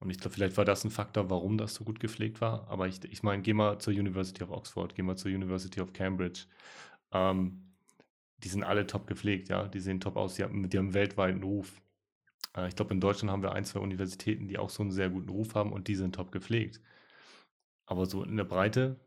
Und 0.00 0.10
ich 0.10 0.18
glaube, 0.18 0.34
vielleicht 0.34 0.56
war 0.56 0.64
das 0.64 0.84
ein 0.84 0.90
Faktor, 0.90 1.28
warum 1.30 1.58
das 1.58 1.74
so 1.74 1.84
gut 1.84 2.00
gepflegt 2.00 2.40
war. 2.40 2.68
Aber 2.68 2.88
ich, 2.88 3.04
ich 3.04 3.22
meine, 3.22 3.42
geh 3.42 3.52
mal 3.52 3.78
zur 3.78 3.92
University 3.92 4.42
of 4.42 4.50
Oxford, 4.50 4.94
geh 4.94 5.02
mal 5.02 5.16
zur 5.16 5.30
University 5.30 5.80
of 5.80 5.92
Cambridge. 5.92 6.46
Ähm, 7.12 7.74
die 8.38 8.48
sind 8.48 8.64
alle 8.64 8.86
top 8.86 9.06
gepflegt, 9.06 9.50
ja. 9.50 9.68
Die 9.68 9.80
sehen 9.80 10.00
top 10.00 10.16
aus, 10.16 10.34
die 10.34 10.44
haben, 10.44 10.68
die 10.70 10.78
haben 10.78 10.86
einen 10.86 10.94
weltweiten 10.94 11.42
Ruf. 11.42 11.82
Äh, 12.56 12.68
ich 12.68 12.76
glaube, 12.76 12.94
in 12.94 13.00
Deutschland 13.00 13.30
haben 13.30 13.42
wir 13.42 13.52
ein, 13.52 13.64
zwei 13.64 13.80
Universitäten, 13.80 14.48
die 14.48 14.58
auch 14.58 14.70
so 14.70 14.82
einen 14.82 14.92
sehr 14.92 15.10
guten 15.10 15.28
Ruf 15.28 15.54
haben 15.54 15.72
und 15.72 15.88
die 15.88 15.96
sind 15.96 16.14
top 16.14 16.32
gepflegt. 16.32 16.80
Aber 17.86 18.06
so 18.06 18.22
in 18.22 18.36
der 18.36 18.44
Breite, 18.44 19.00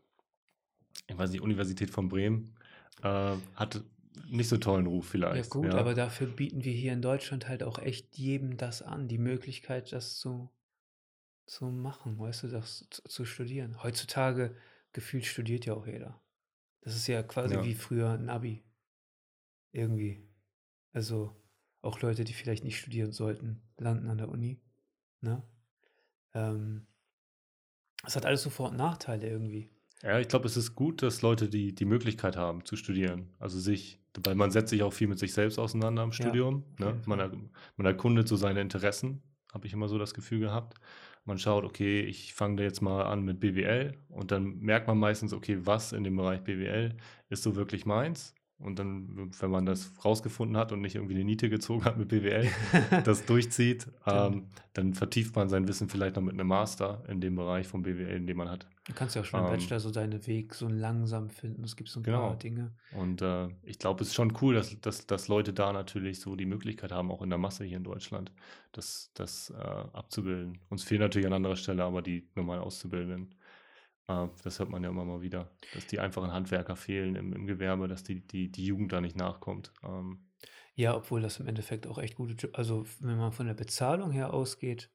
ich 1.08 1.18
weiß 1.18 1.32
nicht, 1.32 1.42
Universität 1.42 1.90
von 1.90 2.10
Bremen 2.10 2.56
äh, 3.02 3.36
hat 3.56 3.84
nicht 4.30 4.50
so 4.50 4.58
tollen 4.58 4.88
Ruf 4.88 5.08
vielleicht. 5.08 5.46
Ja 5.46 5.50
gut, 5.50 5.74
aber 5.74 5.94
dafür 5.94 6.28
bieten 6.28 6.64
wir 6.64 6.74
hier 6.74 6.94
in 6.94 7.02
Deutschland 7.02 7.48
halt 7.48 7.64
auch 7.64 7.80
echt 7.80 8.18
jedem 8.18 8.58
das 8.58 8.82
an, 8.82 9.08
die 9.08 9.18
Möglichkeit, 9.18 9.92
das 9.92 10.18
zu, 10.18 10.52
zu 11.46 11.66
machen, 11.66 12.20
weißt 12.20 12.44
du, 12.44 12.48
das 12.50 12.88
zu, 12.90 13.04
zu 13.04 13.26
studieren. 13.26 13.82
Heutzutage 13.82 14.56
gefühlt 14.92 15.26
studiert 15.26 15.66
ja 15.66 15.74
auch 15.74 15.88
jeder. 15.88 16.22
Das 16.82 16.96
ist 16.96 17.08
ja 17.08 17.24
quasi 17.24 17.56
Ja. 17.56 17.66
wie 17.66 17.74
früher 17.74 18.12
ein 18.12 18.30
Abi. 18.30 18.64
Irgendwie. 19.72 20.22
Also 20.92 21.36
auch 21.84 22.02
Leute, 22.02 22.24
die 22.24 22.34
vielleicht 22.34 22.64
nicht 22.64 22.80
studieren 22.80 23.12
sollten, 23.12 23.62
landen 23.78 24.10
an 24.10 24.18
der 24.18 24.30
Uni. 24.30 24.60
Ne? 25.22 25.44
Ähm, 26.34 26.88
es 28.06 28.16
hat 28.16 28.26
alles 28.26 28.42
so 28.44 28.50
Vor- 28.50 28.70
und 28.70 28.78
Nachteile 28.78 29.30
irgendwie. 29.30 29.70
Ja, 30.02 30.20
ich 30.20 30.28
glaube, 30.28 30.48
es 30.48 30.58
ist 30.58 30.76
gut, 30.76 31.02
dass 31.02 31.22
Leute 31.22 31.48
die, 31.48 31.74
die 31.74 31.86
Möglichkeit 31.86 32.36
haben 32.36 32.66
zu 32.66 32.76
studieren. 32.76 33.30
Also 33.40 33.60
sich, 33.60 34.00
weil 34.22 34.36
man 34.36 34.52
setzt 34.52 34.70
sich 34.72 34.84
auch 34.84 34.92
viel 34.92 35.08
mit 35.08 35.20
sich 35.20 35.34
selbst 35.34 35.58
auseinander 35.60 36.04
im 36.04 36.10
Ja, 36.10 36.16
Studium. 36.16 36.64
auf 36.74 36.80
Ne? 36.80 37.02
Man, 37.06 37.20
er- 37.20 37.32
man 37.78 37.86
erkundet 37.86 38.28
so 38.28 38.36
seine 38.36 38.60
Interessen, 38.60 39.22
habe 39.54 39.68
ich 39.68 39.74
immer 39.74 39.88
so 39.88 39.98
das 39.98 40.14
Gefühl 40.14 40.40
gehabt. 40.42 40.76
Man 41.26 41.38
schaut, 41.40 41.64
okay, 41.64 42.02
ich 42.02 42.34
fange 42.34 42.58
da 42.58 42.64
jetzt 42.64 42.82
mal 42.82 43.04
an 43.04 43.24
mit 43.24 43.40
BWL 43.40 43.94
und 44.10 44.32
dann 44.32 44.58
merkt 44.60 44.88
man 44.88 44.98
meistens, 44.98 45.32
okay, 45.32 45.60
was 45.66 45.94
in 45.94 46.04
dem 46.04 46.18
Bereich 46.18 46.42
BWL 46.44 46.98
ist 47.30 47.44
so 47.44 47.56
wirklich 47.56 47.86
meins. 47.86 48.36
Und 48.64 48.80
dann, 48.80 49.30
wenn 49.40 49.52
man 49.52 49.66
das 49.66 49.92
rausgefunden 50.06 50.56
hat 50.56 50.72
und 50.72 50.80
nicht 50.80 50.96
irgendwie 50.96 51.16
eine 51.16 51.26
Niete 51.26 51.50
gezogen 51.50 51.84
hat 51.84 51.98
mit 51.98 52.08
BWL, 52.08 52.50
das 53.04 53.26
durchzieht, 53.26 53.88
Dann, 54.06 54.34
ähm, 54.34 54.44
dann 54.74 54.94
vertieft 54.94 55.36
man 55.36 55.50
sein 55.50 55.68
Wissen 55.68 55.90
vielleicht 55.90 56.16
noch 56.16 56.24
mit 56.24 56.34
einem 56.34 56.48
Master 56.48 57.04
in 57.10 57.20
dem 57.20 57.36
Bereich 57.36 57.68
von 57.68 57.84
BWL, 57.84 58.16
in 58.16 58.26
dem 58.26 58.38
man 58.38 58.50
hat. 58.50 58.66
du 58.86 58.94
kannst 58.94 59.16
ja 59.16 59.22
auch 59.22 59.26
schon 59.26 59.42
im 59.42 59.48
Ähm, 59.48 59.52
Bachelor 59.52 59.80
so 59.82 59.92
deinen 59.92 60.26
Weg 60.28 60.54
so 60.54 60.70
langsam 60.70 61.30
finden. 61.30 61.64
Es 61.66 61.76
gibt 61.76 61.90
so 61.90 62.00
ein 62.00 62.04
paar 62.04 62.14
genau. 62.14 62.36
Dinge. 62.36 62.72
Und 62.94 63.22
äh, 63.22 63.50
ich 63.64 63.80
glaube, 63.80 64.02
es 64.02 64.10
ist 64.10 64.16
schon 64.16 64.34
cool, 64.42 64.56
dass, 64.56 64.80
dass, 64.80 65.06
dass 65.08 65.28
Leute 65.28 65.52
da 65.52 65.74
natürlich 65.74 66.22
so 66.22 66.38
die 66.38 66.46
Möglichkeit 66.46 66.94
haben, 66.94 67.12
auch 67.12 67.22
in 67.22 67.30
der 67.30 67.40
Masse 67.40 67.66
hier 67.66 67.78
in 67.78 67.84
Deutschland, 67.84 68.32
das, 68.72 69.12
das 69.14 69.50
äh, 69.50 69.62
abzubilden. 69.62 70.60
Uns 70.70 70.84
fehlen 70.84 71.02
natürlich 71.02 71.28
an 71.28 71.34
anderer 71.34 71.58
Stelle 71.58 71.84
aber 71.84 72.02
die 72.02 72.30
normal 72.36 72.60
Auszubildenden. 72.60 73.36
Äh, 74.08 74.28
das 74.44 74.60
hört 74.60 74.70
man 74.70 74.84
ja 74.84 74.90
immer 74.90 75.06
mal 75.06 75.22
wieder, 75.22 75.52
dass 75.72 75.88
die 75.88 76.00
einfachen 76.00 76.32
Handwerker 76.32 76.76
fehlen 76.76 77.16
im, 77.16 77.34
im 77.34 77.46
Gewerbe, 77.48 77.88
dass 77.88 78.04
die, 78.04 78.26
die, 78.26 78.52
die 78.52 78.66
Jugend 78.66 78.92
da 78.92 79.02
nicht 79.02 79.16
nachkommt. 79.16 79.74
Ähm, 79.84 80.20
Ja, 80.76 80.96
obwohl 80.96 81.22
das 81.22 81.40
im 81.40 81.48
Endeffekt 81.48 81.88
auch 81.88 81.98
echt 81.98 82.16
gute, 82.16 82.50
also 82.54 82.86
wenn 83.00 83.18
man 83.18 83.32
von 83.32 83.48
der 83.48 83.54
Bezahlung 83.54 84.12
her 84.12 84.34
ausgeht, 84.34 84.92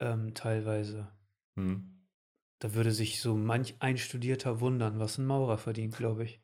ähm, 0.00 0.34
teilweise, 0.34 1.12
hm, 1.56 1.76
da 2.58 2.74
würde 2.74 2.92
sich 2.92 3.20
so 3.20 3.36
manch 3.36 3.76
Einstudierter 3.80 4.60
wundern, 4.60 4.98
was 4.98 5.18
ein 5.18 5.26
Maurer 5.26 5.58
verdient, 5.58 5.96
glaube 5.96 6.24
ich. 6.24 6.42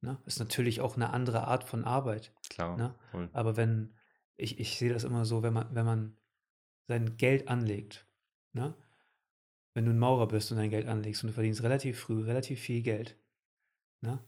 Ne? 0.00 0.20
Ist 0.26 0.40
natürlich 0.40 0.80
auch 0.80 0.96
eine 0.96 1.10
andere 1.10 1.46
Art 1.46 1.64
von 1.64 1.84
Arbeit. 1.84 2.32
klar, 2.48 2.76
Ne? 2.76 2.94
voll. 3.10 3.28
Aber 3.32 3.56
wenn, 3.56 3.94
ich, 4.36 4.58
ich 4.58 4.78
sehe 4.78 4.92
das 4.92 5.04
immer 5.04 5.24
so, 5.24 5.42
wenn 5.42 5.52
man, 5.52 5.74
wenn 5.74 5.86
man 5.86 6.16
sein 6.88 7.16
Geld 7.16 7.48
anlegt, 7.48 8.08
ne? 8.52 8.74
Wenn 9.74 9.84
du 9.86 9.92
ein 9.92 9.98
Maurer 9.98 10.28
bist 10.28 10.50
und 10.50 10.58
dein 10.58 10.70
Geld 10.70 10.86
anlegst 10.88 11.22
und 11.24 11.28
du 11.28 11.34
verdienst 11.34 11.62
relativ 11.62 12.00
früh 12.00 12.22
relativ 12.22 12.60
viel 12.60 12.82
Geld, 12.82 13.18
ne? 14.02 14.22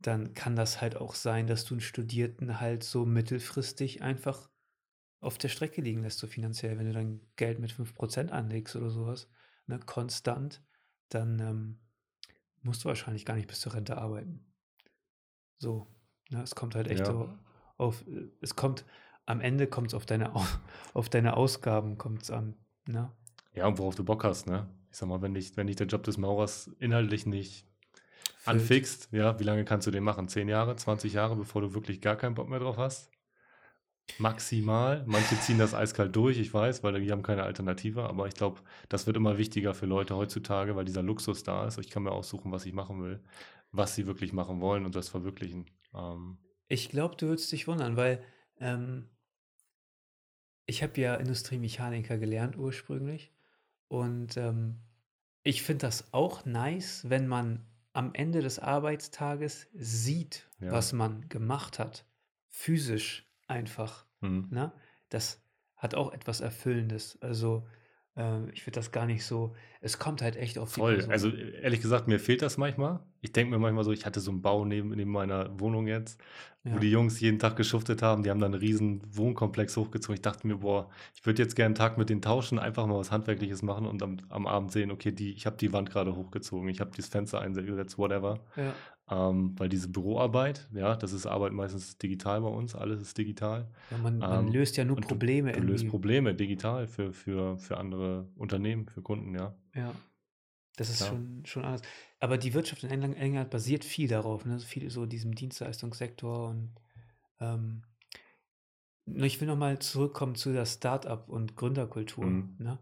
Dann 0.00 0.34
kann 0.34 0.56
das 0.56 0.80
halt 0.80 0.96
auch 0.96 1.14
sein, 1.14 1.46
dass 1.46 1.64
du 1.66 1.74
einen 1.74 1.82
Studierten 1.82 2.60
halt 2.60 2.84
so 2.84 3.06
mittelfristig 3.06 4.02
einfach 4.02 4.50
auf 5.20 5.38
der 5.38 5.48
Strecke 5.48 5.82
liegen 5.82 6.02
lässt, 6.02 6.18
so 6.18 6.26
finanziell. 6.26 6.78
Wenn 6.78 6.86
du 6.86 6.92
dein 6.92 7.20
Geld 7.36 7.58
mit 7.60 7.72
5% 7.72 8.32
anlegst 8.32 8.76
oder 8.76 8.90
sowas, 8.90 9.28
ne, 9.66 9.80
konstant, 9.80 10.62
dann 11.10 11.38
ähm, 11.40 11.80
musst 12.62 12.84
du 12.84 12.88
wahrscheinlich 12.88 13.26
gar 13.26 13.34
nicht 13.36 13.48
bis 13.48 13.60
zur 13.60 13.74
Rente 13.74 13.98
arbeiten. 13.98 14.46
So, 15.58 15.86
ne, 16.30 16.42
es 16.42 16.54
kommt 16.54 16.74
halt 16.74 16.88
echt 16.88 17.06
Ja, 17.06 17.06
so 17.06 17.28
auf, 17.76 18.06
äh, 18.08 18.28
es 18.40 18.56
kommt, 18.56 18.84
am 19.26 19.40
Ende 19.40 19.66
kommt 19.66 19.88
es 19.88 19.94
auf 19.94 20.06
deine, 20.06 20.34
Au- 20.34 20.44
auf 20.94 21.08
deine 21.08 21.36
Ausgaben 21.36 21.98
kommt's 21.98 22.30
an, 22.30 22.56
ne? 22.86 23.12
Ja, 23.54 23.66
und 23.66 23.78
worauf 23.78 23.94
du 23.94 24.04
Bock 24.04 24.24
hast, 24.24 24.46
ne? 24.46 24.68
Ich 24.90 24.96
sag 24.98 25.08
mal, 25.08 25.22
wenn 25.22 25.34
dich, 25.34 25.56
wenn 25.56 25.66
dich 25.66 25.76
der 25.76 25.86
Job 25.86 26.02
des 26.02 26.18
Maurers 26.18 26.68
inhaltlich 26.80 27.26
nicht 27.26 27.66
Füllt. 28.36 28.44
anfixt, 28.44 29.10
ja, 29.12 29.38
wie 29.40 29.44
lange 29.44 29.64
kannst 29.64 29.86
du 29.86 29.90
den 29.92 30.04
machen? 30.04 30.28
10 30.28 30.48
Jahre, 30.48 30.76
20 30.76 31.14
Jahre, 31.14 31.36
bevor 31.36 31.62
du 31.62 31.74
wirklich 31.74 32.00
gar 32.02 32.16
keinen 32.16 32.34
Bock 32.34 32.48
mehr 32.48 32.60
drauf 32.60 32.78
hast? 32.78 33.12
Maximal. 34.18 35.04
Manche 35.06 35.38
ziehen 35.40 35.58
das 35.58 35.74
eiskalt 35.74 36.14
durch, 36.14 36.38
ich 36.38 36.52
weiß, 36.52 36.82
weil 36.82 37.00
die 37.00 37.10
haben 37.10 37.22
keine 37.22 37.42
Alternative, 37.44 38.04
aber 38.04 38.26
ich 38.28 38.34
glaube, 38.34 38.60
das 38.88 39.06
wird 39.06 39.16
immer 39.16 39.38
wichtiger 39.38 39.72
für 39.74 39.86
Leute 39.86 40.14
heutzutage, 40.16 40.76
weil 40.76 40.84
dieser 40.84 41.02
Luxus 41.02 41.42
da 41.42 41.66
ist. 41.66 41.78
Ich 41.78 41.90
kann 41.90 42.02
mir 42.02 42.12
aussuchen, 42.12 42.52
was 42.52 42.66
ich 42.66 42.72
machen 42.72 43.02
will, 43.02 43.20
was 43.72 43.94
sie 43.94 44.06
wirklich 44.06 44.32
machen 44.32 44.60
wollen 44.60 44.84
und 44.84 44.94
das 44.96 45.08
verwirklichen. 45.08 45.66
Ähm, 45.94 46.38
Ich 46.68 46.88
glaube, 46.88 47.16
du 47.16 47.26
würdest 47.26 47.52
dich 47.52 47.68
wundern, 47.68 47.96
weil 47.98 48.24
ähm, 48.60 49.10
ich 50.64 50.82
habe 50.82 50.98
ja 50.98 51.16
Industriemechaniker 51.16 52.16
gelernt 52.16 52.56
ursprünglich 52.56 53.30
und 53.90 54.36
ähm, 54.36 54.76
ich 55.42 55.64
finde 55.64 55.86
das 55.86 56.14
auch 56.14 56.44
nice, 56.44 57.10
wenn 57.10 57.26
man 57.26 57.66
am 57.92 58.14
Ende 58.14 58.40
des 58.40 58.60
Arbeitstages 58.60 59.66
sieht, 59.74 60.48
ja. 60.60 60.70
was 60.70 60.92
man 60.92 61.28
gemacht 61.28 61.80
hat. 61.80 62.04
Physisch 62.46 63.28
einfach. 63.48 64.06
Mhm. 64.20 64.46
Ne? 64.50 64.72
Das 65.08 65.42
hat 65.74 65.96
auch 65.96 66.12
etwas 66.12 66.40
Erfüllendes. 66.40 67.20
Also 67.20 67.66
äh, 68.16 68.50
ich 68.52 68.62
finde 68.62 68.78
das 68.80 68.92
gar 68.92 69.06
nicht 69.06 69.24
so. 69.24 69.54
Es 69.80 69.98
kommt 69.98 70.22
halt 70.22 70.36
echt 70.36 70.58
auf 70.58 70.74
die 70.74 70.80
Voll. 70.80 70.94
Person 70.94 71.12
Also 71.12 71.28
ehrlich 71.30 71.80
gesagt, 71.80 72.06
mir 72.08 72.18
fehlt 72.20 72.42
das 72.42 72.58
manchmal. 72.58 73.00
Ich 73.20 73.32
denke 73.32 73.50
mir 73.52 73.58
manchmal 73.58 73.84
so, 73.84 73.92
ich 73.92 74.06
hatte 74.06 74.20
so 74.20 74.30
einen 74.30 74.42
Bau 74.42 74.64
neben, 74.64 74.90
neben 74.90 75.10
meiner 75.10 75.58
Wohnung 75.58 75.86
jetzt, 75.86 76.20
wo 76.64 76.78
die 76.78 76.88
Ja. 76.88 76.92
Jungs 76.94 77.20
jeden 77.20 77.38
Tag 77.38 77.56
geschuftet 77.56 78.02
haben. 78.02 78.22
Die 78.22 78.30
haben 78.30 78.40
dann 78.40 78.52
einen 78.52 78.60
riesen 78.60 79.02
Wohnkomplex 79.16 79.76
hochgezogen. 79.76 80.14
Ich 80.16 80.22
dachte 80.22 80.46
mir, 80.46 80.56
boah, 80.58 80.90
ich 81.14 81.24
würde 81.24 81.42
jetzt 81.42 81.56
gerne 81.56 81.66
einen 81.68 81.74
Tag 81.76 81.96
mit 81.98 82.10
denen 82.10 82.20
tauschen, 82.22 82.58
einfach 82.58 82.86
mal 82.86 82.98
was 82.98 83.10
Handwerkliches 83.10 83.62
machen 83.62 83.86
und 83.86 84.02
am, 84.02 84.18
am 84.28 84.46
Abend 84.46 84.72
sehen, 84.72 84.90
okay, 84.90 85.12
die, 85.12 85.32
ich 85.32 85.46
habe 85.46 85.56
die 85.56 85.72
Wand 85.72 85.90
gerade 85.90 86.14
hochgezogen, 86.16 86.68
ich 86.68 86.80
habe 86.80 86.90
das 86.96 87.08
Fenster 87.08 87.40
eingesetzt, 87.40 87.96
whatever. 87.98 88.40
Ja. 88.56 88.74
Ähm, 89.10 89.58
weil 89.58 89.68
diese 89.68 89.88
Büroarbeit, 89.88 90.68
ja, 90.72 90.94
das 90.94 91.12
ist 91.12 91.26
Arbeit 91.26 91.52
meistens 91.52 91.98
digital 91.98 92.42
bei 92.42 92.48
uns, 92.48 92.74
alles 92.76 93.02
ist 93.02 93.18
digital. 93.18 93.68
Ja, 93.90 93.98
man, 93.98 94.18
man 94.18 94.46
Ähm, 94.46 94.52
löst 94.52 94.76
ja 94.76 94.84
nur 94.84 94.96
und 94.96 95.04
du, 95.04 95.08
Probleme 95.08 95.52
du 95.52 95.60
löst. 95.60 95.88
Probleme 95.88 96.34
digital 96.34 96.86
für, 96.86 97.12
für, 97.12 97.58
für 97.58 97.76
andere 97.76 98.28
Unternehmen, 98.36 98.88
für 98.88 99.02
Kunden, 99.02 99.34
ja, 99.34 99.54
Ja. 99.74 99.92
Das 100.76 100.88
ist 100.88 100.98
klar. 100.98 101.10
schon, 101.10 101.42
schon 101.44 101.64
anders. 101.64 101.82
Aber 102.20 102.38
die 102.38 102.54
Wirtschaft 102.54 102.84
in 102.84 102.90
England, 102.90 103.16
England 103.16 103.50
basiert 103.50 103.84
viel 103.84 104.08
darauf, 104.08 104.46
ne? 104.46 104.60
Viel 104.60 104.88
so 104.90 105.04
diesem 105.04 105.34
Dienstleistungssektor 105.34 106.48
und 106.48 106.74
ähm, 107.40 107.82
ich 109.06 109.40
will 109.40 109.48
nochmal 109.48 109.78
zurückkommen 109.80 110.36
zu 110.36 110.52
der 110.52 110.66
Start-up 110.66 111.28
und 111.28 111.56
Gründerkultur. 111.56 112.24
Mhm. 112.24 112.54
Ne? 112.58 112.78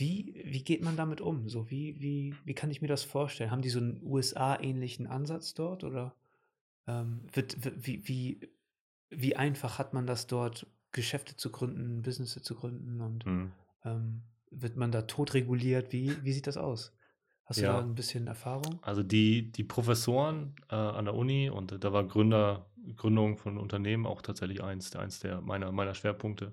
Wie, 0.00 0.42
wie 0.46 0.64
geht 0.64 0.82
man 0.82 0.96
damit 0.96 1.20
um? 1.20 1.48
So, 1.48 1.70
wie, 1.70 2.00
wie, 2.00 2.34
wie 2.44 2.54
kann 2.54 2.70
ich 2.70 2.80
mir 2.82 2.88
das 2.88 3.04
vorstellen? 3.04 3.50
Haben 3.50 3.62
die 3.62 3.68
so 3.70 3.80
einen 3.80 4.02
USA-ähnlichen 4.02 5.06
Ansatz 5.06 5.54
dort 5.54 5.84
oder 5.84 6.16
ähm, 6.86 7.26
wird, 7.32 7.64
wird, 7.64 7.86
wie, 7.86 8.08
wie, 8.08 8.50
wie 9.10 9.36
einfach 9.36 9.78
hat 9.78 9.94
man 9.94 10.06
das 10.06 10.26
dort, 10.26 10.66
Geschäfte 10.92 11.36
zu 11.36 11.50
gründen, 11.52 12.02
Business 12.02 12.32
zu 12.42 12.54
gründen 12.56 13.00
und 13.00 13.26
Mhm. 13.26 13.52
ähm, 13.84 14.22
wird 14.50 14.76
man 14.76 14.92
da 14.92 15.02
tot 15.02 15.34
reguliert? 15.34 15.92
Wie, 15.92 16.24
wie 16.24 16.32
sieht 16.32 16.46
das 16.48 16.56
aus? 16.56 16.96
Hast 17.44 17.62
du 17.62 17.66
da 17.66 17.78
Ja, 17.78 17.80
ein 17.80 17.94
bisschen 17.94 18.26
Erfahrung? 18.26 18.80
also 18.82 19.02
die, 19.02 19.52
die 19.52 19.64
Professoren 19.64 20.54
äh, 20.70 20.74
an 20.76 21.04
der 21.06 21.14
Uni 21.14 21.50
und 21.50 21.82
da 21.84 21.92
war 21.92 22.04
Gründer, 22.04 22.70
Gründung 22.96 23.36
von 23.36 23.58
Unternehmen 23.58 24.06
auch 24.06 24.22
tatsächlich 24.22 24.62
eins, 24.62 24.94
eins 24.96 25.20
der 25.20 25.40
meiner, 25.40 25.72
meiner 25.72 25.94
Schwerpunkte. 25.94 26.52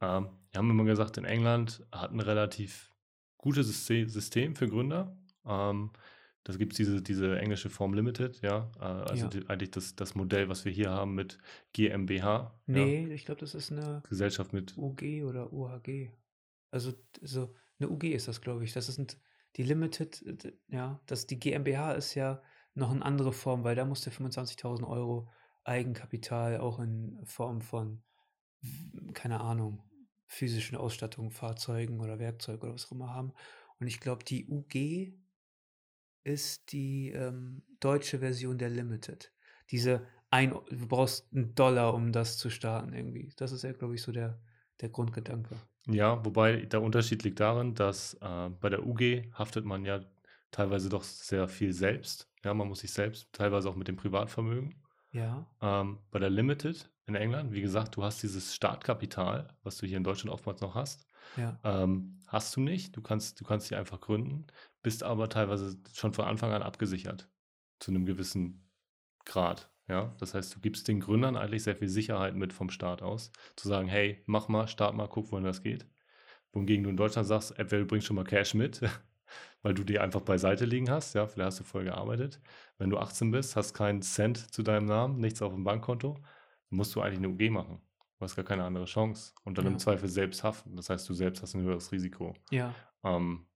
Ähm, 0.00 0.28
die 0.52 0.58
haben 0.58 0.70
immer 0.70 0.84
gesagt, 0.84 1.16
in 1.18 1.24
England 1.24 1.86
hat 1.92 2.12
ein 2.12 2.20
relativ 2.20 2.87
gutes 3.38 3.66
Syste- 3.68 4.08
System 4.08 4.54
für 4.56 4.68
Gründer. 4.68 5.16
Ähm, 5.46 5.90
das 6.44 6.58
gibt 6.58 6.72
es 6.72 6.76
diese, 6.78 7.02
diese 7.02 7.38
englische 7.38 7.68
Form 7.70 7.94
Limited, 7.94 8.40
ja. 8.42 8.70
Äh, 8.78 8.82
also 8.82 9.24
Ja. 9.24 9.28
die, 9.28 9.48
eigentlich 9.48 9.70
das, 9.70 9.96
das 9.96 10.14
Modell, 10.14 10.48
was 10.48 10.64
wir 10.64 10.72
hier 10.72 10.90
haben 10.90 11.14
mit 11.14 11.38
GmbH, 11.72 12.60
ja. 12.66 12.74
Nee, 12.84 13.12
ich 13.12 13.24
glaube, 13.24 13.40
das 13.40 13.54
ist 13.54 13.72
eine 13.72 14.02
Gesellschaft 14.08 14.52
mit, 14.52 14.76
UG 14.76 15.24
oder 15.24 15.52
UHG. 15.52 16.10
Also 16.70 16.92
so 17.22 17.54
eine 17.78 17.88
UG 17.90 18.04
ist 18.14 18.28
das, 18.28 18.40
glaube 18.40 18.64
ich. 18.64 18.72
Das 18.72 18.86
sind 18.86 19.18
die 19.56 19.62
Limited, 19.62 20.24
ja, 20.68 21.00
das 21.06 21.26
die 21.26 21.38
GmbH 21.38 21.92
ist 21.92 22.14
ja 22.14 22.42
noch 22.74 22.90
eine 22.90 23.04
andere 23.04 23.32
Form, 23.32 23.64
weil 23.64 23.74
da 23.74 23.84
musst 23.84 24.06
du 24.06 24.10
25.000 24.10 24.86
Euro 24.86 25.28
Eigenkapital 25.64 26.58
auch 26.58 26.78
in 26.78 27.18
Form 27.24 27.60
von, 27.60 28.02
keine 29.12 29.40
Ahnung, 29.40 29.82
physischen 30.28 30.76
Ausstattung, 30.78 31.30
Fahrzeugen 31.32 32.00
oder 32.00 32.18
Werkzeug 32.20 32.62
oder 32.62 32.74
was 32.74 32.86
auch 32.86 32.92
immer 32.92 33.12
haben. 33.14 33.32
Und 33.80 33.88
ich 33.88 34.00
glaube, 34.00 34.24
die 34.24 34.46
UG 34.48 35.18
ist 36.24 36.72
die 36.72 37.10
ähm, 37.10 37.64
deutsche 37.80 38.18
Version 38.20 38.58
der 38.58 38.70
Limited. 38.70 39.32
Diese 39.70 40.06
ein 40.30 40.50
du 40.50 40.86
brauchst 40.88 41.32
'n 41.32 41.54
Dollar, 41.54 41.94
um 41.94 42.12
das 42.12 42.38
zu 42.38 42.50
starten 42.50 42.92
irgendwie. 42.92 43.32
Das 43.36 43.52
ist 43.52 43.62
ja, 43.64 43.72
glaube 43.72 43.94
ich, 43.94 44.02
so 44.02 44.12
der 44.12 44.42
der 44.80 44.90
Grundgedanke. 44.90 45.62
Ja, 45.86 46.22
wobei 46.24 46.66
der 46.66 46.82
Unterschied 46.82 47.22
liegt 47.24 47.40
darin, 47.40 47.74
dass, 47.74 48.14
äh, 48.20 48.50
bei 48.50 48.68
der 48.68 48.86
UG 48.86 49.30
haftet 49.32 49.64
man 49.64 49.84
ja 49.84 50.00
teilweise 50.50 50.88
doch 50.90 51.02
sehr 51.02 51.48
viel 51.48 51.72
selbst. 51.72 52.30
Ja, 52.44 52.52
man 52.54 52.68
muss 52.68 52.80
sich 52.80 52.92
selbst 52.92 53.32
teilweise 53.32 53.68
auch 53.70 53.76
mit 53.76 53.88
dem 53.88 53.96
Privatvermögen. 53.96 54.82
Ja. 55.12 55.48
Ähm, 55.62 56.00
bei 56.10 56.18
der 56.20 56.30
Limited 56.30 56.90
in 57.08 57.14
England, 57.14 57.52
wie 57.52 57.62
gesagt, 57.62 57.96
du 57.96 58.04
hast 58.04 58.22
dieses 58.22 58.54
Startkapital, 58.54 59.48
was 59.62 59.78
du 59.78 59.86
hier 59.86 59.96
in 59.96 60.04
Deutschland 60.04 60.32
oftmals 60.32 60.60
noch 60.60 60.74
hast. 60.74 61.06
Ja. 61.36 61.58
Ähm, 61.64 62.20
hast 62.26 62.54
du 62.54 62.60
nicht. 62.60 62.96
Du 62.96 63.02
kannst, 63.02 63.40
du 63.40 63.44
kannst 63.44 63.70
die 63.70 63.74
einfach 63.74 64.00
gründen, 64.00 64.46
bist 64.82 65.02
aber 65.02 65.28
teilweise 65.28 65.78
schon 65.92 66.12
von 66.12 66.26
Anfang 66.26 66.52
an 66.52 66.62
abgesichert. 66.62 67.28
Zu 67.80 67.90
einem 67.90 68.06
gewissen 68.06 68.70
Grad. 69.24 69.70
Ja, 69.88 70.14
das 70.18 70.34
heißt, 70.34 70.54
du 70.54 70.60
gibst 70.60 70.86
den 70.86 71.00
Gründern 71.00 71.36
eigentlich 71.36 71.62
sehr 71.62 71.76
viel 71.76 71.88
Sicherheit 71.88 72.34
mit 72.34 72.52
vom 72.52 72.68
Start 72.68 73.00
aus, 73.00 73.32
zu 73.56 73.68
sagen, 73.68 73.88
hey, 73.88 74.22
mach 74.26 74.48
mal, 74.48 74.68
start 74.68 74.94
mal, 74.94 75.08
guck, 75.08 75.32
wohin 75.32 75.44
das 75.44 75.62
geht. 75.62 75.86
Wohingegen 76.52 76.84
du 76.84 76.90
in 76.90 76.96
Deutschland 76.98 77.26
sagst, 77.26 77.58
entweder 77.58 77.82
du 77.82 77.86
bringst 77.86 78.06
schon 78.06 78.16
mal 78.16 78.24
Cash 78.24 78.52
mit, 78.52 78.82
weil 79.62 79.72
du 79.72 79.84
die 79.84 79.98
einfach 79.98 80.20
beiseite 80.20 80.66
liegen 80.66 80.90
hast, 80.90 81.14
ja, 81.14 81.26
vielleicht 81.26 81.46
hast 81.46 81.60
du 81.60 81.64
voll 81.64 81.84
gearbeitet. 81.84 82.38
Wenn 82.76 82.90
du 82.90 82.98
18 82.98 83.30
bist, 83.30 83.56
hast 83.56 83.72
keinen 83.72 84.02
Cent 84.02 84.52
zu 84.52 84.62
deinem 84.62 84.84
Namen, 84.84 85.20
nichts 85.20 85.40
auf 85.40 85.54
dem 85.54 85.64
Bankkonto, 85.64 86.18
musst 86.70 86.94
du 86.94 87.00
eigentlich 87.00 87.18
eine 87.18 87.28
UG 87.28 87.50
machen. 87.50 87.80
Du 88.18 88.24
hast 88.24 88.36
gar 88.36 88.44
keine 88.44 88.64
andere 88.64 88.84
Chance. 88.86 89.32
Und 89.44 89.58
dann 89.58 89.64
Ja. 89.66 89.70
im 89.72 89.78
Zweifel 89.78 90.08
selbst 90.08 90.42
haften. 90.42 90.76
Das 90.76 90.90
heißt, 90.90 91.08
du 91.08 91.14
selbst 91.14 91.42
hast 91.42 91.54
ein 91.54 91.62
höheres 91.62 91.92
Risiko. 91.92 92.34
Ja. 92.50 92.74
Ähm, 93.04 93.46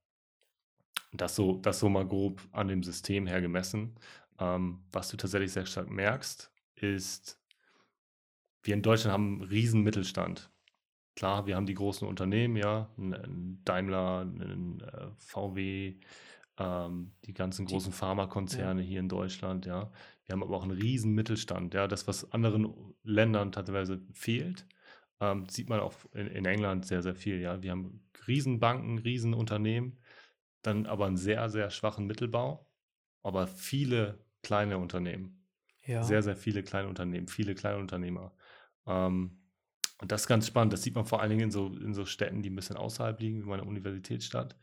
das, 1.13 1.35
so, 1.35 1.59
das 1.59 1.81
so 1.81 1.89
mal 1.89 2.07
grob 2.07 2.41
an 2.53 2.69
dem 2.69 2.83
System 2.83 3.27
her 3.27 3.41
gemessen. 3.41 3.97
Ähm, 4.39 4.85
was 4.93 5.09
du 5.11 5.17
tatsächlich 5.17 5.53
sehr 5.53 5.67
stark 5.67 5.91
merkst, 5.91 6.51
ist, 6.77 7.41
wir 8.63 8.75
in 8.75 8.83
Deutschland 8.83 9.13
haben 9.13 9.41
einen 9.41 9.51
riesen 9.51 9.83
Mittelstand. 9.83 10.51
Klar, 11.17 11.47
wir 11.47 11.57
haben 11.57 11.67
die 11.67 11.75
großen 11.75 12.09
Unternehmen, 12.09 12.57
ja, 12.57 12.89
ein, 12.97 13.61
Daimler, 13.65 14.23
ein 14.23 14.81
äh, 14.81 15.09
VW, 15.19 15.97
ähm, 16.59 17.13
die 17.25 17.35
ganzen 17.35 17.67
großen 17.67 17.93
Pharmakonzerne 17.93 18.81
hier 18.83 19.01
in 19.01 19.09
Deutschland, 19.09 19.67
ja. 19.67 19.91
Wir 20.33 20.37
haben 20.37 20.45
aber 20.45 20.57
auch 20.57 20.63
einen 20.63 20.71
riesen 20.71 21.13
Mittelstand, 21.13 21.75
ja, 21.75 21.87
das, 21.87 22.09
was 22.09 22.33
anderen 22.33 22.95
Ländern 23.03 23.53
teilweise 23.53 24.01
fehlt, 24.15 24.67
ähm, 25.21 25.47
sieht 25.51 25.69
man 25.69 25.79
auch 25.81 25.93
in, 26.15 26.27
in 26.27 26.47
England 26.47 26.87
sehr, 26.87 27.03
sehr 27.03 27.15
viel, 27.15 27.39
ja. 27.39 27.63
Wir 27.63 27.71
haben 27.73 28.03
riesen 28.27 28.59
Banken, 28.59 28.97
riesen 28.97 29.35
Unternehmen, 29.35 29.99
dann 30.63 30.87
aber 30.87 31.05
einen 31.05 31.19
sehr, 31.19 31.51
sehr 31.51 31.69
schwachen 31.69 32.07
Mittelbau, 32.07 32.67
aber 33.23 33.47
viele 33.47 34.25
kleine 34.43 34.79
Unternehmen. 34.79 35.47
Ja. 35.85 36.03
Sehr, 36.03 36.23
sehr 36.23 36.37
viele 36.37 36.63
kleine 36.63 36.89
Unternehmen, 36.89 37.29
viele 37.29 37.55
kleine 37.55 37.77
Unternehmer. 37.77 38.35
Ähm, 38.87 39.39
und 40.01 40.13
das 40.13 40.23
ist 40.23 40.29
ganz 40.29 40.47
spannend. 40.47 40.73
Das 40.73 40.83
sieht 40.83 40.95
man 40.95 41.05
vor 41.05 41.21
allen 41.21 41.29
Dingen 41.29 41.43
in 41.43 41.51
so, 41.51 41.67
in 41.67 41.93
so 41.93 42.07
Städten, 42.07 42.41
die 42.41 42.49
ein 42.49 42.57
bisschen 42.57 42.79
außerhalb 42.79 43.21
liegen, 43.21 43.43
wie 43.43 43.49
meine 43.49 43.65
Universitätsstadt, 43.65 44.57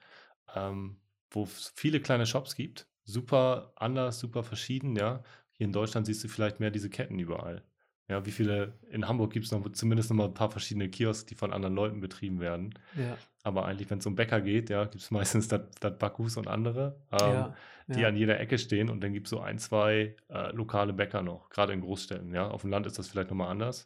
ähm, 0.55 0.99
wo 1.29 1.43
es 1.43 1.71
viele 1.75 1.99
kleine 1.99 2.25
Shops 2.25 2.55
gibt. 2.55 2.87
Super 3.03 3.73
anders, 3.75 4.19
super 4.19 4.43
verschieden, 4.43 4.95
ja. 4.95 5.23
Hier 5.59 5.65
in 5.65 5.73
Deutschland 5.73 6.07
siehst 6.07 6.23
du 6.23 6.29
vielleicht 6.29 6.61
mehr 6.61 6.71
diese 6.71 6.89
Ketten 6.89 7.19
überall. 7.19 7.63
Ja, 8.07 8.25
wie 8.25 8.31
viele, 8.31 8.79
in 8.89 9.05
Hamburg 9.09 9.33
gibt 9.33 9.45
es 9.45 9.51
noch 9.51 9.69
zumindest 9.73 10.09
noch 10.09 10.15
mal 10.15 10.25
ein 10.25 10.33
paar 10.33 10.49
verschiedene 10.49 10.89
Kiosks, 10.89 11.25
die 11.25 11.35
von 11.35 11.51
anderen 11.51 11.75
Leuten 11.75 11.99
betrieben 11.99 12.39
werden. 12.39 12.73
ja. 12.95 13.17
Aber 13.43 13.65
eigentlich, 13.65 13.89
wenn 13.89 13.99
es 13.99 14.05
um 14.05 14.15
Bäcker 14.15 14.39
geht, 14.39 14.69
ja, 14.69 14.85
gibt 14.85 15.03
es 15.03 15.11
meistens 15.11 15.49
das 15.49 15.61
Backhus 15.97 16.37
und 16.37 16.47
andere, 16.47 17.01
ähm, 17.11 17.19
ja. 17.19 17.55
die 17.87 17.99
ja. 17.99 18.07
an 18.07 18.15
jeder 18.15 18.39
Ecke 18.39 18.57
stehen 18.57 18.89
und 18.89 19.01
dann 19.01 19.11
gibt 19.11 19.27
es 19.27 19.31
so 19.31 19.41
ein, 19.41 19.59
zwei 19.59 20.15
äh, 20.29 20.51
lokale 20.53 20.93
Bäcker 20.93 21.23
noch, 21.23 21.49
gerade 21.49 21.73
in 21.73 21.81
Großstädten. 21.81 22.33
Ja, 22.33 22.47
auf 22.47 22.61
dem 22.61 22.69
Land 22.69 22.85
ist 22.85 22.97
das 22.97 23.09
vielleicht 23.09 23.29
nochmal 23.29 23.49
anders. 23.49 23.85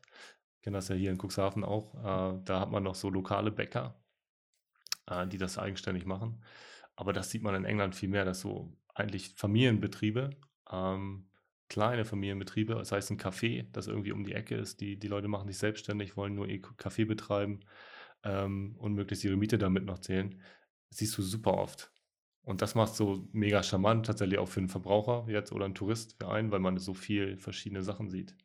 Ich 0.57 0.61
kenne 0.61 0.77
das 0.77 0.89
ja 0.89 0.95
hier 0.95 1.09
in 1.09 1.17
Cuxhaven 1.17 1.63
auch. 1.63 1.95
Äh, 1.95 2.39
da 2.45 2.59
hat 2.59 2.69
man 2.69 2.83
noch 2.83 2.95
so 2.95 3.09
lokale 3.09 3.49
Bäcker, 3.49 3.95
äh, 5.07 5.25
die 5.25 5.39
das 5.39 5.57
eigenständig 5.57 6.05
machen. 6.05 6.43
Aber 6.95 7.13
das 7.13 7.31
sieht 7.31 7.41
man 7.41 7.55
in 7.55 7.65
England 7.65 7.95
viel 7.95 8.09
mehr, 8.09 8.25
dass 8.25 8.41
so 8.41 8.71
eigentlich 8.93 9.29
Familienbetriebe, 9.35 10.29
ähm, 10.71 11.25
kleine 11.73 12.05
Familienbetriebe, 12.05 12.75
das 12.75 12.91
heißt 12.91 13.11
ein 13.11 13.19
Café, 13.19 13.67
das 13.71 13.87
irgendwie 13.87 14.11
um 14.11 14.23
die 14.25 14.33
Ecke 14.33 14.55
ist, 14.55 14.79
die, 14.81 14.97
die 14.99 15.07
Leute 15.07 15.27
machen 15.27 15.47
sich 15.47 15.57
selbstständig, 15.57 16.15
wollen 16.17 16.35
nur 16.35 16.47
ihr 16.47 16.61
Kaffee 16.61 17.05
betreiben 17.05 17.61
ähm, 18.23 18.75
und 18.79 18.93
möglichst 18.93 19.25
ihre 19.25 19.37
Miete 19.37 19.57
damit 19.57 19.85
noch 19.85 19.99
zählen, 19.99 20.41
siehst 20.89 21.17
du 21.17 21.21
super 21.23 21.55
oft. 21.55 21.91
Und 22.43 22.61
das 22.61 22.75
macht 22.75 22.95
so 22.95 23.27
mega 23.31 23.63
charmant, 23.63 24.05
tatsächlich 24.05 24.39
auch 24.39 24.47
für 24.49 24.59
einen 24.59 24.69
Verbraucher 24.69 25.25
jetzt 25.29 25.51
oder 25.53 25.65
einen 25.65 25.75
Tourist 25.75 26.15
für 26.19 26.29
einen, 26.29 26.51
weil 26.51 26.59
man 26.59 26.77
so 26.77 26.93
viel 26.93 27.37
verschiedene 27.37 27.83
Sachen 27.83 28.09
sieht. 28.09 28.35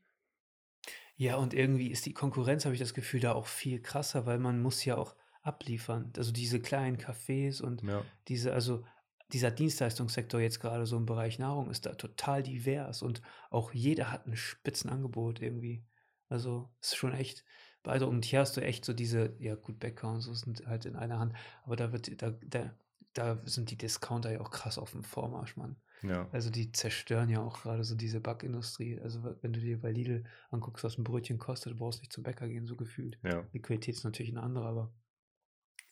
Ja, 1.17 1.37
und 1.37 1.53
irgendwie 1.55 1.91
ist 1.91 2.07
die 2.07 2.13
Konkurrenz, 2.15 2.65
habe 2.65 2.75
ich 2.75 2.81
das 2.81 2.95
Gefühl, 2.95 3.21
da 3.21 3.33
auch 3.33 3.47
viel 3.47 3.81
krasser, 3.81 4.25
weil 4.27 4.39
man 4.39 4.63
muss 4.63 4.85
ja 4.85 4.97
auch 4.97 5.17
abliefern. 5.43 6.13
Also 6.17 6.33
diese 6.33 6.61
kleinen 6.61 6.97
Cafés 6.99 7.61
und 7.63 7.83
Ja, 7.83 8.05
diese, 8.29 8.53
also 8.53 8.85
dieser 9.33 9.51
Dienstleistungssektor 9.51 10.41
jetzt 10.41 10.61
gerade 10.61 10.87
so 10.87 10.97
im 10.97 11.07
Bereich 11.07 11.39
Nahrung 11.39 11.71
ist 11.71 11.87
da 11.87 11.95
total 11.95 12.43
divers 12.43 13.03
und 13.03 13.21
auch 13.51 13.73
jeder 13.73 14.11
hat 14.11 14.27
ein 14.27 14.37
Spitzenangebot 14.37 15.43
irgendwie. 15.43 15.85
Also 16.29 16.71
ist 16.81 16.97
schon 16.97 17.13
echt 17.13 17.45
beeindruckend. 17.83 18.17
Und 18.17 18.25
hier 18.25 18.41
hast 18.41 18.57
du 18.57 18.61
echt 18.61 18.85
so 18.85 18.93
diese, 18.93 19.35
ja 19.39 19.55
gut, 19.55 19.79
Bäcker 19.79 20.11
und 20.11 20.21
so 20.21 20.35
sind 20.35 20.67
halt 20.67 20.85
in 20.85 20.97
einer 20.97 21.19
Hand, 21.19 21.35
aber 21.65 21.77
da 21.77 21.93
wird, 21.93 22.21
da, 22.21 22.31
da, 22.47 22.75
da 23.13 23.41
sind 23.45 23.71
die 23.71 23.77
Discounter 23.79 24.33
ja 24.33 24.41
auch 24.41 24.51
krass 24.51 24.79
auf 24.79 24.93
dem 24.93 25.05
Vormarsch, 25.05 25.57
Mann. 25.57 25.77
ja, 26.03 26.29
Also 26.33 26.51
die 26.51 26.73
zerstören 26.73 27.29
ja 27.29 27.41
auch 27.41 27.63
gerade 27.63 27.85
so 27.85 27.95
diese 27.95 28.21
Backindustrie. 28.21 29.01
Also 29.01 29.37
wenn 29.43 29.53
du 29.53 29.61
dir 29.61 29.81
bei 29.81 29.91
Lidl 29.91 30.25
anguckst, 30.51 30.85
was 30.85 30.99
ein 30.99 31.05
Brötchen 31.05 31.39
kostet, 31.39 31.73
du 31.73 31.77
brauchst 31.77 32.01
nicht 32.01 32.13
zum 32.13 32.25
Bäcker 32.25 32.49
gehen, 32.49 32.67
so 32.67 32.77
gefühlt. 32.77 33.19
ja. 33.23 33.43
Die 33.53 33.61
Qualität 33.61 33.95
ist 33.95 34.05
natürlich 34.05 34.33
eine 34.33 34.43
andere, 34.43 34.67
aber 34.67 34.93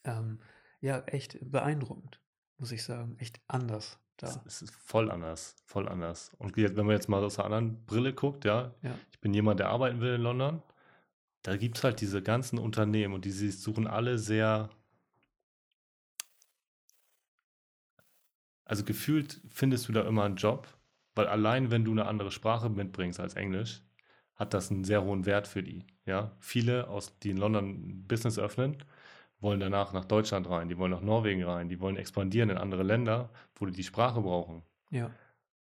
ähm, 0.05 0.41
ja, 0.81 1.01
echt 1.07 1.39
beeindruckend, 1.41 2.21
muss 2.59 2.73
ich 2.73 2.83
sagen. 2.83 3.17
Echt 3.19 3.41
anders 3.49 3.99
da. 4.17 4.43
es 4.47 4.63
ist 4.63 4.75
voll 4.75 5.11
anders, 5.11 5.57
voll 5.65 5.89
anders. 5.89 6.33
Und 6.39 6.57
wenn 6.57 6.75
man 6.75 6.95
jetzt 6.95 7.09
mal 7.09 7.23
aus 7.23 7.37
der 7.37 7.45
anderen 7.45 7.85
Brille 7.85 8.15
guckt, 8.15 8.45
ja, 8.45 8.75
Ja, 8.83 8.99
ich 9.11 9.21
bin 9.21 9.35
jemand, 9.35 9.61
der 9.61 9.69
arbeiten 9.69 10.01
will 10.01 10.15
in 10.15 10.23
London, 10.23 10.63
da 11.43 11.57
gibt 11.57 11.79
es 11.79 11.85
halt 11.85 12.01
diese 12.01 12.23
ganzen 12.23 12.59
Unternehmen 12.59 13.15
und 13.15 13.25
die 13.25 13.31
suchen 13.31 13.87
alle 13.87 14.19
sehr, 14.19 14.71
also 18.65 18.85
gefühlt 18.85 19.41
findest 19.49 19.89
du 19.89 19.93
da 19.93 20.03
immer 20.03 20.25
einen 20.25 20.37
Job, 20.37 20.67
weil 21.15 21.27
allein 21.27 21.71
wenn 21.71 21.85
du 21.85 21.93
eine 21.93 22.07
andere 22.07 22.31
Sprache 22.31 22.69
mitbringst 22.69 23.21
als 23.21 23.35
Englisch, 23.35 23.83
hat 24.35 24.55
das 24.55 24.71
einen 24.71 24.85
sehr 24.85 25.03
hohen 25.03 25.25
Wert 25.25 25.47
für 25.47 25.63
die. 25.63 25.87
Ja, 26.05 26.37
viele 26.41 26.89
aus, 26.89 27.19
die 27.21 27.31
in 27.31 27.39
London 27.39 27.71
ein 27.71 28.07
Business 28.07 28.39
öffnen, 28.39 28.77
wollen 29.41 29.61
danach 29.61 29.93
nach 29.93 30.05
Deutschland 30.05 30.49
rein, 30.49 30.69
die 30.69 30.79
wollen 30.79 30.93
nach 30.93 31.01
Norwegen 31.03 31.45
rein, 31.45 31.69
die 31.69 31.81
wollen 31.81 31.97
expandieren 31.97 32.51
in 32.51 32.59
andere 32.59 32.83
Länder, 32.83 33.31
wo 33.57 33.67
die 33.67 33.73
die 33.73 33.85
Sprache 33.85 34.21
brauchen. 34.21 34.63
ja, 34.91 35.11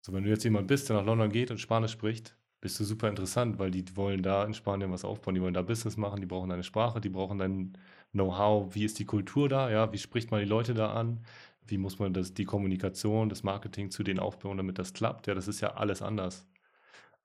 So, 0.01 0.13
wenn 0.13 0.23
du 0.23 0.29
jetzt 0.29 0.43
jemand 0.43 0.67
bist, 0.67 0.89
der 0.89 0.97
nach 0.97 1.05
London 1.05 1.31
geht 1.31 1.51
und 1.51 1.59
Spanisch 1.59 1.91
spricht, 1.91 2.35
bist 2.59 2.79
du 2.79 2.83
super 2.83 3.09
interessant, 3.09 3.59
weil 3.59 3.71
die 3.71 3.83
wollen 3.95 4.21
da 4.23 4.43
in 4.45 4.53
Spanien 4.53 4.91
was 4.91 5.03
aufbauen, 5.05 5.35
die 5.35 5.41
wollen 5.41 5.53
da 5.53 5.61
Business 5.63 5.97
machen, 5.97 6.21
die 6.21 6.27
brauchen 6.27 6.49
deine 6.49 6.63
Sprache, 6.63 7.01
die 7.01 7.09
brauchen 7.09 7.37
dein 7.39 7.77
Know-how, 8.11 8.73
wie 8.75 8.85
ist 8.85 8.99
die 8.99 9.05
Kultur 9.05 9.49
da, 9.49 9.69
ja, 9.71 9.91
wie 9.93 9.97
spricht 9.97 10.31
man 10.31 10.39
die 10.41 10.45
Leute 10.45 10.73
da 10.73 10.93
an, 10.93 11.25
wie 11.65 11.77
muss 11.77 11.99
man 11.99 12.13
das, 12.13 12.33
die 12.33 12.45
Kommunikation, 12.45 13.29
das 13.29 13.43
Marketing 13.43 13.89
zu 13.91 14.03
denen 14.03 14.19
aufbauen, 14.19 14.57
damit 14.57 14.77
das 14.79 14.93
klappt, 14.93 15.27
ja, 15.27 15.33
das 15.35 15.47
ist 15.47 15.61
ja 15.61 15.73
alles 15.75 16.01
anders. 16.01 16.47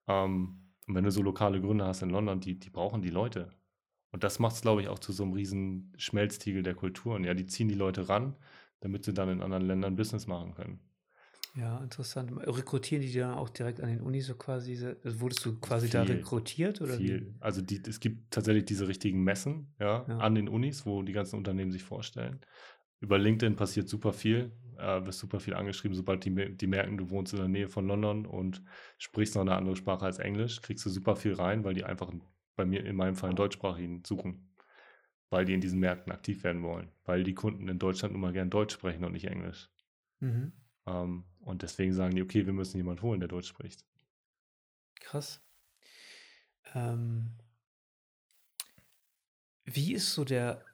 Ähm, 0.09 0.73
und 0.87 0.95
wenn 0.95 1.05
du 1.05 1.11
so 1.11 1.23
lokale 1.23 1.61
Gründer 1.61 1.87
hast 1.87 2.03
in 2.03 2.11
London, 2.11 2.41
die, 2.41 2.59
die 2.59 2.71
brauchen 2.71 3.03
die 3.03 3.11
Leute. 3.11 3.51
Und 4.17 4.25
das 4.25 4.39
macht 4.39 4.55
es, 4.57 4.63
glaube 4.63 4.81
ich, 4.81 4.89
auch 4.89 4.99
zu 4.99 5.13
so 5.13 5.25
einem 5.25 5.35
riesen 5.35 5.93
Schmelztiegel 5.99 6.63
der 6.63 6.75
Kulturen. 6.75 7.23
Ja, 7.23 7.35
die 7.35 7.45
ziehen 7.45 7.69
die 7.69 7.75
Leute 7.75 8.09
ran, 8.09 8.35
damit 8.81 9.05
sie 9.05 9.13
dann 9.13 9.29
in 9.29 9.43
anderen 9.43 9.67
Ländern 9.67 9.95
Business 9.95 10.27
machen 10.27 10.55
können. 10.55 10.81
ja, 11.55 11.83
interessant. 11.83 12.33
Rekrutieren 12.35 13.03
die 13.03 13.13
dann 13.13 13.35
auch 13.35 13.51
direkt 13.51 13.83
an 13.83 13.91
den 13.91 14.01
Unis 14.01 14.27
so 14.27 14.35
quasi? 14.37 14.73
Also 15.05 15.21
wurdest 15.21 15.45
du 15.45 15.59
quasi 15.61 15.91
da 15.91 16.05
Viel, 16.05 16.17
rekrutiert 16.17 16.81
oder 16.81 16.99
wie? 16.99 17.07
Viel. 17.09 17.35
Also 17.41 17.61
die, 17.61 17.83
es 17.87 18.01
gibt 18.01 18.31
tatsächlich 18.31 18.65
diese 18.65 18.89
richtigen 18.89 19.23
Messen 19.23 19.75
ja, 19.79 20.07
Ja, 20.09 20.19
an 20.19 20.35
den 20.35 20.49
Unis, 20.49 20.87
wo 20.87 21.03
die 21.03 21.13
ganzen 21.13 21.37
Unternehmen 21.37 21.73
sich 21.73 21.83
vorstellen. 21.83 22.41
Über 23.01 23.19
LinkedIn 23.19 23.57
passiert 23.57 23.89
super 23.91 24.15
viel, 24.15 24.53
äh, 24.79 25.05
wirst 25.05 25.19
super 25.19 25.41
viel 25.41 25.53
angeschrieben, 25.53 25.95
sobald 25.95 26.25
die, 26.25 26.57
die 26.57 26.67
merken, 26.67 26.97
du 26.97 27.11
wohnst 27.11 27.35
in 27.35 27.39
der 27.39 27.49
Nähe 27.49 27.69
von 27.69 27.87
London 27.87 28.25
und 28.25 28.63
sprichst 28.97 29.35
noch 29.35 29.43
eine 29.43 29.55
andere 29.55 29.77
Sprache 29.77 30.07
als 30.07 30.19
Englisch, 30.19 30.63
kriegst 30.63 30.87
du 30.87 30.91
super 30.91 31.17
viel 31.17 31.35
rein, 31.35 31.65
weil 31.65 31.75
die 31.75 31.85
einfach 31.85 32.11
bei 32.57 32.65
mir 32.65 32.85
in 32.85 32.97
meinem 32.97 33.15
Fall 33.15 33.31
einen 33.31 33.37
deutschsprachigen 33.37 34.03
suchen, 34.05 34.53
weil 35.31 35.45
die 35.45 35.55
in 35.55 35.61
diesen 35.61 35.81
Märkten 35.81 36.13
aktiv 36.13 36.43
werden 36.45 36.63
wollen, 36.63 36.91
weil 37.05 37.23
die 37.25 37.35
Kunden 37.35 37.69
in 37.69 37.79
Deutschland 37.79 38.15
immer 38.15 38.33
gern 38.33 38.51
Deutsch 38.51 38.75
sprechen 38.75 39.05
und 39.05 39.13
nicht 39.13 39.27
Englisch. 39.27 39.71
mhm. 40.21 40.53
Ähm, 40.87 41.25
und 41.41 41.63
deswegen 41.63 41.93
sagen 41.93 42.15
die, 42.15 42.23
okay, 42.23 42.45
wir 42.47 42.53
müssen 42.53 42.77
jemanden 42.77 43.03
holen, 43.03 43.21
der 43.21 43.29
Deutsch 43.29 43.49
spricht. 43.49 43.85
Krass. 45.01 45.41
Ähm, 46.75 47.31
wie 49.65 49.95
ist 49.95 50.13
so 50.13 50.25
der, 50.25 50.65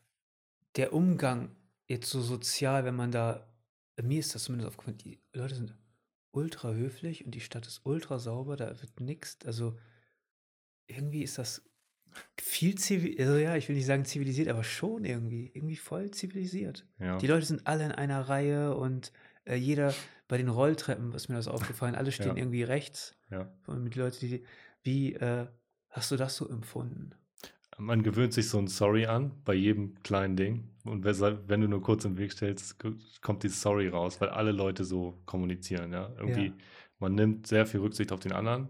der 0.76 0.93
Umgang 0.93 1.55
jetzt 1.89 2.09
so 2.09 2.20
sozial, 2.20 2.85
wenn 2.85 2.97
man 2.97 3.11
da, 3.11 3.47
mir 4.03 4.20
ist 4.20 4.35
das 4.35 4.45
zumindest 4.45 4.68
aufgefallen, 4.68 4.99
die 4.99 5.20
Leute 5.33 5.55
sind 5.55 5.76
ultra 6.30 6.72
höflich 6.72 7.24
und 7.24 7.35
die 7.35 7.41
Stadt 7.41 7.66
ist 7.66 7.85
ultra 7.85 8.18
sauber, 8.18 8.57
da 8.57 8.80
wird 8.80 9.01
nichts, 9.01 9.45
also 9.45 9.78
irgendwie 10.87 11.22
ist 11.22 11.39
das 11.39 11.62
viel 12.41 12.77
zivil 12.77 13.19
also 13.21 13.37
ja, 13.37 13.57
ich 13.57 13.69
will 13.69 13.77
nicht 13.77 13.87
sagen 13.87 14.05
zivilisiert, 14.05 14.49
aber 14.49 14.65
schon 14.65 15.05
irgendwie 15.05 15.51
irgendwie 15.55 15.77
voll 15.77 16.11
zivilisiert. 16.11 16.87
Ja. 16.99 17.19
Die 17.19 17.27
Leute 17.27 17.47
sind 17.47 17.67
alle 17.67 17.85
in 17.85 17.93
einer 17.93 18.21
Reihe 18.29 18.75
und, 18.77 19.13
äh, 19.45 19.57
jeder 19.57 19.95
bei 20.29 20.39
den 20.39 20.49
Rolltreppen 20.49 21.13
ist 21.13 21.29
mir 21.29 21.35
das 21.37 21.49
aufgefallen, 21.49 21.95
alle 21.95 22.13
stehen 22.13 22.29
Ja. 22.29 22.37
irgendwie 22.37 22.63
rechts. 22.63 23.15
Ja. 23.31 23.53
Und 23.67 23.95
die 23.95 23.99
Leute, 23.99 24.19
die 24.21 24.45
wie, 24.83 25.15
äh, 25.15 25.47
hast 25.91 26.11
du 26.11 26.17
das 26.17 26.37
so 26.37 26.49
empfunden? 26.49 27.11
Man 27.79 28.03
gewöhnt 28.03 28.33
sich 28.33 28.49
so 28.49 28.59
ein 28.59 28.67
Sorry 28.69 29.07
an 29.07 29.33
bei 29.45 29.55
jedem 29.55 29.95
kleinen 30.03 30.37
Ding. 30.37 30.69
Und 30.85 31.05
wenn 31.05 31.61
du 31.61 31.69
nur 31.69 31.81
kurz 31.83 32.05
im 32.05 32.19
Weg 32.19 32.33
stellst, 32.33 32.77
kommt 33.23 33.43
dieses 33.43 33.61
Sorry 33.63 33.89
raus, 33.89 34.21
weil 34.21 34.29
alle 34.29 34.53
Leute 34.53 34.85
so 34.85 35.19
kommunizieren. 35.27 35.93
Ja? 35.93 36.13
Irgendwie, 36.19 36.47
Ja. 36.47 36.53
man 36.99 37.15
nimmt 37.15 37.47
sehr 37.47 37.67
viel 37.67 37.81
Rücksicht 37.81 38.13
auf 38.13 38.21
den 38.21 38.33
anderen. 38.33 38.69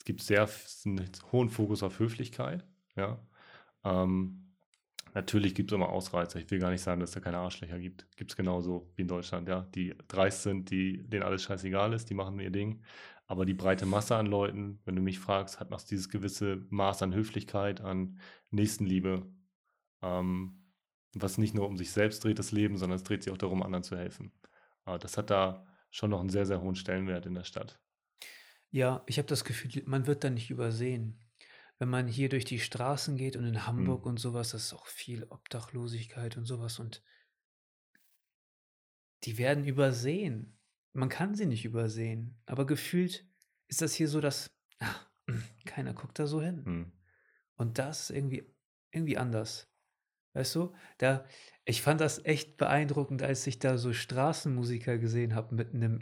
Es 0.00 0.04
gibt 0.06 0.22
sehr 0.22 0.48
einen 0.86 1.10
hohen 1.30 1.50
Fokus 1.50 1.82
auf 1.82 1.98
Höflichkeit. 1.98 2.64
Ja? 2.96 3.20
Ähm, 3.84 4.54
natürlich 5.12 5.54
gibt 5.54 5.70
es 5.70 5.74
immer 5.74 5.90
Ausreißer. 5.90 6.38
Ich 6.38 6.50
will 6.50 6.58
gar 6.58 6.70
nicht 6.70 6.80
sagen, 6.80 7.00
dass 7.00 7.10
es 7.10 7.14
da 7.14 7.20
keine 7.20 7.36
Arschlöcher 7.36 7.78
gibt. 7.78 8.06
Gibt 8.16 8.30
es 8.32 8.36
genauso 8.36 8.90
wie 8.96 9.02
in 9.02 9.08
Deutschland, 9.08 9.46
ja. 9.46 9.60
Die 9.74 9.94
dreist 10.08 10.42
sind, 10.42 10.70
die, 10.70 11.06
denen 11.06 11.22
alles 11.22 11.42
scheißegal 11.42 11.92
ist, 11.92 12.08
die 12.08 12.14
machen 12.14 12.40
ihr 12.40 12.50
Ding. 12.50 12.82
Aber 13.26 13.44
die 13.44 13.52
breite 13.52 13.84
Masse 13.84 14.16
an 14.16 14.24
Leuten, 14.24 14.80
wenn 14.86 14.96
du 14.96 15.02
mich 15.02 15.18
fragst, 15.18 15.60
hat 15.60 15.70
noch 15.70 15.82
dieses 15.82 16.08
gewisse 16.08 16.64
Maß 16.70 17.02
an 17.02 17.14
Höflichkeit, 17.14 17.82
an 17.82 18.18
Nächstenliebe, 18.50 19.26
ähm, 20.00 20.64
was 21.12 21.36
nicht 21.36 21.54
nur 21.54 21.66
um 21.68 21.76
sich 21.76 21.92
selbst 21.92 22.24
dreht, 22.24 22.38
das 22.38 22.52
Leben, 22.52 22.78
sondern 22.78 22.96
es 22.96 23.04
dreht 23.04 23.22
sich 23.22 23.32
auch 23.34 23.38
darum, 23.38 23.62
anderen 23.62 23.84
zu 23.84 23.98
helfen. 23.98 24.32
Äh, 24.86 24.98
das 24.98 25.18
hat 25.18 25.28
da 25.28 25.66
schon 25.90 26.08
noch 26.08 26.20
einen 26.20 26.30
sehr, 26.30 26.46
sehr 26.46 26.62
hohen 26.62 26.74
Stellenwert 26.74 27.26
in 27.26 27.34
der 27.34 27.44
Stadt. 27.44 27.78
Ja, 28.70 29.02
ich 29.06 29.18
habe 29.18 29.26
das 29.28 29.44
Gefühl, 29.44 29.82
man 29.86 30.06
wird 30.06 30.22
da 30.24 30.30
nicht 30.30 30.50
übersehen. 30.50 31.18
Wenn 31.78 31.88
man 31.88 32.06
hier 32.06 32.28
durch 32.28 32.44
die 32.44 32.60
Straßen 32.60 33.16
geht 33.16 33.36
und 33.36 33.44
in 33.44 33.66
Hamburg 33.66 34.04
Hm. 34.04 34.10
und 34.10 34.20
sowas, 34.20 34.50
das 34.50 34.64
ist 34.66 34.74
auch 34.74 34.86
viel 34.86 35.24
Obdachlosigkeit 35.30 36.36
und 36.36 36.44
sowas 36.44 36.78
und 36.78 37.02
die 39.24 39.38
werden 39.38 39.64
übersehen. 39.64 40.58
Man 40.92 41.08
kann 41.08 41.34
sie 41.34 41.46
nicht 41.46 41.64
übersehen, 41.64 42.40
aber 42.46 42.66
gefühlt 42.66 43.26
ist 43.68 43.82
das 43.82 43.94
hier 43.94 44.08
so, 44.08 44.20
dass 44.20 44.50
ach, 44.78 45.08
keiner 45.66 45.94
guckt 45.94 46.18
da 46.18 46.26
so 46.26 46.40
hin. 46.42 46.64
Hm. 46.64 46.92
Und 47.54 47.78
das 47.78 48.02
ist 48.02 48.16
irgendwie 48.16 48.54
irgendwie 48.92 49.18
anders. 49.18 49.70
Weißt 50.32 50.54
du? 50.54 50.72
Da 50.98 51.24
ich 51.64 51.82
fand 51.82 52.00
das 52.00 52.24
echt 52.24 52.56
beeindruckend, 52.56 53.22
als 53.22 53.46
ich 53.46 53.58
da 53.58 53.78
so 53.78 53.92
Straßenmusiker 53.92 54.98
gesehen 54.98 55.34
habe 55.34 55.54
mit 55.54 55.74
'nem 55.74 56.00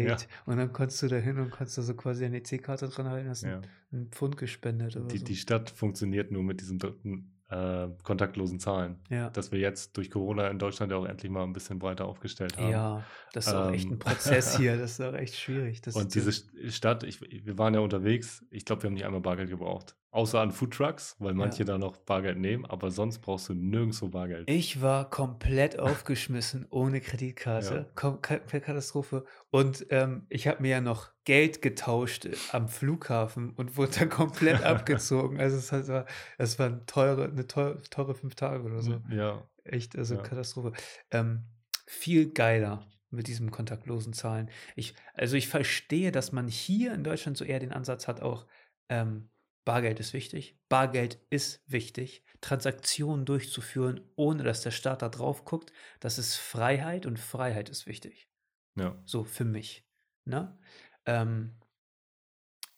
Ja, 0.00 0.16
EC-Kartengerät 0.16 0.28
und 0.46 0.56
dann 0.56 0.72
konntest 0.72 1.02
du 1.02 1.08
da 1.08 1.16
hin 1.16 1.38
und 1.38 1.50
konntest 1.50 1.78
da 1.78 1.82
so 1.82 1.94
quasi 1.94 2.22
deine 2.24 2.38
EC-Karte 2.38 2.88
dran 2.88 3.08
halten, 3.08 3.28
hast 3.28 3.44
ja. 3.44 3.68
'n 3.92 4.10
Pfund 4.10 4.36
gespendet 4.36 4.96
oder 4.96 5.12
Die, 5.12 5.18
so. 5.18 5.24
die 5.24 5.36
Stadt 5.36 5.70
funktioniert 5.70 6.30
nur 6.30 6.42
mit 6.42 6.60
diesen 6.60 6.78
dritten, 6.78 7.42
äh, 7.48 7.88
kontaktlosen 8.02 8.58
Zahlen. 8.60 9.02
Ja. 9.10 9.32
Dass 9.32 9.52
wir 9.52 9.58
jetzt 9.58 9.96
durch 9.96 10.10
Corona 10.10 10.48
in 10.48 10.58
Deutschland 10.58 10.90
ja 10.92 10.98
auch 10.98 11.04
endlich 11.06 11.30
mal 11.30 11.44
ein 11.44 11.52
bisschen 11.52 11.78
breiter 11.78 12.06
aufgestellt 12.06 12.56
haben. 12.58 12.88
Ja, 12.88 13.10
das 13.32 13.46
ist 13.48 13.54
auch 13.54 13.66
echt 13.68 13.90
'n 13.90 13.98
Ähm, 13.98 14.00
Prozess 14.00 14.52
hier. 14.54 14.76
Das 14.78 14.92
ist 14.92 15.00
auch 15.00 15.14
echt 15.14 15.36
schwierig, 15.36 15.80
das 15.82 15.94
und 15.94 16.14
diese 16.14 16.30
St- 16.30 16.70
Stadt, 16.70 17.02
ich, 17.04 17.20
wir 17.20 17.58
waren 17.58 17.74
ja 17.74 17.80
unterwegs, 17.80 18.44
ich 18.50 18.64
glaube, 18.64 18.82
wir 18.82 18.88
haben 18.88 18.94
nicht 18.94 19.04
einmal 19.06 19.20
Bargeld 19.20 19.48
gebraucht. 19.50 19.96
Außer 20.16 20.40
an 20.40 20.50
Foodtrucks, 20.50 21.16
weil 21.18 21.34
manche 21.34 21.62
Ja. 21.62 21.66
da 21.66 21.78
noch 21.78 21.96
Bargeld 21.98 22.38
nehmen, 22.38 22.64
aber 22.66 22.90
sonst 22.90 23.18
brauchst 23.20 23.48
du 23.48 23.54
nirgendwo 23.54 24.08
Bargeld. 24.08 24.48
Ich 24.48 24.80
war 24.80 25.10
komplett 25.10 25.78
aufgeschmissen 25.78 26.66
ohne 26.70 26.98
Ja, 26.98 27.00
Kreditkarte. 27.00 27.90
Ka 27.94 28.16
Katastrophe. 28.16 29.24
Und, 29.50 29.86
ähm, 29.90 30.26
ich 30.28 30.46
habe 30.46 30.62
mir 30.62 30.68
ja 30.70 30.80
noch 30.80 31.10
Geld 31.24 31.62
getauscht, 31.62 32.26
äh, 32.26 32.36
am 32.52 32.68
Flughafen 32.68 33.50
und 33.50 33.76
wurde 33.76 33.92
dann 33.98 34.08
komplett 34.08 34.62
abgezogen. 34.64 35.40
Also, 35.40 35.56
es 35.56 35.88
war 35.88 36.06
es 36.38 36.58
waren 36.58 36.86
teure 36.86 37.28
'ne 37.28 37.46
teu 37.46 37.74
teure 37.90 38.14
5 38.14 38.36
Tage 38.36 38.62
oder 38.64 38.82
so. 38.82 39.02
ja, 39.08 39.48
Echt, 39.64 39.96
also 39.98 40.16
ja. 40.16 40.22
Katastrophe. 40.22 40.72
Ähm, 41.10 41.46
viel 41.86 42.32
geiler 42.32 42.86
mit 43.10 43.26
diesem 43.28 43.50
kontaktlosen 43.50 44.12
Zahlen. 44.12 44.50
Ich 44.76 44.94
also, 45.14 45.36
ich 45.36 45.48
verstehe, 45.48 46.12
dass 46.12 46.30
man 46.32 46.46
hier 46.48 46.94
in 46.94 47.02
Deutschland 47.04 47.36
so 47.36 47.44
eher 47.44 47.58
den 47.60 47.72
Ansatz 47.72 48.06
hat 48.08 48.20
auch, 48.22 48.46
ähm, 48.88 49.30
Bargeld 49.66 50.00
ist 50.00 50.14
wichtig. 50.14 50.56
Bargeld 50.68 51.18
ist 51.28 51.60
wichtig. 51.66 52.24
Transaktionen 52.40 53.26
durchzuführen, 53.26 54.00
ohne 54.14 54.44
dass 54.44 54.62
der 54.62 54.70
Staat 54.70 55.02
da 55.02 55.08
drauf 55.08 55.44
guckt, 55.44 55.72
das 56.00 56.18
ist 56.18 56.36
Freiheit 56.36 57.04
und 57.04 57.18
Freiheit 57.18 57.68
ist 57.68 57.86
wichtig. 57.86 58.30
Ja. 58.78 58.96
So 59.04 59.24
für 59.24 59.44
mich, 59.44 59.84
ne? 60.24 60.56
Ähm 61.04 61.56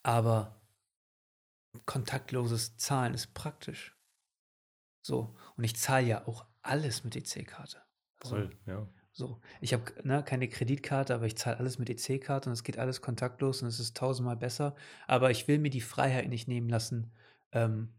aber 0.01 0.59
kontaktloses 1.85 2.77
Zahlen 2.77 3.13
ist 3.13 3.33
praktisch. 3.33 3.95
So, 5.05 5.35
und 5.55 5.63
ich 5.63 5.75
zahle 5.75 6.07
ja 6.07 6.27
auch 6.27 6.45
alles 6.61 7.03
mit 7.03 7.15
EC-Karte. 7.15 7.83
Also, 8.23 8.35
Voll, 8.35 8.57
ja. 8.65 8.87
So. 9.19 9.39
Ich 9.61 9.73
habe, 9.73 9.83
ne, 10.03 10.23
keine 10.23 10.47
Kreditkarte, 10.47 11.13
aber 11.13 11.27
ich 11.27 11.37
zahle 11.37 11.57
alles 11.59 11.77
mit 11.77 11.89
EC-Karte 11.89 12.49
und 12.49 12.53
es 12.53 12.63
geht 12.63 12.79
alles 12.79 13.01
kontaktlos 13.01 13.61
und 13.61 13.67
es 13.67 13.79
ist 13.79 13.95
tausendmal 13.97 14.37
besser. 14.37 14.75
Aber 15.07 15.29
ich 15.29 15.47
will 15.47 15.59
mir 15.59 15.69
die 15.69 15.81
Freiheit 15.81 16.29
nicht 16.29 16.47
nehmen 16.47 16.69
lassen, 16.69 17.11
ähm, 17.51 17.89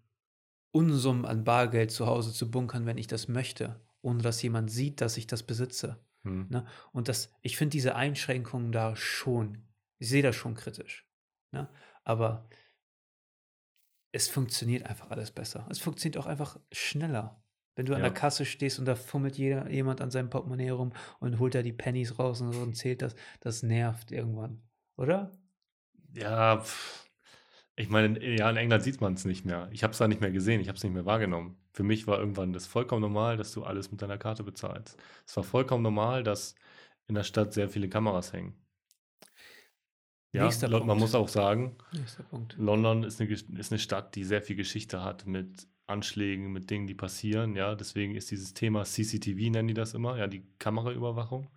Unsummen 0.72 1.24
an 1.26 1.44
Bargeld 1.44 1.90
zu 1.90 2.06
Hause 2.06 2.32
zu 2.32 2.50
bunkern, 2.50 2.86
wenn 2.86 2.98
ich 2.98 3.08
das 3.08 3.28
möchte, 3.28 3.80
ohne 4.02 4.22
dass 4.22 4.42
jemand 4.42 4.70
sieht, 4.70 5.00
dass 5.00 5.16
ich 5.16 5.26
das 5.26 5.42
besitze, 5.44 5.98
Hm. 6.24 6.48
ne? 6.50 6.66
Und 6.92 7.08
das 7.08 7.32
ich 7.42 7.56
finde 7.56 7.72
diese 7.72 7.94
Einschränkungen 7.96 8.72
da 8.72 8.94
schon 8.96 9.66
ich 9.98 10.08
sehe 10.08 10.22
das 10.22 10.34
schon 10.36 10.54
kritisch, 10.54 11.06
ne? 11.52 11.68
Aber 12.04 12.48
es 14.12 14.28
funktioniert 14.28 14.86
einfach 14.86 15.10
alles 15.10 15.30
besser. 15.30 15.66
Es 15.70 15.78
funktioniert 15.78 16.18
auch 16.18 16.26
einfach 16.26 16.58
schneller. 16.72 17.39
Wenn 17.80 17.86
du 17.86 17.94
an 17.94 18.02
der 18.02 18.10
Ja. 18.10 18.14
Kasse 18.14 18.44
stehst 18.44 18.78
und 18.78 18.84
da 18.84 18.94
fummelt 18.94 19.38
jeder 19.38 19.70
jemand 19.70 20.02
an 20.02 20.10
seinem 20.10 20.28
Portemonnaie 20.28 20.68
rum 20.68 20.92
und 21.18 21.38
holt 21.38 21.54
da 21.54 21.62
die 21.62 21.72
Pennies 21.72 22.18
raus 22.18 22.42
und 22.42 22.52
so 22.52 22.60
und 22.60 22.76
zählt 22.76 23.00
das, 23.00 23.14
das 23.40 23.62
nervt 23.62 24.12
irgendwann, 24.12 24.60
oder? 24.98 25.32
Ja, 26.12 26.62
ich 27.76 27.88
meine, 27.88 28.18
in- 28.18 28.36
ja, 28.36 28.50
in 28.50 28.58
England 28.58 28.82
sieht 28.82 29.00
man 29.00 29.14
es 29.14 29.24
nicht 29.24 29.46
mehr. 29.46 29.70
Ich 29.72 29.82
habe 29.82 29.92
es 29.92 29.98
da 29.98 30.06
nicht 30.08 30.20
mehr 30.20 30.30
gesehen, 30.30 30.60
ich 30.60 30.68
habe 30.68 30.76
es 30.76 30.84
nicht 30.84 30.92
mehr 30.92 31.06
wahrgenommen. 31.06 31.56
Für 31.72 31.82
mich 31.82 32.06
war 32.06 32.18
irgendwann 32.18 32.52
das 32.52 32.66
vollkommen 32.66 33.00
normal, 33.00 33.38
dass 33.38 33.50
du 33.52 33.64
alles 33.64 33.90
mit 33.90 34.02
deiner 34.02 34.18
Karte 34.18 34.42
bezahlst. 34.42 34.98
Es 35.26 35.34
war 35.38 35.44
vollkommen 35.44 35.82
normal, 35.82 36.22
dass 36.22 36.56
in 37.06 37.14
der 37.14 37.22
Stadt 37.24 37.54
sehr 37.54 37.70
viele 37.70 37.88
Kameras 37.88 38.34
hängen. 38.34 38.62
Ja, 40.32 40.44
Nächster 40.44 40.68
man 40.68 40.80
Punkt. 40.86 41.00
muss 41.00 41.14
auch 41.14 41.28
sagen. 41.28 41.78
London 42.58 43.04
ist 43.04 43.22
eine, 43.22 43.30
ist 43.30 43.72
eine 43.72 43.78
Stadt, 43.78 44.14
die 44.16 44.24
sehr 44.24 44.42
viel 44.42 44.56
Geschichte 44.56 45.02
hat 45.02 45.24
mit 45.24 45.66
Anschlägen, 45.90 46.52
mit 46.52 46.70
Dingen, 46.70 46.86
die 46.86 46.94
passieren. 46.94 47.54
Ja, 47.56 47.74
deswegen 47.74 48.14
ist 48.14 48.30
dieses 48.30 48.54
Thema 48.54 48.84
CCTV, 48.84 49.50
nennen 49.50 49.68
die 49.68 49.74
das 49.74 49.94
immer, 49.94 50.16
ja, 50.16 50.26
die 50.26 50.44
Kameraüberwachung. 50.58 51.50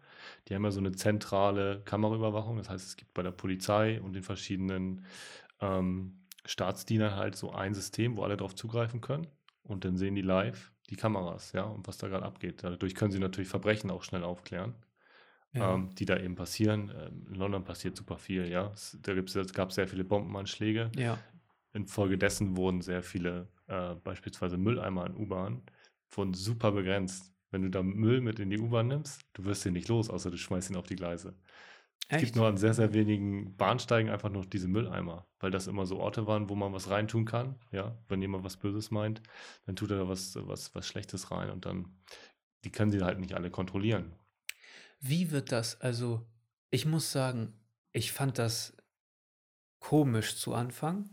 Die 0.47 0.55
haben 0.55 0.63
ja 0.63 0.71
so 0.71 0.79
eine 0.79 0.91
zentrale 0.93 1.81
Kameraüberwachung. 1.85 2.57
Das 2.57 2.69
heißt, 2.69 2.87
es 2.87 2.95
gibt 2.97 3.13
bei 3.13 3.23
der 3.23 3.31
Polizei 3.31 4.01
und 4.01 4.13
den 4.13 4.23
verschiedenen 4.23 5.05
ähm, 5.61 6.19
Staatsdienern 6.45 7.15
halt 7.15 7.35
so 7.35 7.51
ein 7.51 7.73
System, 7.73 8.17
wo 8.17 8.23
alle 8.23 8.37
drauf 8.37 8.55
zugreifen 8.55 9.01
können. 9.01 9.27
Und 9.63 9.85
dann 9.85 9.97
sehen 9.97 10.15
die 10.15 10.21
live 10.21 10.71
die 10.89 10.95
Kameras, 10.97 11.53
ja, 11.53 11.63
und 11.63 11.87
was 11.87 11.97
da 11.97 12.07
gerade 12.09 12.25
abgeht. 12.25 12.63
Dadurch 12.63 12.95
können 12.95 13.11
sie 13.11 13.19
natürlich 13.19 13.49
Verbrechen 13.49 13.89
auch 13.89 14.03
schnell 14.03 14.23
aufklären 14.23 14.75
Ja. 15.53 15.75
ähm, 15.75 15.89
die 15.95 16.05
da 16.05 16.17
eben 16.17 16.35
passieren. 16.35 16.91
Ähm, 16.95 17.27
in 17.29 17.35
London 17.35 17.63
passiert 17.63 17.95
super 17.95 18.17
viel, 18.17 18.47
ja. 18.49 18.73
Da 19.01 19.13
gibt's, 19.13 19.35
es 19.35 19.53
gab 19.53 19.71
sehr 19.71 19.87
viele 19.87 20.03
Bombenanschläge. 20.03 20.91
Ja. 20.97 21.17
Infolgedessen 21.73 22.57
wurden 22.57 22.81
sehr 22.81 23.03
viele, 23.03 23.49
äh, 23.67 23.95
beispielsweise 23.95 24.57
Mülleimer 24.57 25.05
in 25.07 25.15
U-Bahn, 25.17 25.63
wurden 26.11 26.33
super 26.33 26.71
begrenzt. 26.71 27.33
Wenn 27.51 27.63
du 27.63 27.69
da 27.69 27.83
Müll 27.83 28.21
mit 28.21 28.39
in 28.39 28.49
die 28.49 28.59
U-Bahn 28.59 28.87
nimmst, 28.87 29.21
du 29.33 29.45
wirst 29.45 29.65
ihn 29.65 29.73
nicht 29.73 29.87
los, 29.89 30.09
außer 30.09 30.31
du 30.31 30.37
schmeißt 30.37 30.69
ihn 30.71 30.75
auf 30.75 30.87
die 30.87 30.95
Gleise. 30.95 31.35
Es 32.09 32.17
gibt 32.17 32.35
Echt? 32.35 32.35
nur 32.35 32.47
an 32.47 32.57
sehr, 32.57 32.73
sehr 32.73 32.93
wenigen 32.93 33.57
Bahnsteigen 33.57 34.11
einfach 34.11 34.29
noch 34.29 34.45
diese 34.45 34.67
Mülleimer, 34.67 35.27
weil 35.39 35.51
das 35.51 35.67
immer 35.67 35.85
so 35.85 35.99
Orte 35.99 36.27
waren, 36.27 36.49
wo 36.49 36.55
man 36.55 36.73
was 36.73 36.89
reintun 36.89 37.25
kann. 37.25 37.59
Ja, 37.71 37.97
wenn 38.07 38.21
jemand 38.21 38.43
was 38.43 38.57
Böses 38.57 38.91
meint, 38.91 39.21
dann 39.65 39.75
tut 39.75 39.91
er 39.91 39.97
da 39.97 40.07
was, 40.07 40.35
was, 40.47 40.75
was 40.75 40.87
Schlechtes 40.87 41.31
rein 41.31 41.49
und 41.49 41.65
dann, 41.65 41.97
die 42.65 42.71
können 42.71 42.91
sie 42.91 43.01
halt 43.03 43.19
nicht 43.19 43.33
alle 43.35 43.51
kontrollieren. 43.51 44.15
Wie 44.99 45.31
wird 45.31 45.51
das 45.51 45.79
also, 45.81 46.25
ich 46.71 46.85
muss 46.85 47.11
sagen, 47.11 47.53
ich 47.91 48.11
fand 48.11 48.37
das 48.39 48.75
komisch 49.79 50.37
zu 50.37 50.53
Anfang, 50.53 51.12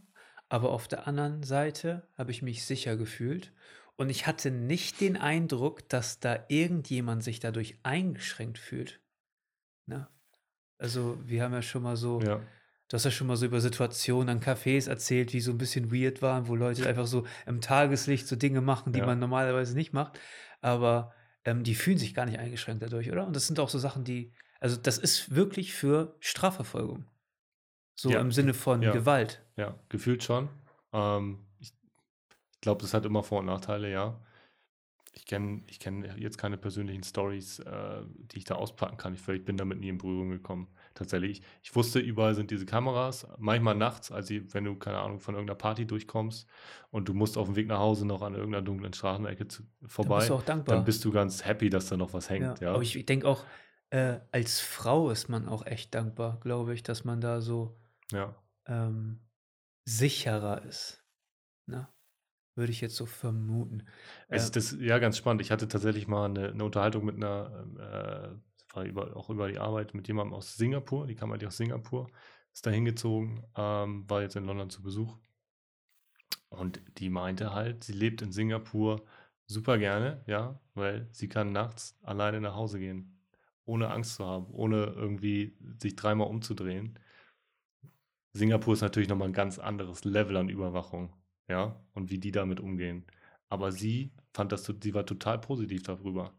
aber 0.50 0.72
auf 0.72 0.88
der 0.88 1.08
anderen 1.08 1.44
Seite 1.44 2.08
habe 2.18 2.32
ich 2.32 2.42
mich 2.42 2.64
sicher 2.66 2.96
gefühlt 2.98 3.54
und 3.96 4.10
ich 4.10 4.26
hatte 4.28 4.50
nicht 4.52 5.00
den 5.00 5.16
Eindruck, 5.18 5.88
dass 5.90 6.20
da 6.20 6.46
irgendjemand 6.48 7.24
sich 7.24 7.40
dadurch 7.40 7.78
eingeschränkt 7.84 8.58
fühlt, 8.58 9.02
ne? 9.86 10.08
Also, 10.80 11.18
wir 11.26 11.42
haben 11.42 11.52
ja 11.52 11.60
schon 11.62 11.82
mal 11.82 11.96
so 11.96 12.26
Ja. 12.26 12.50
du 12.88 12.96
hast 12.96 13.04
ja 13.04 13.10
schon 13.12 13.26
mal 13.28 13.36
so 13.36 13.46
über 13.46 13.60
Situationen 13.60 14.28
an 14.30 14.40
Cafés 14.42 14.88
erzählt, 14.88 15.32
die 15.32 15.40
so 15.40 15.52
'n 15.52 15.58
bisschen 15.58 15.92
weird 15.92 16.22
waren, 16.22 16.48
wo 16.48 16.56
Leute 16.56 16.86
einfach 16.88 17.06
so 17.06 17.26
im 17.46 17.60
Tageslicht 17.62 18.26
so 18.28 18.36
Dinge 18.36 18.60
machen, 18.62 18.92
die 18.94 19.00
Ja. 19.00 19.02
man 19.02 19.18
normalerweise 19.20 19.74
nicht 19.76 19.92
macht. 19.94 20.18
Aber, 20.62 21.12
ähm, 21.44 21.64
die 21.64 21.74
fühlen 21.76 21.98
sich 21.98 22.14
gar 22.14 22.26
nicht 22.26 22.38
eingeschränkt 22.40 22.82
dadurch, 22.82 23.10
oder? 23.12 23.26
Und 23.26 23.36
das 23.36 23.46
sind 23.48 23.60
auch 23.60 23.70
so 23.70 23.78
Sachen, 23.80 24.04
die 24.04 24.34
also, 24.60 24.76
das 24.78 24.98
ist 24.98 25.34
wirklich 25.36 25.74
für 25.74 26.16
Strafverfolgung. 26.20 27.06
So 28.02 28.10
Ja, 28.10 28.20
im 28.20 28.32
Sinne 28.32 28.54
von 28.54 28.82
ja. 28.82 28.92
Gewalt. 28.92 29.42
Ja, 29.56 29.74
gefühlt 29.88 30.22
schon. 30.22 30.48
Ähm, 30.92 31.38
ich 31.58 31.72
ich 32.54 32.60
glaube, 32.62 32.82
das 32.82 32.94
hat 32.94 33.06
immer 33.06 33.22
Vor- 33.22 33.40
und 33.40 33.46
Nachteile, 33.46 33.90
ja. 33.90 34.20
Ich 35.12 35.26
kenne 35.26 35.62
ich 35.68 35.80
kenn 35.80 36.04
jetzt 36.18 36.38
keine 36.38 36.56
persönlichen 36.56 37.02
Stories, 37.02 37.58
äh, 37.60 38.02
die 38.32 38.38
ich 38.38 38.44
da 38.44 38.54
auspacken 38.54 38.96
kann. 38.96 39.14
Ich, 39.14 39.26
ich 39.28 39.44
bin 39.44 39.56
damit 39.56 39.80
nie 39.80 39.88
in 39.88 39.98
Berührung 39.98 40.30
gekommen. 40.30 40.68
Tatsächlich. 40.94 41.42
Ich 41.62 41.74
wusste, 41.74 41.98
überall 41.98 42.34
sind 42.34 42.50
diese 42.52 42.64
Kameras. 42.66 43.26
Manchmal 43.38 43.74
nachts, 43.74 44.12
also 44.12 44.34
wenn 44.52 44.64
du, 44.64 44.76
keine 44.76 44.98
Ahnung, 45.00 45.18
von 45.20 45.34
irgendeiner 45.34 45.58
Party 45.58 45.86
durchkommst 45.86 46.48
und 46.90 47.08
du 47.08 47.14
musst 47.14 47.36
auf 47.38 47.46
dem 47.48 47.56
Weg 47.56 47.66
nach 47.66 47.80
Hause 47.80 48.06
noch 48.06 48.22
an 48.22 48.34
irgendeiner 48.34 48.62
dunklen 48.64 48.92
Straßenecke 48.94 49.48
zu, 49.48 49.64
Da 50.00 50.08
bist 50.10 50.28
du 50.28 50.34
vorbei, 50.34 50.34
auch 50.34 50.42
dankbar. 50.42 50.74
dann 50.76 50.84
bist 50.84 51.04
du 51.04 51.10
ganz 51.12 51.44
happy, 51.44 51.70
dass 51.70 51.88
da 51.88 51.96
noch 51.96 52.12
was 52.12 52.30
Ja, 52.30 52.30
hängt, 52.30 52.60
ja. 52.60 52.72
aber 52.72 52.82
ich 52.82 53.04
denke 53.06 53.28
auch, 53.28 53.44
äh, 53.90 54.20
als 54.32 54.60
Frau 54.60 55.10
ist 55.10 55.28
man 55.28 55.48
auch 55.48 55.66
echt 55.66 55.94
dankbar, 55.94 56.38
glaube 56.40 56.74
ich, 56.74 56.82
dass 56.82 57.04
man 57.04 57.20
da 57.20 57.40
so 57.40 57.79
Ja. 58.10 58.34
ähm, 58.66 59.20
sicherer 59.84 60.62
ist. 60.62 61.04
Ne? 61.66 61.88
Würde 62.54 62.72
ich 62.72 62.80
jetzt 62.80 62.96
so 62.96 63.06
vermuten. 63.06 63.86
Es 64.28 64.42
Äh, 64.42 64.44
ist 64.46 64.56
das, 64.56 64.76
ja, 64.80 64.98
ganz 64.98 65.16
spannend. 65.16 65.42
Ich 65.42 65.50
hatte 65.50 65.68
tatsächlich 65.68 66.08
mal 66.08 66.26
eine, 66.26 66.50
eine 66.50 66.64
Unterhaltung 66.64 67.04
mit 67.04 67.16
einer, 67.16 67.64
ähm, 67.64 68.40
äh, 68.76 68.88
über, 68.88 69.16
auch 69.16 69.30
über 69.30 69.48
die 69.48 69.58
Arbeit 69.58 69.94
mit 69.94 70.08
jemandem 70.08 70.34
aus 70.34 70.56
Singapur, 70.56 71.06
die 71.06 71.14
kam 71.14 71.30
halt 71.32 71.44
aus 71.44 71.56
Singapur, 71.56 72.10
ist 72.52 72.66
da 72.66 72.70
hingezogen, 72.70 73.44
ähm, 73.56 74.08
war 74.08 74.22
jetzt 74.22 74.36
in 74.36 74.44
London 74.44 74.70
zu 74.70 74.82
Besuch. 74.82 75.18
Und 76.48 76.80
die 76.98 77.10
meinte 77.10 77.54
halt, 77.54 77.84
sie 77.84 77.92
lebt 77.92 78.22
in 78.22 78.32
Singapur 78.32 79.04
super 79.46 79.78
gerne, 79.78 80.22
ja, 80.26 80.60
weil 80.74 81.08
sie 81.12 81.28
kann 81.28 81.52
nachts 81.52 81.98
alleine 82.02 82.40
nach 82.40 82.54
Hause 82.54 82.78
gehen, 82.78 83.20
ohne 83.64 83.90
Angst 83.90 84.16
zu 84.16 84.26
haben, 84.26 84.46
ohne 84.52 84.84
irgendwie 84.86 85.56
sich 85.78 85.96
dreimal 85.96 86.28
umzudrehen. 86.28 86.98
Singapur 88.32 88.74
ist 88.74 88.80
natürlich 88.80 89.08
nochmal 89.08 89.28
ein 89.28 89.34
ganz 89.34 89.58
anderes 89.58 90.04
Level 90.04 90.36
an 90.36 90.48
Überwachung, 90.48 91.14
ja, 91.48 91.82
und 91.94 92.10
wie 92.10 92.18
die 92.18 92.30
damit 92.32 92.60
umgehen. 92.60 93.06
Aber 93.48 93.72
sie 93.72 94.12
fand 94.32 94.52
das, 94.52 94.64
sie 94.64 94.94
war 94.94 95.04
total 95.04 95.40
positiv 95.40 95.82
darüber. 95.82 96.32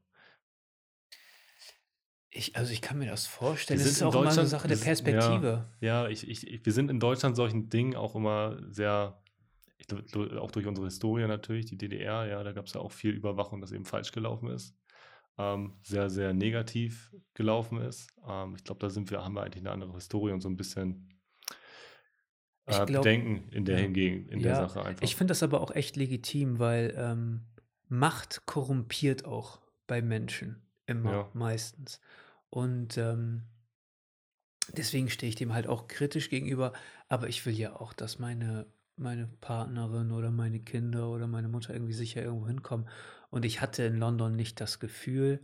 ich, 2.33 2.55
also 2.55 2.71
ich 2.71 2.81
kann 2.81 2.97
mir 2.97 3.07
das 3.09 3.27
vorstellen. 3.27 3.79
Sind 3.79 3.91
ist 3.91 4.03
auch 4.03 4.15
immer 4.15 4.31
so 4.31 4.39
eine 4.39 4.49
Sache 4.49 4.67
der 4.67 4.77
das- 4.77 4.85
Perspektive. 4.85 5.69
Ja, 5.81 6.07
ich, 6.07 6.27
ich, 6.27 6.47
ich, 6.47 6.65
wir 6.65 6.73
sind 6.73 6.89
in 6.89 6.99
Deutschland 6.99 7.35
solchen 7.35 7.69
Dingen 7.69 7.95
auch 7.95 8.15
immer 8.15 8.57
sehr, 8.71 9.21
glaub, 9.87 10.31
auch 10.37 10.51
durch 10.51 10.65
unsere 10.65 10.87
Historie 10.87 11.27
natürlich, 11.27 11.65
die 11.65 11.77
DDR, 11.77 12.25
ja, 12.27 12.41
da 12.43 12.53
gab 12.53 12.67
es 12.67 12.73
ja 12.73 12.79
auch 12.79 12.93
viel 12.93 13.11
Überwachung, 13.11 13.59
das 13.59 13.73
eben 13.73 13.83
falsch 13.85 14.13
gelaufen 14.13 14.47
ist. 14.49 14.73
Ähm, 15.37 15.73
sehr, 15.83 16.09
sehr 16.09 16.33
negativ 16.33 17.13
gelaufen 17.33 17.79
ist. 17.81 18.09
Ähm, 18.25 18.55
ich 18.55 18.63
glaube, 18.63 18.79
da 18.79 18.89
sind 18.89 19.11
wir, 19.11 19.23
haben 19.25 19.33
wir 19.33 19.43
eigentlich 19.43 19.63
eine 19.63 19.71
andere 19.71 19.93
Historie 19.93 20.31
und 20.31 20.41
so 20.41 20.47
ein 20.49 20.55
bisschen 20.57 21.09
äh, 22.80 22.86
glaub- 22.86 23.03
Bedenken 23.03 23.49
in 23.51 23.65
der 23.65 23.78
ja. 23.78 23.84
hingegen, 23.84 24.28
in 24.30 24.39
der 24.41 24.51
Ja, 24.53 24.67
Sache 24.67 24.86
einfach. 24.86 25.03
Ich 25.03 25.15
finde 25.15 25.32
das 25.32 25.43
aber 25.43 25.61
auch 25.61 25.72
echt 25.72 25.95
legitim, 25.95 26.59
weil 26.59 26.93
ähm, 26.97 27.41
Macht 27.88 28.45
korrumpiert 28.45 29.26
auch 29.26 29.59
bei 29.88 30.01
Menschen 30.01 30.61
immer 30.86 31.11
Ja. 31.11 31.30
meistens. 31.34 31.99
Und 32.49 32.97
ähm, 32.97 33.43
deswegen 34.76 35.09
stehe 35.09 35.30
ich 35.30 35.36
dem 35.36 35.53
halt 35.53 35.67
auch 35.67 35.88
kritisch 35.88 36.30
gegenüber. 36.30 36.74
Aber 37.09 37.28
ich 37.28 37.45
will 37.45 37.53
ja 37.53 37.76
auch, 37.76 37.93
dass 37.93 38.19
meine, 38.19 38.65
meine 38.95 39.28
Partnerin 39.41 40.11
oder 40.11 40.32
meine 40.32 40.59
Kinder 40.59 41.09
oder 41.09 41.28
meine 41.28 41.47
Mutter 41.49 41.74
irgendwie 41.74 41.93
sicher 41.93 42.22
irgendwo 42.24 42.47
hinkommen. 42.47 42.88
Und 43.30 43.45
ich 43.45 43.61
hatte 43.61 43.84
in 43.84 43.97
London 43.97 44.36
nicht 44.36 44.59
das 44.61 44.80
Gefühl, 44.80 45.39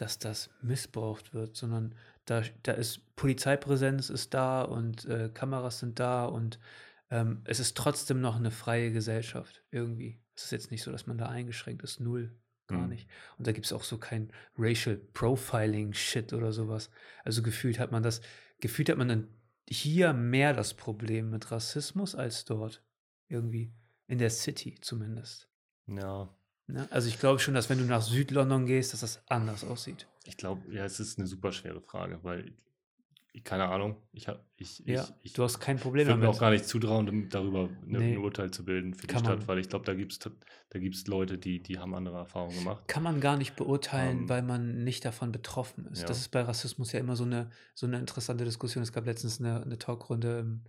dass 0.00 0.18
das 0.18 0.50
missbraucht 0.62 1.34
wird, 1.34 1.56
sondern 1.56 1.94
da, 2.24 2.42
da 2.62 2.72
ist 2.72 3.14
Polizeipräsenz 3.16 4.10
ist 4.10 4.34
da 4.34 4.62
und 4.62 5.04
äh, 5.06 5.30
Kameras 5.32 5.78
sind 5.80 5.98
da 5.98 6.24
und 6.26 6.58
ähm, 7.10 7.40
es 7.44 7.58
ist 7.58 7.76
trotzdem 7.76 8.20
noch 8.20 8.36
eine 8.36 8.50
freie 8.50 8.92
Gesellschaft 8.92 9.62
irgendwie. 9.70 10.20
Es 10.36 10.44
ist 10.44 10.52
jetzt 10.52 10.70
nicht 10.70 10.82
so, 10.82 10.92
dass 10.92 11.06
man 11.06 11.18
da 11.18 11.26
eingeschränkt 11.26 11.82
ist, 11.82 12.00
null, 12.00 12.36
gar 12.66 12.82
Mhm. 12.82 12.90
nicht. 12.90 13.08
Und 13.38 13.46
da 13.46 13.52
gibt 13.52 13.66
es 13.66 13.72
auch 13.72 13.82
so 13.82 13.98
kein 13.98 14.30
Racial 14.56 14.96
Profiling-Shit 15.14 16.32
oder 16.32 16.52
sowas. 16.52 16.90
Also 17.24 17.42
gefühlt 17.42 17.78
hat 17.78 17.92
man 17.92 18.02
das, 18.02 18.20
gefühlt 18.60 18.90
hat 18.90 18.98
man 18.98 19.08
dann 19.08 19.28
hier 19.68 20.12
mehr 20.12 20.52
das 20.52 20.74
Problem 20.74 21.30
mit 21.30 21.50
Rassismus 21.50 22.14
als 22.14 22.44
dort. 22.44 22.82
Irgendwie. 23.28 23.72
In 24.06 24.18
der 24.18 24.30
City 24.30 24.76
zumindest. 24.80 25.48
ja? 25.86 26.28
Also 26.90 27.08
ich 27.08 27.18
glaube 27.18 27.38
schon, 27.40 27.54
dass 27.54 27.70
wenn 27.70 27.78
du 27.78 27.84
nach 27.84 28.02
Südlondon 28.02 28.66
gehst, 28.66 28.92
dass 28.92 29.00
das 29.00 29.22
anders 29.28 29.64
aussieht. 29.64 30.06
ich 30.24 30.36
glaube, 30.36 30.62
ja, 30.72 30.84
es 30.84 31.00
ist 31.00 31.18
eine 31.18 31.26
super 31.26 31.52
schwere 31.52 31.80
Frage, 31.80 32.18
weil, 32.22 32.52
ich, 33.32 33.44
keine 33.44 33.68
Ahnung, 33.68 33.96
ich 34.12 34.28
habe, 34.28 34.40
ich, 34.56 34.82
Ja, 34.84 35.02
ich, 35.04 35.10
ich 35.22 35.32
du 35.32 35.44
hast 35.44 35.60
kein 35.60 35.78
Problem 35.78 36.06
würde 36.06 36.18
mir 36.18 36.24
damit. 36.24 36.36
auch 36.36 36.40
gar 36.40 36.50
nicht 36.50 36.66
zutrauen, 36.66 37.08
um 37.08 37.28
darüber 37.28 37.68
eine, 37.86 37.98
Nee. 37.98 38.12
ein 38.14 38.18
Urteil 38.18 38.50
zu 38.50 38.64
bilden 38.64 38.94
für 38.94 39.06
die 39.06 39.14
Kann 39.14 39.24
Stadt, 39.24 39.38
man. 39.40 39.48
weil 39.48 39.58
ich 39.60 39.68
glaube, 39.68 39.84
da 39.86 39.94
gibt 39.94 40.12
es 40.12 40.18
da 40.18 40.78
gibt's 40.78 41.06
Leute, 41.06 41.38
die, 41.38 41.62
die 41.62 41.78
haben 41.78 41.94
andere 41.94 42.16
Erfahrungen 42.18 42.58
gemacht. 42.58 42.86
Kann 42.88 43.02
man 43.02 43.20
gar 43.20 43.36
nicht 43.38 43.56
beurteilen, 43.56 44.20
Ähm, 44.22 44.28
weil 44.28 44.42
man 44.42 44.84
nicht 44.84 45.04
davon 45.04 45.32
betroffen 45.32 45.86
ist. 45.86 46.02
Das 46.02 46.18
ja. 46.18 46.22
ist 46.22 46.28
bei 46.30 46.42
Rassismus 46.42 46.92
ja 46.92 47.00
immer 47.00 47.16
so 47.16 47.24
eine, 47.24 47.48
so 47.74 47.86
eine 47.86 47.98
interessante 47.98 48.44
Diskussion. 48.44 48.82
Es 48.82 48.92
gab 48.92 49.06
letztens 49.06 49.40
eine, 49.40 49.62
eine 49.62 49.78
Talkrunde 49.78 50.40
im 50.40 50.64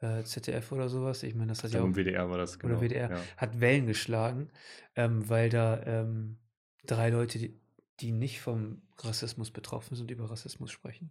äh, 0.00 0.22
ZDF 0.24 0.72
oder 0.72 0.88
sowas. 0.88 1.22
Ich 1.22 1.34
meine, 1.34 1.48
das 1.48 1.58
Ich 1.58 1.64
hat 1.64 1.72
ja 1.72 1.82
auch 1.82 1.94
WDR 1.94 2.30
war 2.30 2.38
das, 2.38 2.58
genau. 2.58 2.74
oder 2.74 2.82
WDR, 2.82 3.10
Ja. 3.10 3.20
hat 3.36 3.60
Wellen 3.60 3.86
geschlagen, 3.86 4.48
ähm, 4.96 5.28
weil 5.28 5.50
da 5.50 5.82
ähm, 5.84 6.38
drei 6.86 7.10
Leute, 7.10 7.38
die, 7.38 7.60
die 8.00 8.12
nicht 8.12 8.40
vom 8.40 8.82
Rassismus 8.98 9.50
betroffen 9.50 9.96
sind, 9.96 10.10
über 10.10 10.30
Rassismus 10.30 10.70
sprechen. 10.70 11.10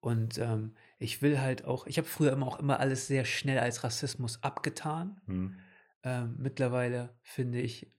Und 0.00 0.38
ähm, 0.38 0.74
ich 0.98 1.22
will 1.22 1.40
halt 1.40 1.64
auch, 1.64 1.86
ich 1.86 1.98
habe 1.98 2.06
früher 2.06 2.32
immer 2.32 2.46
auch 2.46 2.58
immer 2.58 2.80
alles 2.80 3.06
sehr 3.06 3.24
schnell 3.24 3.58
als 3.58 3.82
Rassismus 3.82 4.42
abgetan. 4.42 5.20
Hm. 5.26 5.56
Ähm, 6.02 6.36
mittlerweile 6.38 7.14
finde 7.22 7.60
ich, 7.60 7.90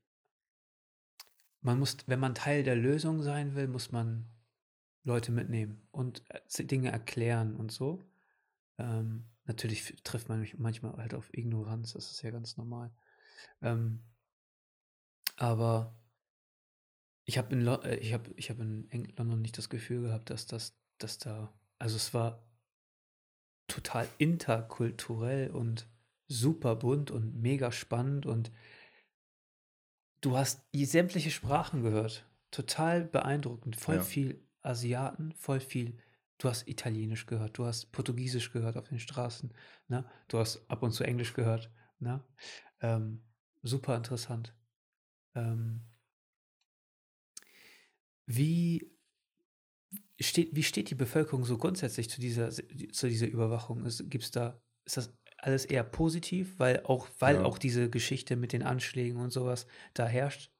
man 1.62 1.80
muss, 1.80 1.98
wenn 2.06 2.20
man 2.20 2.36
Teil 2.36 2.64
der 2.64 2.76
Lösung 2.76 3.22
sein 3.24 3.56
will, 3.56 3.68
muss 3.68 3.92
man 3.92 4.26
Leute 5.04 5.32
mitnehmen 5.32 5.88
und 5.92 6.24
äh, 6.30 6.64
Dinge 6.66 6.92
erklären 6.92 7.56
und 7.56 7.72
so. 7.72 8.06
Ähm, 8.78 9.26
natürlich 9.48 9.96
trifft 10.04 10.30
man 10.30 10.40
mich 10.40 10.58
manchmal 10.58 10.98
halt 10.98 11.14
auf 11.14 11.34
Ignoranz, 11.34 11.94
das 11.94 12.12
ist 12.12 12.22
ja 12.22 12.32
ganz 12.32 12.58
normal. 12.58 12.92
Ähm, 13.62 14.04
aber 15.38 15.96
ich 17.26 17.38
habe 17.38 17.54
in, 17.54 17.62
Lo 17.62 17.76
äh, 17.82 17.98
ich 17.98 18.14
hab, 18.14 18.28
ich 18.38 18.50
hab 18.50 18.60
in 18.60 18.90
London 19.18 19.42
nicht 19.42 19.58
das 19.58 19.70
Gefühl 19.70 20.02
gehabt, 20.02 20.30
dass 20.30 20.48
das, 20.48 20.78
dass 20.98 21.18
da, 21.18 21.54
also 21.80 21.96
es 21.96 22.14
war 22.14 22.44
total 23.68 24.08
interkulturell 24.18 25.52
und 25.52 25.88
super 26.28 26.76
bunt 26.76 27.12
und 27.12 27.36
mega 27.36 27.72
spannend 27.72 28.26
und 28.26 28.52
du 30.22 30.38
hast 30.38 30.66
die 30.74 30.86
sämtliche 30.86 31.32
Sprachen 31.32 31.84
gehört. 31.84 32.26
Total 32.52 33.04
beeindruckend. 33.04 33.76
Voll 33.76 33.96
Ja. 33.96 34.02
viel 34.02 34.48
Asiaten, 34.62 35.34
voll 35.34 35.60
viel. 35.60 35.98
Du 36.38 36.50
hast 36.50 36.68
Italienisch 36.68 37.26
gehört, 37.26 37.58
du 37.58 37.66
hast 37.66 37.92
Portugiesisch 37.92 38.52
gehört 38.52 38.78
auf 38.78 38.90
den 38.90 39.00
Straßen, 39.00 39.54
ne? 39.88 40.06
Du 40.28 40.38
hast 40.40 40.70
ab 40.70 40.84
und 40.84 40.92
zu 40.92 41.04
Englisch 41.04 41.34
gehört, 41.34 41.72
ne? 42.00 42.24
Ähm, 42.82 43.24
super 43.64 43.96
interessant. 43.98 44.56
Ähm, 45.36 45.82
wie 48.28 48.80
steht, 50.20 50.56
wie 50.56 50.64
steht 50.64 50.90
die 50.90 50.96
Bevölkerung 50.96 51.46
so 51.46 51.58
grundsätzlich 51.58 52.10
zu 52.10 52.22
dieser, 52.22 52.50
zu 52.52 53.08
dieser 53.10 53.28
Überwachung? 53.28 53.86
Ist, 53.86 54.10
gibt's 54.10 54.32
da, 54.32 54.62
ist 54.86 54.98
das 54.98 55.14
alles 55.38 55.66
eher 55.66 55.84
positiv, 55.84 56.60
weil 56.60 56.84
auch, 56.84 57.08
weil 57.20 57.40
Ja. 57.40 57.42
auch 57.42 57.58
diese 57.58 57.90
Geschichte 57.90 58.36
mit 58.36 58.54
den 58.54 58.64
Anschlägen 58.64 59.20
und 59.22 59.32
sowas 59.32 59.68
da 59.94 60.06
herrscht? 60.08 60.52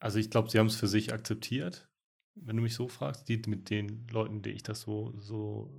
Also 0.00 0.18
ich 0.18 0.28
glaube, 0.30 0.50
sie 0.50 0.58
haben 0.58 0.66
es 0.66 0.76
für 0.76 0.86
sich 0.88 1.12
akzeptiert, 1.14 1.90
wenn 2.34 2.56
du 2.56 2.62
mich 2.62 2.74
so 2.74 2.88
fragst. 2.88 3.28
Die 3.28 3.40
mit 3.46 3.70
den 3.70 4.06
Leuten, 4.08 4.42
die 4.42 4.50
ich 4.50 4.62
das 4.62 4.82
so, 4.82 5.12
so 5.18 5.70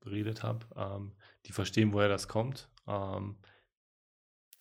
beredet 0.00 0.42
habe, 0.42 0.66
ähm, 0.76 1.12
die 1.46 1.52
verstehen, 1.52 1.92
woher 1.92 2.08
das 2.08 2.28
kommt. 2.28 2.68
Ähm, 2.86 3.36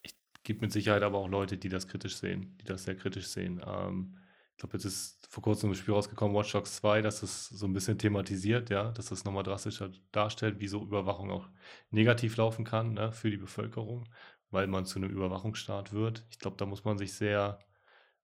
ich 0.02 0.16
gibt 0.44 0.62
mit 0.62 0.72
Sicherheit 0.72 1.04
aber 1.04 1.20
auch 1.20 1.28
Leute, 1.28 1.58
die 1.58 1.70
das 1.70 1.88
kritisch 1.88 2.18
sehen, 2.18 2.58
die 2.62 2.66
das 2.66 2.84
sehr 2.84 2.96
kritisch 2.96 3.28
sehen. 3.28 3.62
Ähm, 3.66 4.18
ich 4.58 4.62
glaube, 4.62 4.78
jetzt 4.78 4.86
ist 4.86 5.28
vor 5.30 5.44
kurzem 5.44 5.70
ein 5.70 5.76
Spiel 5.76 5.94
rausgekommen, 5.94 6.36
Watch 6.36 6.52
Dogs 6.52 6.78
2, 6.78 7.04
dass 7.04 7.22
es 7.22 7.48
so 7.48 7.68
ein 7.68 7.74
bisschen 7.74 8.00
thematisiert, 8.00 8.72
ja, 8.72 8.92
dass 8.92 9.12
es 9.12 9.24
nochmal 9.24 9.44
drastischer 9.44 9.92
darstellt, 10.12 10.60
wie 10.60 10.68
so 10.68 10.82
Überwachung 10.82 11.30
auch 11.30 11.48
negativ 11.92 12.38
laufen 12.38 12.66
kann 12.66 12.94
ne, 12.94 13.12
für 13.12 13.30
die 13.30 13.38
Bevölkerung, 13.38 14.06
weil 14.50 14.66
man 14.66 14.86
zu 14.86 14.98
einem 14.98 15.12
Überwachungsstaat 15.12 15.94
wird. 15.94 16.26
Ich 16.32 16.40
glaube, 16.40 16.58
da 16.58 16.66
muss 16.66 16.84
man 16.84 16.98
sich 16.98 17.14
sehr, 17.14 17.60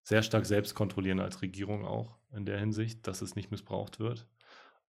sehr 0.04 0.22
stark 0.24 0.46
selbst 0.46 0.76
kontrollieren 0.76 1.20
als 1.20 1.42
Regierung 1.42 1.86
auch 1.86 2.20
in 2.32 2.46
der 2.46 2.60
Hinsicht, 2.60 3.08
dass 3.08 3.22
es 3.22 3.36
nicht 3.36 3.52
missbraucht 3.52 4.00
wird. 4.00 4.28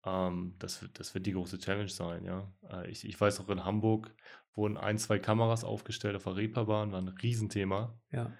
Ähm, 0.04 0.54
das, 0.58 0.82
wird- 0.82 0.98
das 0.98 1.14
wird 1.14 1.26
die 1.26 1.32
große 1.32 1.58
Challenge 1.58 1.88
sein, 1.88 2.24
ja. 2.24 2.52
Äh, 2.68 2.90
ich, 2.90 3.06
ich 3.08 3.20
weiß 3.20 3.40
auch 3.40 3.48
in 3.48 3.64
Hamburg 3.64 4.14
wurden 4.54 4.76
ein, 4.76 4.98
zwei 4.98 5.18
Kameras 5.18 5.64
aufgestellt 5.64 6.14
auf 6.16 6.24
der 6.24 6.36
Reeperbahn, 6.36 6.92
war 6.92 7.00
ein 7.00 7.08
Riesenthema. 7.08 7.98
Ja. 8.12 8.32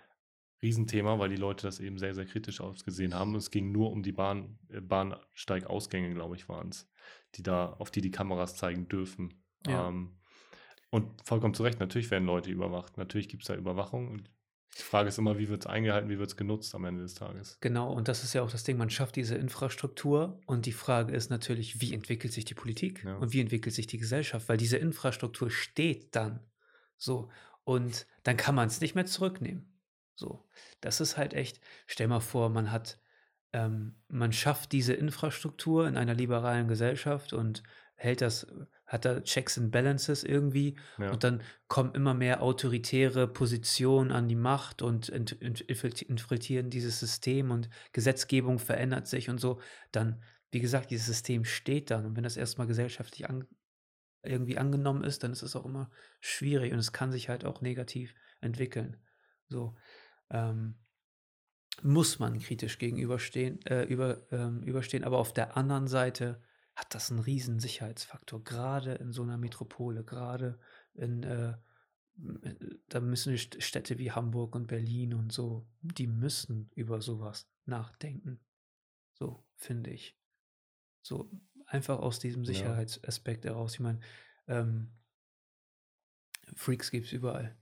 Riesenthema, 0.62 1.18
weil 1.18 1.28
die 1.28 1.36
Leute 1.36 1.66
das 1.66 1.80
eben 1.80 1.98
sehr, 1.98 2.14
sehr 2.14 2.24
kritisch 2.24 2.60
ausgesehen 2.60 3.14
haben. 3.14 3.34
Es 3.34 3.50
ging 3.50 3.72
nur 3.72 3.90
um 3.90 4.02
die 4.02 4.12
Bahn, 4.12 4.58
äh, 4.68 4.80
Bahnsteigausgänge, 4.80 6.14
glaube 6.14 6.36
ich, 6.36 6.48
waren 6.48 6.68
es, 6.68 6.90
die 7.34 7.42
da, 7.42 7.72
auf 7.72 7.90
die 7.90 8.00
die 8.00 8.10
Kameras 8.10 8.56
zeigen 8.56 8.88
dürfen. 8.88 9.42
Ja. 9.66 9.88
Ähm, 9.88 10.16
Und 10.90 11.26
vollkommen 11.26 11.54
zu 11.54 11.64
Recht, 11.64 11.80
natürlich 11.80 12.10
werden 12.10 12.24
Leute 12.26 12.50
überwacht. 12.50 12.96
Natürlich 12.98 13.28
gibt 13.28 13.42
es 13.42 13.48
da 13.48 13.54
Überwachung. 13.56 14.08
Und 14.10 14.30
die 14.78 14.82
Frage 14.82 15.08
ist 15.08 15.18
immer, 15.18 15.38
wie 15.38 15.48
wird 15.48 15.62
es 15.62 15.66
eingehalten, 15.66 16.08
wie 16.10 16.18
wird 16.18 16.28
es 16.30 16.36
genutzt 16.36 16.74
am 16.74 16.84
Ende 16.84 17.02
des 17.02 17.14
Tages. 17.14 17.60
Genau, 17.60 17.92
und 17.92 18.08
das 18.08 18.24
ist 18.24 18.34
ja 18.34 18.42
auch 18.42 18.50
das 18.50 18.64
Ding, 18.64 18.76
man 18.76 18.90
schafft 18.90 19.16
diese 19.16 19.36
Infrastruktur 19.36 20.42
und 20.46 20.66
die 20.66 20.72
Frage 20.72 21.14
ist 21.14 21.30
natürlich, 21.30 21.80
wie 21.80 21.94
entwickelt 21.94 22.32
sich 22.32 22.44
die 22.44 22.54
Politik 22.54 23.02
Ja. 23.04 23.16
und 23.16 23.32
wie 23.32 23.40
entwickelt 23.40 23.74
sich 23.74 23.86
die 23.86 23.98
Gesellschaft, 23.98 24.48
weil 24.48 24.58
diese 24.58 24.76
Infrastruktur 24.76 25.50
steht 25.50 26.14
dann 26.14 26.40
so 26.98 27.30
und 27.64 28.06
dann 28.22 28.36
kann 28.36 28.54
man 28.54 28.66
es 28.68 28.80
nicht 28.82 28.94
mehr 28.94 29.06
zurücknehmen. 29.06 29.80
So, 30.14 30.46
das 30.82 31.00
ist 31.00 31.16
halt 31.16 31.32
echt, 31.32 31.60
stell 31.86 32.06
mal 32.08 32.20
vor, 32.20 32.50
man 32.50 32.70
hat, 32.70 33.00
ähm, 33.52 34.02
man 34.08 34.32
schafft 34.32 34.72
diese 34.72 34.92
Infrastruktur 34.92 35.88
in 35.88 35.96
einer 35.96 36.14
liberalen 36.14 36.68
Gesellschaft 36.68 37.32
und 37.32 37.62
hält 37.96 38.20
das, 38.20 38.46
hat 38.86 39.04
da 39.04 39.20
Checks 39.20 39.58
and 39.58 39.70
Balances 39.70 40.24
irgendwie 40.24 40.76
Ja. 40.98 41.10
und 41.10 41.24
dann 41.24 41.42
kommen 41.68 41.94
immer 41.94 42.14
mehr 42.14 42.42
autoritäre 42.42 43.26
Positionen 43.28 44.10
an 44.10 44.28
die 44.28 44.36
Macht 44.36 44.82
und 44.82 45.08
infiltrieren 45.08 46.70
dieses 46.70 47.00
System 47.00 47.50
und 47.50 47.68
Gesetzgebung 47.92 48.58
verändert 48.58 49.06
sich 49.06 49.30
und 49.30 49.38
so. 49.40 49.60
Dann, 49.92 50.22
wie 50.50 50.60
gesagt, 50.60 50.90
dieses 50.90 51.06
System 51.06 51.44
steht 51.44 51.90
dann. 51.90 52.04
Und 52.06 52.16
wenn 52.16 52.24
das 52.24 52.36
erstmal 52.36 52.66
gesellschaftlich 52.66 53.28
an, 53.28 53.46
irgendwie 54.22 54.58
angenommen 54.58 55.04
ist, 55.04 55.22
dann 55.22 55.32
ist 55.32 55.42
es 55.42 55.56
auch 55.56 55.64
immer 55.64 55.90
schwierig 56.20 56.72
und 56.72 56.78
es 56.78 56.92
kann 56.92 57.12
sich 57.12 57.28
halt 57.28 57.44
auch 57.44 57.60
negativ 57.60 58.14
entwickeln. 58.40 58.96
So 59.48 59.76
ähm, 60.30 60.76
muss 61.82 62.18
man 62.18 62.38
kritisch 62.38 62.78
gegenüberstehen, 62.78 63.64
äh, 63.66 63.84
über, 63.84 64.26
ähm, 64.30 64.62
überstehen. 64.62 65.04
Aber 65.04 65.18
auf 65.18 65.32
der 65.32 65.56
anderen 65.56 65.86
Seite 65.88 66.40
hat 66.76 66.94
das 66.94 67.10
einen 67.10 67.20
riesen 67.20 67.60
Sicherheitsfaktor, 67.60 68.42
gerade 68.42 68.94
in 68.94 69.12
so 69.12 69.22
einer 69.22 69.36
Metropole, 69.36 70.04
gerade 70.04 70.58
in, 70.94 71.22
äh, 71.22 71.50
äh, 72.42 72.54
da 72.88 73.00
müssen 73.00 73.34
St- 73.34 73.60
Städte 73.60 73.98
wie 73.98 74.12
Hamburg 74.12 74.54
und 74.54 74.66
Berlin 74.66 75.14
und 75.14 75.32
so, 75.32 75.68
die 75.82 76.06
müssen 76.06 76.70
über 76.74 77.00
sowas 77.00 77.48
nachdenken. 77.64 78.40
So, 79.12 79.44
finde 79.56 79.90
ich. 79.90 80.18
So, 81.02 81.30
einfach 81.66 81.98
aus 82.00 82.18
diesem 82.18 82.42
Ja. 82.42 82.52
Sicherheitsaspekt 82.52 83.44
heraus. 83.44 83.74
Ich 83.74 83.80
meine, 83.80 84.00
ähm, 84.48 84.90
Freaks 86.56 86.90
gibt 86.90 87.06
es 87.06 87.12
überall. 87.12 87.56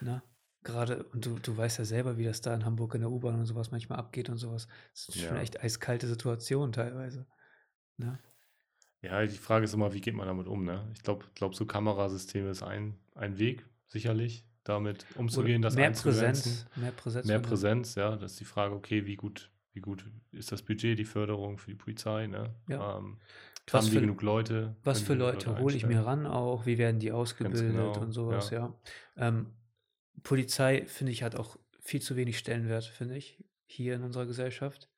Ne? 0.00 0.22
Gerade, 0.62 1.04
und 1.04 1.26
du, 1.26 1.38
du 1.38 1.56
weißt 1.56 1.78
ja 1.78 1.84
selber, 1.84 2.16
wie 2.16 2.24
das 2.24 2.40
da 2.40 2.54
in 2.54 2.64
Hamburg 2.64 2.94
in 2.94 3.02
der 3.02 3.10
U-Bahn 3.10 3.38
und 3.38 3.44
sowas 3.44 3.70
manchmal 3.70 3.98
abgeht 3.98 4.30
und 4.30 4.38
sowas. 4.38 4.66
Das 4.92 5.10
ist 5.10 5.20
schon 5.20 5.36
Ja. 5.36 5.42
echt 5.42 5.60
eiskalte 5.60 6.08
Situation 6.08 6.72
teilweise. 6.72 7.26
Ne? 7.96 8.18
Ja, 9.02 9.24
die 9.24 9.36
Frage 9.36 9.64
ist 9.64 9.74
immer, 9.74 9.92
wie 9.92 10.00
geht 10.00 10.14
man 10.14 10.26
damit 10.26 10.46
um, 10.46 10.64
ne? 10.64 10.88
Ich 10.94 11.02
glaube, 11.02 11.26
glaub, 11.34 11.54
so 11.54 11.66
Kamerasysteme 11.66 12.48
ist 12.50 12.62
ein, 12.62 12.98
ein 13.14 13.38
Weg, 13.38 13.66
sicherlich, 13.86 14.46
damit 14.64 15.04
Oder 15.10 15.20
umzugehen, 15.20 15.60
das 15.60 15.74
mehr. 15.74 15.90
Präsenz, 15.90 16.66
mehr 16.76 16.92
Präsenz. 16.92 17.26
Mehr 17.26 17.38
Präsenz, 17.38 17.94
ja, 17.96 18.16
das 18.16 18.32
ist 18.32 18.40
die 18.40 18.46
Frage, 18.46 18.74
okay, 18.74 19.04
wie 19.04 19.16
gut, 19.16 19.50
wie 19.72 19.80
gut 19.80 20.06
ist 20.32 20.52
das 20.52 20.62
Budget, 20.62 20.98
die 20.98 21.04
Förderung 21.04 21.58
für 21.58 21.70
die 21.70 21.76
Polizei, 21.76 22.26
ne? 22.26 22.54
Ja. 22.68 22.96
Ähm, 22.96 23.18
Was 23.70 23.88
für- 23.88 24.00
genug 24.00 24.22
Leute? 24.22 24.74
Was 24.84 25.00
für 25.02 25.16
genug 25.16 25.34
Leute 25.34 25.58
hole 25.58 25.76
ich 25.76 25.86
mir 25.86 26.00
ran 26.00 26.26
auch? 26.26 26.64
Wie 26.64 26.78
werden 26.78 26.98
die 26.98 27.12
ausgebildet 27.12 27.72
genau, 27.72 27.98
und 28.00 28.12
sowas, 28.12 28.50
ja. 28.50 28.74
ja. 29.16 29.28
Ähm, 29.28 29.52
Polizei, 30.22 30.86
finde 30.86 31.12
ich, 31.12 31.22
hat 31.22 31.36
auch 31.36 31.58
viel 31.80 32.00
zu 32.00 32.16
wenig 32.16 32.38
Stellenwert, 32.38 32.84
finde 32.84 33.16
ich, 33.16 33.44
hier 33.66 33.94
in 33.94 34.02
unserer 34.02 34.24
Gesellschaft. 34.24 34.88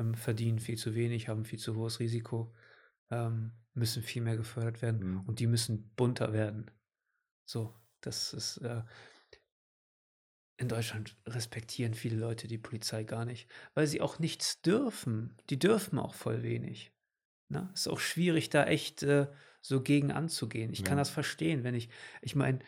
Ähm, 0.00 0.14
verdienen 0.14 0.58
viel 0.58 0.78
zu 0.78 0.94
wenig, 0.94 1.28
haben 1.28 1.44
viel 1.44 1.58
zu 1.58 1.76
hohes 1.76 2.00
Risiko, 2.00 2.54
ähm, 3.10 3.52
müssen 3.74 4.02
viel 4.02 4.22
mehr 4.22 4.36
gefördert 4.36 4.82
werden 4.82 5.12
Mhm. 5.12 5.20
und 5.26 5.38
die 5.38 5.46
müssen 5.46 5.94
bunter 5.94 6.32
werden. 6.32 6.70
So, 7.44 7.74
das 8.00 8.32
ist. 8.32 8.58
Äh, 8.58 8.82
in 10.56 10.68
Deutschland 10.68 11.16
respektieren 11.26 11.94
viele 11.94 12.16
Leute 12.16 12.46
die 12.46 12.58
Polizei 12.58 13.04
gar 13.04 13.24
nicht, 13.24 13.48
weil 13.72 13.86
sie 13.86 14.02
auch 14.02 14.18
nichts 14.18 14.60
dürfen. 14.60 15.34
Die 15.48 15.58
dürfen 15.58 15.98
auch 15.98 16.12
voll 16.14 16.42
wenig. 16.42 16.92
Ne? 17.48 17.70
Ist 17.72 17.88
auch 17.88 17.98
schwierig, 18.00 18.50
da 18.50 18.64
echt 18.64 19.02
äh, 19.02 19.28
so 19.62 19.82
gegen 19.82 20.12
anzugehen. 20.12 20.72
Ich 20.72 20.84
kann 20.84 20.98
Ja. 20.98 21.00
das 21.00 21.08
verstehen, 21.10 21.64
wenn 21.64 21.74
ich, 21.74 21.88
ich 22.20 22.34
meine, 22.36 22.58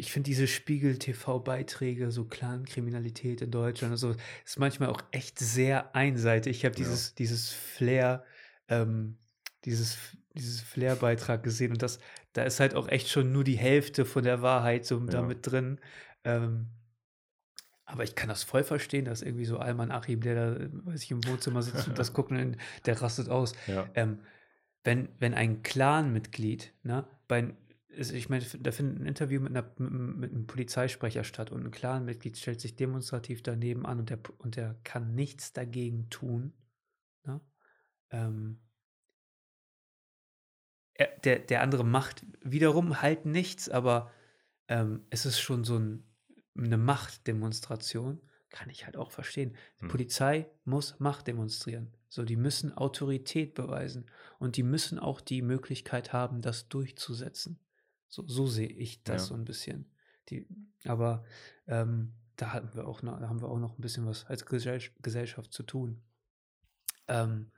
ich 0.00 0.10
finde 0.12 0.28
diese 0.28 0.46
Spiegel-TV-Beiträge, 0.48 2.10
so 2.10 2.24
Clankriminalität 2.24 3.42
in 3.42 3.50
Deutschland 3.50 3.92
und 3.92 3.98
so, 3.98 4.14
ist 4.44 4.58
manchmal 4.58 4.88
auch 4.88 5.02
echt 5.12 5.38
sehr 5.38 5.94
einseitig. 5.94 6.56
Ich 6.58 6.64
habe 6.64 6.74
Ja. 6.74 6.78
dieses, 6.78 7.14
dieses 7.14 7.50
Flair, 7.52 8.24
ähm, 8.68 9.18
dieses, 9.64 9.98
dieses 10.34 10.60
Flair-Beitrag 10.62 11.42
gesehen 11.42 11.72
und 11.72 11.82
das, 11.82 11.98
da 12.32 12.42
ist 12.44 12.60
halt 12.60 12.74
auch 12.74 12.88
echt 12.88 13.08
schon 13.08 13.30
nur 13.32 13.44
die 13.44 13.58
Hälfte 13.58 14.04
von 14.04 14.24
der 14.24 14.42
Wahrheit 14.42 14.86
so 14.86 14.98
da 15.00 15.20
Ja. 15.20 15.22
mit 15.22 15.46
drin. 15.46 15.78
Ähm, 16.24 16.68
aber 17.84 18.04
ich 18.04 18.14
kann 18.14 18.28
das 18.28 18.44
voll 18.44 18.62
verstehen, 18.62 19.04
dass 19.04 19.20
irgendwie 19.20 19.44
so 19.44 19.58
Alman 19.58 19.90
Achim, 19.90 20.20
der 20.20 20.34
da, 20.54 20.68
weiß 20.84 21.02
ich, 21.02 21.10
im 21.10 21.26
Wohnzimmer 21.26 21.62
sitzt 21.62 21.88
und 21.88 21.98
das 21.98 22.12
guckt 22.14 22.30
und 22.30 22.56
der 22.86 23.02
rastet 23.02 23.28
aus. 23.28 23.52
Ja, 23.66 23.90
Ähm, 23.94 24.20
wenn, 24.84 25.08
wenn 25.18 25.34
ein 25.34 25.62
Clan-Mitglied, 25.62 26.72
ne, 26.84 27.06
bei, 27.28 27.52
ich 27.96 28.28
meine, 28.28 28.44
da 28.44 28.72
findet 28.72 29.00
ein 29.00 29.06
Interview 29.06 29.40
mit, 29.40 29.56
einer, 29.56 29.68
mit, 29.78 30.30
einem 30.30 30.46
Polizeisprecher 30.46 31.24
statt 31.24 31.50
und 31.50 31.64
ein 31.64 31.70
Clan-Mitglied 31.70 32.38
stellt 32.38 32.60
sich 32.60 32.76
demonstrativ 32.76 33.42
daneben 33.42 33.84
an 33.84 33.98
und 33.98 34.10
der, 34.10 34.20
und 34.38 34.56
der 34.56 34.78
kann 34.84 35.14
nichts 35.14 35.52
dagegen 35.52 36.08
tun. 36.08 36.52
Ne? 37.24 37.40
Ähm, 38.10 38.60
er, 40.94 41.08
der, 41.24 41.40
der 41.40 41.62
andere 41.62 41.84
macht 41.84 42.24
wiederum 42.42 43.02
halt 43.02 43.26
nichts, 43.26 43.68
aber 43.68 44.10
ähm, 44.68 45.04
es 45.10 45.26
ist 45.26 45.40
schon 45.40 45.64
so 45.64 45.78
ein, 45.78 46.04
eine 46.56 46.78
Machtdemonstration, 46.78 48.20
kann 48.50 48.70
ich 48.70 48.84
halt 48.84 48.96
auch 48.96 49.10
verstehen. 49.10 49.56
Die 49.78 49.82
Hm. 49.82 49.88
Polizei 49.88 50.50
muss 50.64 50.98
Macht 51.00 51.26
demonstrieren. 51.26 51.92
So, 52.08 52.24
die 52.24 52.36
müssen 52.36 52.72
Autorität 52.76 53.54
beweisen 53.54 54.10
und 54.38 54.56
die 54.56 54.64
müssen 54.64 54.98
auch 54.98 55.20
die 55.20 55.42
Möglichkeit 55.42 56.12
haben, 56.12 56.40
das 56.40 56.68
durchzusetzen. 56.68 57.58
So, 58.10 58.26
so 58.28 58.46
sehe 58.46 58.68
ich 58.68 59.04
das 59.04 59.22
Ja. 59.22 59.28
so 59.28 59.34
ein 59.34 59.44
bisschen. 59.46 59.90
Die, 60.28 60.46
aber 60.84 61.24
ähm, 61.66 62.14
da 62.36 62.52
hatten 62.52 62.74
wir 62.74 62.86
auch 62.88 63.02
noch, 63.02 63.20
da 63.20 63.28
haben 63.28 63.40
wir 63.42 63.48
auch 63.48 63.58
noch 63.58 63.78
ein 63.78 63.82
bisschen 63.82 64.06
was 64.06 64.26
als 64.26 64.46
Gesell 64.46 64.80
Gesellschaft 65.02 65.52
zu 65.52 65.62
tun. 65.62 66.02
Ähm, 67.08 67.52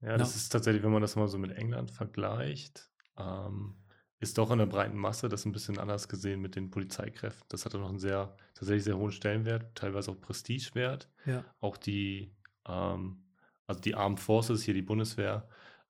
ja, 0.00 0.18
das 0.18 0.30
Ja. 0.30 0.36
ist 0.36 0.50
tatsächlich, 0.50 0.82
wenn 0.82 0.92
man 0.92 1.02
das 1.02 1.16
mal 1.16 1.28
so 1.28 1.38
mit 1.38 1.52
England 1.52 1.90
vergleicht, 1.90 2.90
ähm, 3.18 3.84
ist 4.20 4.38
doch 4.38 4.50
in 4.50 4.58
der 4.58 4.66
breiten 4.66 4.96
Masse 4.98 5.28
das 5.28 5.44
ein 5.46 5.52
bisschen 5.52 5.78
anders 5.78 6.08
gesehen 6.08 6.40
mit 6.40 6.56
den 6.56 6.70
Polizeikräften. 6.70 7.46
Das 7.48 7.64
hatte 7.64 7.78
noch 7.78 7.88
einen 7.90 7.98
sehr, 7.98 8.36
tatsächlich 8.54 8.84
sehr 8.84 8.98
hohen 8.98 9.12
Stellenwert, 9.12 9.74
teilweise 9.76 10.10
auch 10.12 10.20
Prestigewert. 10.20 11.10
ja, 11.24 11.54
auch 11.60 11.76
die, 11.76 12.36
ähm, 12.66 13.24
also 13.66 13.80
die 13.80 13.94
Armed 13.94 14.20
Forces, 14.20 14.62
hier 14.62 14.74
die 14.74 14.82
Bundeswehr, 14.82 15.48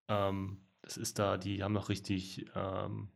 ähm, 0.09 0.67
das 0.83 0.97
ist 0.97 1.19
da, 1.19 1.37
die 1.39 1.63
haben 1.63 1.73
noch 1.75 1.89
richtig, 1.89 2.47
ähm, 2.55 3.13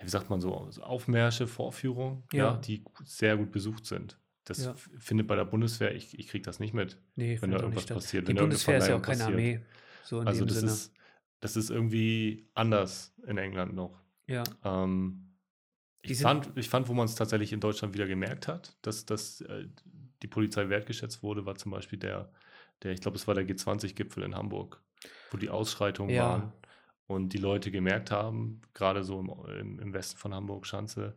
wie 0.00 0.08
sagt 0.08 0.30
man 0.30 0.40
so, 0.40 0.66
so 0.70 0.82
Aufmärsche, 0.82 1.46
Vorführungen, 1.46 2.24
ja. 2.32 2.52
Ja. 2.52 2.56
die 2.58 2.84
sehr 3.04 3.36
gut 3.36 3.52
besucht 3.52 3.86
sind. 3.86 4.18
Das 4.44 4.64
Ja. 4.64 4.74
findet 4.98 5.26
bei 5.26 5.36
der 5.36 5.44
Bundeswehr, 5.44 5.94
ich, 5.94 6.18
ich 6.18 6.28
kriege 6.28 6.42
das 6.42 6.58
nicht 6.58 6.74
mit, 6.74 6.98
nee, 7.14 7.38
wenn 7.40 7.50
da 7.50 7.58
irgendwas 7.58 7.86
passiert. 7.86 8.26
Die 8.26 8.34
Bundeswehr 8.34 8.78
ist 8.78 8.88
ja 8.88 8.96
auch 8.96 9.02
keine 9.02 9.18
passiert. 9.18 9.38
Armee. 9.38 9.60
So 10.02 10.20
Also 10.20 10.44
das 10.44 10.58
Sinne. 10.58 10.72
ist, 10.72 10.94
das 11.40 11.56
ist 11.56 11.70
irgendwie 11.70 12.48
anders 12.54 13.14
in 13.26 13.38
England 13.38 13.74
noch. 13.74 14.00
ja, 14.26 14.42
Ähm, 14.64 15.26
ich, 16.02 16.18
fand, 16.18 16.50
ich 16.56 16.68
fand, 16.68 16.88
wo 16.88 16.94
man 16.94 17.04
es 17.04 17.14
tatsächlich 17.14 17.52
in 17.52 17.60
Deutschland 17.60 17.94
wieder 17.94 18.06
gemerkt 18.06 18.48
hat, 18.48 18.76
dass, 18.82 19.04
dass 19.04 19.42
äh, 19.42 19.66
die 20.22 20.26
Polizei 20.26 20.68
wertgeschätzt 20.68 21.22
wurde, 21.22 21.44
war 21.46 21.54
zum 21.56 21.72
Beispiel 21.72 21.98
der, 21.98 22.32
der 22.82 22.92
ich 22.92 23.00
glaube, 23.00 23.16
es 23.18 23.26
war 23.28 23.34
der 23.34 23.46
G20-Gipfel 23.46 24.22
in 24.22 24.34
Hamburg, 24.34 24.82
wo 25.30 25.36
die 25.36 25.50
Ausschreitungen 25.50 26.14
Ja. 26.14 26.22
waren 26.30 26.52
und 27.10 27.30
die 27.32 27.38
Leute 27.38 27.72
gemerkt 27.72 28.12
haben, 28.12 28.60
gerade 28.72 29.02
so 29.02 29.18
im, 29.18 29.80
im, 29.80 29.92
Westen 29.92 30.16
von 30.16 30.32
Hamburg, 30.32 30.64
Schanze, 30.64 31.16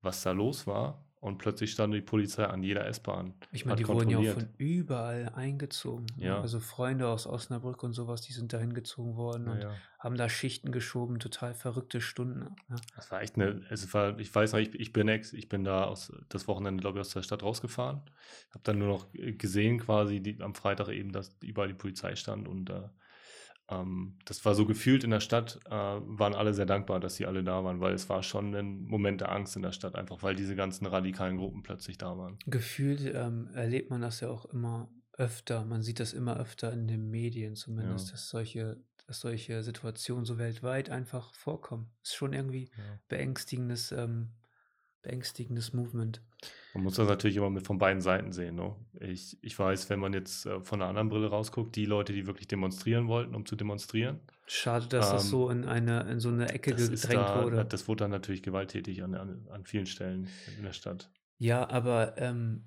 was 0.00 0.22
da 0.22 0.32
los 0.32 0.66
war. 0.66 1.04
Und 1.20 1.38
plötzlich 1.38 1.72
stand 1.72 1.94
die 1.94 2.02
Polizei 2.02 2.44
an 2.44 2.62
jeder 2.62 2.86
S-Bahn. 2.86 3.32
Ich 3.50 3.64
meine, 3.64 3.76
die 3.76 3.88
wurden 3.88 4.10
ja 4.10 4.18
auch 4.18 4.34
von 4.34 4.48
überall 4.58 5.30
eingezogen. 5.34 6.06
Ja. 6.18 6.38
Also 6.38 6.60
Freunde 6.60 7.08
aus 7.08 7.26
Osnabrück 7.26 7.82
und 7.82 7.94
sowas, 7.94 8.20
die 8.20 8.34
sind 8.34 8.52
da 8.52 8.58
hingezogen 8.58 9.16
worden 9.16 9.48
und 9.48 9.62
ja. 9.62 9.72
haben 9.98 10.16
da 10.16 10.28
Schichten 10.28 10.70
geschoben, 10.70 11.18
total 11.18 11.54
verrückte 11.54 12.02
Stunden. 12.02 12.54
Ne? 12.68 12.76
Das 12.94 13.10
war 13.10 13.22
echt 13.22 13.36
eine, 13.36 13.62
es 13.70 13.94
war, 13.94 14.18
ich 14.18 14.34
weiß 14.34 14.52
noch, 14.52 14.60
ich, 14.60 14.74
ich 14.78 14.92
bin 14.92 15.08
ex, 15.08 15.32
ich 15.32 15.48
bin 15.48 15.64
da 15.64 15.84
aus, 15.84 16.12
das 16.28 16.46
Wochenende, 16.46 16.82
glaube 16.82 16.98
ich, 16.98 17.00
aus 17.00 17.14
der 17.14 17.22
Stadt 17.22 17.42
rausgefahren. 17.42 18.02
Habe 18.50 18.60
dann 18.62 18.78
nur 18.78 18.88
noch 18.88 19.14
äh, 19.14 19.32
gesehen, 19.32 19.78
quasi 19.78 20.20
die, 20.20 20.42
am 20.42 20.54
Freitag 20.54 20.88
eben, 20.88 21.10
dass 21.10 21.34
überall 21.42 21.68
die 21.68 21.74
Polizei 21.74 22.16
stand 22.16 22.48
und 22.48 22.68
äh, 22.68 22.82
ähm, 23.68 24.18
das 24.24 24.44
war 24.44 24.54
so 24.54 24.66
gefühlt 24.66 25.04
in 25.04 25.10
der 25.10 25.20
Stadt, 25.20 25.58
äh, 25.66 25.70
waren 25.70 26.34
alle 26.34 26.52
sehr 26.54 26.66
dankbar, 26.66 27.00
dass 27.00 27.16
sie 27.16 27.26
alle 27.26 27.42
da 27.42 27.64
waren, 27.64 27.80
weil 27.80 27.94
es 27.94 28.08
war 28.08 28.22
schon 28.22 28.54
ein 28.54 28.82
Moment 28.84 29.20
der 29.20 29.32
Angst 29.32 29.56
in 29.56 29.62
der 29.62 29.72
Stadt, 29.72 29.94
einfach 29.96 30.22
weil 30.22 30.34
diese 30.34 30.54
ganzen 30.56 30.86
radikalen 30.86 31.36
Gruppen 31.38 31.62
plötzlich 31.62 31.96
da 31.98 32.16
waren. 32.18 32.38
Gefühlt 32.46 33.00
ähm, 33.14 33.48
erlebt 33.54 33.90
man 33.90 34.00
das 34.02 34.20
ja 34.20 34.28
auch 34.28 34.44
immer 34.46 34.90
öfter. 35.16 35.64
Man 35.64 35.82
sieht 35.82 36.00
das 36.00 36.12
immer 36.12 36.36
öfter 36.38 36.72
in 36.72 36.86
den 36.88 37.08
Medien 37.10 37.54
zumindest, 37.54 38.08
Ja. 38.08 38.12
dass 38.12 38.28
solche, 38.28 38.82
dass 39.06 39.20
solche 39.20 39.62
Situationen 39.62 40.24
so 40.24 40.38
weltweit 40.38 40.90
einfach 40.90 41.32
vorkommen. 41.34 41.90
Ist 42.02 42.14
schon 42.16 42.32
irgendwie 42.32 42.70
Ja. 42.76 42.98
beängstigendes, 43.08 43.92
ähm, 43.92 44.30
beängstigendes 45.04 45.72
Movement. 45.72 46.20
Man 46.74 46.82
muss 46.82 46.96
das 46.96 47.08
natürlich 47.08 47.36
immer 47.36 47.50
mit 47.50 47.64
von 47.64 47.78
beiden 47.78 48.00
Seiten 48.00 48.32
sehen. 48.32 48.56
Ne? 48.56 48.74
Ich, 49.00 49.38
ich 49.42 49.56
weiß, 49.56 49.88
wenn 49.90 50.00
man 50.00 50.12
jetzt 50.12 50.46
äh, 50.46 50.60
von 50.60 50.80
einer 50.82 50.88
anderen 50.88 51.08
Brille 51.08 51.28
rausguckt, 51.28 51.76
die 51.76 51.86
Leute, 51.86 52.12
die 52.12 52.26
wirklich 52.26 52.48
demonstrieren 52.48 53.06
wollten, 53.06 53.34
um 53.34 53.46
zu 53.46 53.54
demonstrieren, 53.54 54.20
Schade, 54.46 54.86
dass 54.88 55.10
das 55.10 55.24
Ähm, 55.24 55.30
so 55.30 55.48
in 55.48 55.64
eine, 55.64 56.02
in 56.10 56.20
so 56.20 56.28
eine 56.28 56.50
Ecke 56.50 56.72
das, 56.72 56.90
gedrängt 56.90 57.22
da, 57.22 57.44
wurde. 57.44 57.64
das 57.64 57.88
wurde 57.88 58.04
dann 58.04 58.10
natürlich 58.10 58.42
gewalttätig 58.42 59.02
an, 59.02 59.14
an, 59.14 59.46
an 59.50 59.64
vielen 59.64 59.86
Stellen 59.86 60.28
in 60.58 60.64
der 60.64 60.72
Stadt. 60.72 61.10
Ja, 61.38 61.68
aber 61.70 62.18
ähm, 62.18 62.64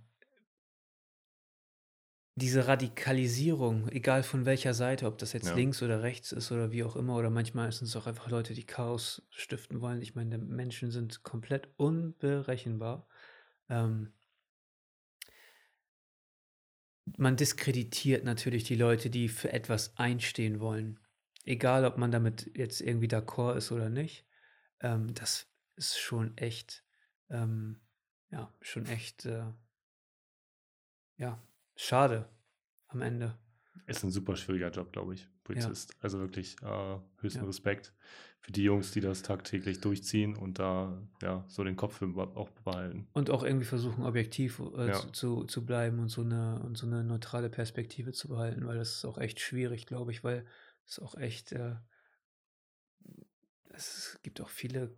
diese 2.37 2.67
Radikalisierung, 2.67 3.89
egal 3.89 4.21
von 4.23 4.45
welcher 4.45 4.73
Seite, 4.75 5.07
ob 5.07 5.17
das 5.17 5.33
jetzt 5.33 5.47
Ja. 5.47 5.55
links 5.55 5.81
oder 5.81 6.03
rechts 6.03 6.31
ist 6.31 6.51
oder 6.51 6.71
wie 6.71 6.83
auch 6.83 6.95
immer, 6.95 7.17
oder 7.17 7.29
manchmal 7.31 7.71
sind 7.71 7.87
es 7.87 7.95
auch 7.95 8.05
einfach 8.07 8.29
Leute, 8.29 8.53
die 8.53 8.65
Chaos 8.65 9.23
stiften 9.31 9.81
wollen. 9.81 10.01
Ich 10.03 10.15
meine, 10.15 10.37
Menschen 10.37 10.91
sind 10.91 11.23
komplett 11.23 11.69
unberechenbar. 11.77 13.07
Ähm, 13.69 14.13
man 17.17 17.35
diskreditiert 17.35 18.23
natürlich 18.23 18.63
die 18.65 18.75
Leute, 18.75 19.09
die 19.09 19.29
für 19.29 19.51
etwas 19.51 19.97
einstehen 19.97 20.59
wollen. 20.59 20.99
Egal, 21.45 21.85
ob 21.85 21.97
man 21.97 22.11
damit 22.11 22.51
jetzt 22.57 22.81
irgendwie 22.81 23.07
d'accord 23.07 23.55
ist 23.55 23.71
oder 23.71 23.89
nicht. 23.89 24.25
Ähm, 24.81 25.13
das 25.13 25.47
ist 25.75 25.97
schon 25.99 26.37
echt, 26.37 26.83
ähm, 27.29 27.81
ja, 28.29 28.53
schon 28.61 28.85
echt, 28.85 29.25
äh, 29.25 29.45
ja, 31.17 31.46
schade 31.77 32.27
am 32.87 33.01
Ende. 33.01 33.37
Ist 33.85 34.03
ein 34.03 34.11
super 34.11 34.35
schwieriger 34.35 34.69
Job, 34.69 34.91
glaube 34.91 35.13
ich, 35.13 35.29
Polizist. 35.45 35.95
Also 36.01 36.19
wirklich 36.19 36.57
äh, 36.61 36.97
höchsten 37.21 37.41
ja. 37.41 37.45
Respekt 37.45 37.93
für 38.41 38.51
die 38.51 38.63
Jungs, 38.63 38.91
die 38.91 38.99
das 38.99 39.21
tagtäglich 39.21 39.79
durchziehen 39.79 40.35
und 40.35 40.59
da 40.59 41.01
ja 41.21 41.45
so 41.47 41.63
den 41.63 41.77
Kopf 41.77 42.01
auch 42.01 42.49
behalten. 42.49 43.07
Und 43.13 43.29
auch 43.29 43.43
irgendwie 43.43 43.65
versuchen, 43.65 44.03
objektiv 44.03 44.61
äh, 44.75 44.89
ja. 44.89 45.13
zu, 45.13 45.45
zu 45.45 45.65
bleiben 45.65 45.99
und 45.99 46.09
so, 46.09 46.21
eine, 46.21 46.61
und 46.63 46.77
so 46.77 46.85
eine 46.85 47.03
neutrale 47.03 47.49
Perspektive 47.49 48.11
zu 48.11 48.27
behalten, 48.27 48.67
weil 48.67 48.77
das 48.77 48.95
ist 48.95 49.05
auch 49.05 49.17
echt 49.17 49.39
schwierig, 49.39 49.85
glaube 49.85 50.11
ich, 50.11 50.23
weil 50.23 50.45
es 50.85 50.99
auch 50.99 51.15
echt, 51.15 51.53
äh, 51.53 51.75
es 53.69 54.19
gibt 54.23 54.41
auch 54.41 54.49
viele 54.49 54.97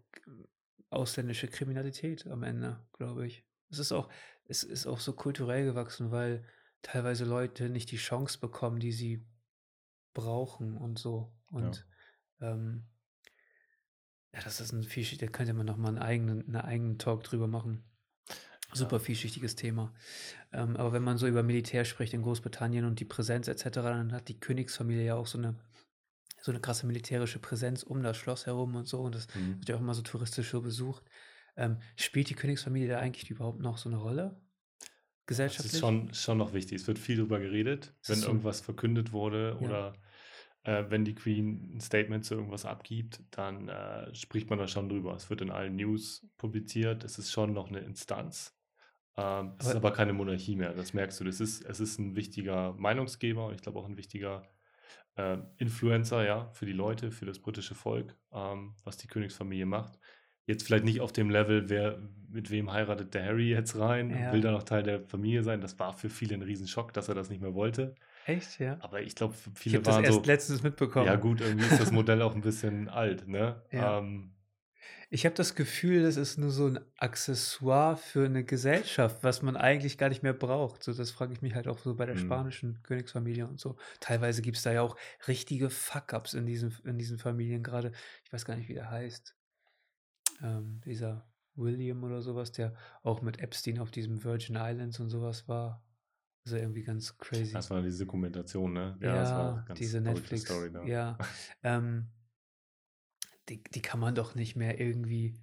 ausländische 0.89 1.47
Kriminalität 1.47 2.25
am 2.27 2.43
Ende, 2.43 2.80
glaube 2.93 3.27
ich. 3.27 3.43
Es 3.69 3.77
ist 3.77 3.91
auch, 3.91 4.09
es 4.45 4.63
ist 4.63 4.88
auch 4.88 4.99
so 4.99 5.13
kulturell 5.13 5.65
gewachsen, 5.65 6.09
weil 6.11 6.43
teilweise 6.82 7.25
Leute 7.25 7.69
nicht 7.69 7.91
die 7.91 7.97
Chance 7.97 8.39
bekommen, 8.39 8.80
die 8.80 8.91
sie 8.91 9.25
brauchen 10.13 10.77
und 10.77 10.99
so. 10.99 11.34
Und 11.51 11.88
ja, 12.39 12.51
ähm, 12.51 12.86
ja 14.34 14.41
das 14.43 14.59
ist 14.59 14.71
ein 14.71 14.84
vielschichtiges, 14.84 15.32
da 15.32 15.38
könnte 15.38 15.53
man 15.53 15.65
nochmal 15.65 15.89
einen 15.89 15.99
eigenen, 15.99 16.43
einen 16.45 16.55
eigenen 16.55 16.97
Talk 16.97 17.23
drüber 17.23 17.47
machen. 17.47 17.84
Super 18.71 18.97
ja. 18.97 19.03
vielschichtiges 19.03 19.55
Thema. 19.55 19.93
Ähm, 20.51 20.77
aber 20.77 20.93
wenn 20.93 21.03
man 21.03 21.17
so 21.17 21.27
über 21.27 21.41
Militär 21.41 21.86
spricht 21.86 22.13
in 22.13 22.21
Großbritannien 22.21 22.86
und 22.86 22.99
die 22.99 23.05
Präsenz 23.05 23.47
etc., 23.47 23.63
dann 23.71 24.11
hat 24.11 24.27
die 24.27 24.39
Königsfamilie 24.39 25.05
ja 25.05 25.15
auch 25.15 25.27
so 25.27 25.39
eine 25.39 25.55
so 26.41 26.51
eine 26.51 26.61
krasse 26.61 26.86
militärische 26.86 27.39
Präsenz 27.39 27.84
um 27.84 28.01
das 28.01 28.17
Schloss 28.17 28.45
herum 28.45 28.75
und 28.75 28.88
so. 28.88 29.01
Und 29.01 29.15
das 29.15 29.27
mhm. 29.36 29.57
wird 29.57 29.69
ja 29.69 29.75
auch 29.75 29.82
immer 29.82 29.93
so 29.93 30.01
touristisch 30.01 30.49
so 30.49 30.61
besucht. 30.61 31.03
Ähm, 31.57 31.77
spielt 31.95 32.30
die 32.30 32.36
Königsfamilie 32.36 32.88
da 32.88 32.99
eigentlich 32.99 33.30
überhaupt 33.30 33.59
noch 33.59 33.77
so 33.77 33.89
eine 33.89 33.97
Rolle? 33.97 34.39
Gesellschaftlich? 35.30 35.71
Das 35.71 35.75
ist 35.75 35.80
schon, 35.80 36.13
schon 36.13 36.38
noch 36.38 36.53
wichtig. 36.53 36.82
Es 36.82 36.88
wird 36.88 36.99
viel 36.99 37.15
darüber 37.15 37.39
geredet, 37.39 37.93
wenn 38.05 38.19
so. 38.19 38.27
irgendwas 38.27 38.59
verkündet 38.59 39.13
wurde 39.13 39.57
ja. 39.61 39.65
oder 39.65 39.93
äh, 40.63 40.84
wenn 40.89 41.05
die 41.05 41.15
Queen 41.15 41.75
ein 41.75 41.80
Statement 41.80 42.25
zu 42.25 42.36
irgendwas 42.36 42.65
abgibt, 42.65 43.21
dann 43.32 43.69
äh, 43.69 44.13
spricht 44.13 44.49
man 44.49 44.59
da 44.59 44.67
schon 44.67 44.89
drüber. 44.89 45.15
Es 45.15 45.30
wird 45.30 45.41
in 45.41 45.51
allen 45.51 45.77
News 45.77 46.27
publiziert. 46.38 47.05
Es 47.05 47.17
ist 47.17 47.32
schon 47.32 47.53
noch 47.53 47.69
eine 47.69 47.80
Instanz. 47.80 48.57
Ähm, 49.15 49.53
es 49.57 49.67
aber, 49.67 49.69
ist 49.69 49.75
aber 49.77 49.93
keine 49.93 50.11
Monarchie 50.11 50.57
mehr. 50.57 50.73
Das 50.73 50.93
merkst 50.93 51.19
du. 51.21 51.23
Das 51.23 51.39
ist, 51.39 51.63
es 51.63 51.80
ist 51.80 51.99
ein 51.99 52.15
wichtiger 52.15 52.73
Meinungsgeber 52.73 53.45
und 53.45 53.55
ich 53.55 53.61
glaube 53.61 53.80
auch 53.80 53.88
ein 53.88 53.97
wichtiger 53.97 54.43
äh, 55.15 55.38
Influencer, 55.57 56.25
ja, 56.25 56.49
für 56.51 56.65
die 56.65 56.73
Leute, 56.73 57.11
für 57.11 57.25
das 57.25 57.39
britische 57.39 57.75
Volk, 57.75 58.17
ähm, 58.34 58.75
was 58.84 58.97
die 58.97 59.07
Königsfamilie 59.07 59.65
macht 59.65 59.99
jetzt 60.50 60.64
vielleicht 60.66 60.84
nicht 60.84 61.00
auf 61.00 61.12
dem 61.14 61.30
Level, 61.30 61.70
wer 61.70 62.00
mit 62.32 62.52
wem 62.52 62.72
heiratet 62.72 63.14
der 63.14 63.26
Harry 63.26 63.50
jetzt 63.50 63.78
rein, 63.78 64.10
ja. 64.12 64.34
will 64.34 64.41
da 64.41 64.52
noch 64.52 64.64
Teil 64.64 64.84
der 64.84 65.02
Familie 65.02 65.43
sein. 65.43 65.62
Das 65.62 65.80
war 65.80 65.93
für 65.93 66.10
viele 66.10 66.36
ein 66.36 66.41
Riesenschock, 66.41 66.93
dass 66.93 67.08
er 67.08 67.16
das 67.16 67.30
nicht 67.30 67.41
mehr 67.41 67.54
wollte. 67.54 67.95
Echt, 68.26 68.60
ja? 68.60 68.78
Aber 68.82 69.02
ich 69.02 69.16
glaube, 69.16 69.34
viele 69.56 69.80
ich 69.80 69.86
waren 69.86 70.04
das 70.04 70.12
so. 70.14 70.18
erst 70.20 70.28
letztens 70.28 70.64
mitbekommen. 70.64 71.08
Ja, 71.08 71.16
gut, 71.16 71.41
irgendwie 71.41 71.66
ist 71.66 71.80
das 71.80 71.91
Modell 71.91 72.22
auch 72.22 72.36
ein 72.36 72.41
bisschen 72.41 72.88
alt, 72.89 73.28
ne? 73.28 73.64
Ja. 73.72 74.00
Ähm, 74.00 74.32
ich 75.12 75.26
habe 75.26 75.34
das 75.34 75.56
Gefühl, 75.56 76.04
das 76.04 76.18
ist 76.18 76.38
nur 76.38 76.52
so 76.52 76.68
ein 76.68 76.80
Accessoire 76.97 77.97
für 77.97 78.26
eine 78.26 78.43
Gesellschaft, 78.43 79.24
was 79.24 79.41
man 79.41 79.58
eigentlich 79.58 79.97
gar 79.97 80.10
nicht 80.10 80.22
mehr 80.22 80.34
braucht. 80.34 80.84
So, 80.84 80.93
das 80.93 81.10
frage 81.10 81.34
ich 81.34 81.41
mich 81.41 81.56
halt 81.56 81.68
auch 81.68 81.80
so 81.80 81.95
bei 81.95 82.06
der 82.06 82.14
Mhm. 82.14 82.20
spanischen 82.20 82.80
Königsfamilie 82.84 83.47
und 83.47 83.60
so. 83.60 83.76
Teilweise 84.00 84.43
gibt 84.43 84.58
es 84.58 84.64
da 84.64 84.72
ja 84.72 84.84
auch 84.84 84.95
richtige 85.28 85.72
Fuck-ups 85.72 86.36
in 86.36 86.45
diesen, 86.45 86.78
in 86.86 87.00
diesen 87.00 87.18
Familien 87.18 87.64
gerade. 87.64 87.91
Ich 88.24 88.32
weiß 88.32 88.45
gar 88.45 88.56
nicht, 88.56 88.70
wie 88.70 88.76
der 88.76 88.91
heißt 88.91 89.36
ähm, 90.42 90.82
dieser 90.86 91.30
William 91.56 92.04
oder 92.04 92.22
sowas, 92.22 92.52
der 92.52 92.74
auch 93.04 93.22
mit 93.22 93.40
Epstein 93.40 93.80
auf 93.80 93.92
diesem 93.92 94.24
Virgin 94.24 94.56
Islands 94.56 95.00
und 95.00 95.10
sowas 95.10 95.48
war. 95.48 95.84
Also 96.46 96.58
irgendwie 96.58 96.84
ganz 96.84 97.18
crazy. 97.18 97.54
Das 97.54 97.70
war 97.70 97.82
diese 97.82 98.06
Dokumentation, 98.06 98.74
ne? 98.74 98.98
Ja, 99.02 99.16
das 99.16 99.32
war 99.32 99.66
ganz 99.66 99.80
diese 99.80 100.02
Netflix. 100.02 100.44
Story 100.44 100.72
da. 100.72 100.84
Ja. 100.84 101.18
Ähm, 101.64 102.08
die, 103.50 103.64
die 103.64 103.82
kann 103.82 104.00
man 104.00 104.16
doch 104.16 104.36
nicht 104.36 104.56
mehr 104.56 104.80
irgendwie, 104.80 105.40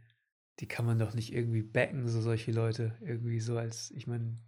die 0.61 0.69
kann 0.69 0.87
man 0.87 0.99
doch 0.99 1.13
nicht 1.13 1.33
irgendwie 1.35 1.63
backen, 1.63 2.09
so 2.09 2.21
solche 2.21 2.53
Leute. 2.53 2.97
Irgendwie 3.01 3.41
so 3.41 3.59
als, 3.59 3.91
ich 3.91 4.07
meine, 4.07 4.39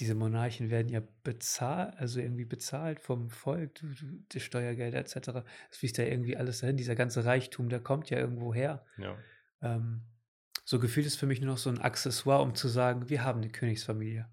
diese 0.00 0.14
Monarchen 0.14 0.70
werden 0.70 0.88
ja 0.88 1.02
bezahlt, 1.22 1.96
also 1.96 2.20
irgendwie 2.20 2.44
bezahlt 2.44 3.00
vom 3.00 3.30
Volk, 3.30 3.80
die 4.32 4.40
Steuergelder 4.40 4.98
etc. 4.98 5.14
Das 5.14 5.78
fließt 5.78 5.98
ja 5.98 6.04
irgendwie 6.04 6.36
alles 6.36 6.60
dahin. 6.60 6.76
Dieser 6.76 6.96
ganze 6.96 7.24
Reichtum, 7.24 7.68
der 7.68 7.80
kommt 7.80 8.10
ja 8.10 8.18
irgendwo 8.18 8.52
her. 8.52 8.84
Ja. 8.98 9.16
Ähm, 9.64 10.02
so 10.64 10.78
gefühlt 10.78 11.06
ist 11.06 11.16
für 11.16 11.26
mich 11.26 11.40
nur 11.40 11.50
noch 11.50 11.58
so 11.58 11.70
ein 11.70 11.80
Accessoire, 11.80 12.42
um 12.42 12.54
zu 12.54 12.68
sagen, 12.68 13.08
wir 13.08 13.24
haben 13.24 13.40
eine 13.40 13.50
Königsfamilie. 13.50 14.28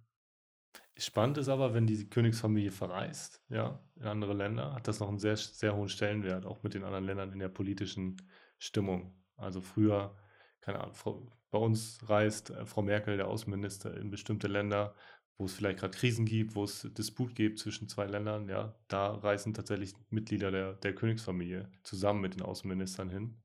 Spannend 0.97 1.37
ist 1.37 1.49
aber, 1.49 1.73
wenn 1.73 1.87
die 1.87 2.07
Königsfamilie 2.09 2.71
verreist, 2.71 3.41
ja, 3.49 3.81
in 3.95 4.03
andere 4.03 4.33
Länder, 4.33 4.73
hat 4.73 4.87
das 4.87 4.99
noch 4.99 5.09
einen 5.09 5.19
sehr, 5.19 5.37
sehr 5.37 5.75
hohen 5.75 5.89
Stellenwert, 5.89 6.45
auch 6.45 6.63
mit 6.63 6.73
den 6.73 6.83
anderen 6.83 7.05
Ländern 7.05 7.31
in 7.31 7.39
der 7.39 7.49
politischen 7.49 8.21
Stimmung. 8.59 9.15
Also 9.35 9.61
früher, 9.61 10.15
keine 10.59 10.79
Ahnung, 10.79 10.93
Frau, 10.93 11.27
bei 11.49 11.57
uns 11.57 11.97
reist 12.07 12.51
äh, 12.51 12.65
Frau 12.65 12.81
Merkel, 12.81 13.17
der 13.17 13.27
Außenminister, 13.27 13.97
in 13.97 14.11
bestimmte 14.11 14.47
Länder, 14.47 14.93
wo 15.37 15.45
es 15.45 15.53
vielleicht 15.53 15.79
gerade 15.79 15.97
Krisen 15.97 16.25
gibt, 16.25 16.55
wo 16.55 16.65
es 16.65 16.87
Disput 16.93 17.35
gibt 17.35 17.57
zwischen 17.57 17.89
zwei 17.89 18.05
Ländern, 18.05 18.47
ja, 18.47 18.75
da 18.87 19.15
reisen 19.15 19.53
tatsächlich 19.53 19.93
Mitglieder 20.09 20.51
der, 20.51 20.73
der 20.73 20.93
Königsfamilie 20.93 21.71
zusammen 21.83 22.21
mit 22.21 22.35
den 22.35 22.43
Außenministern 22.43 23.09
hin. 23.09 23.40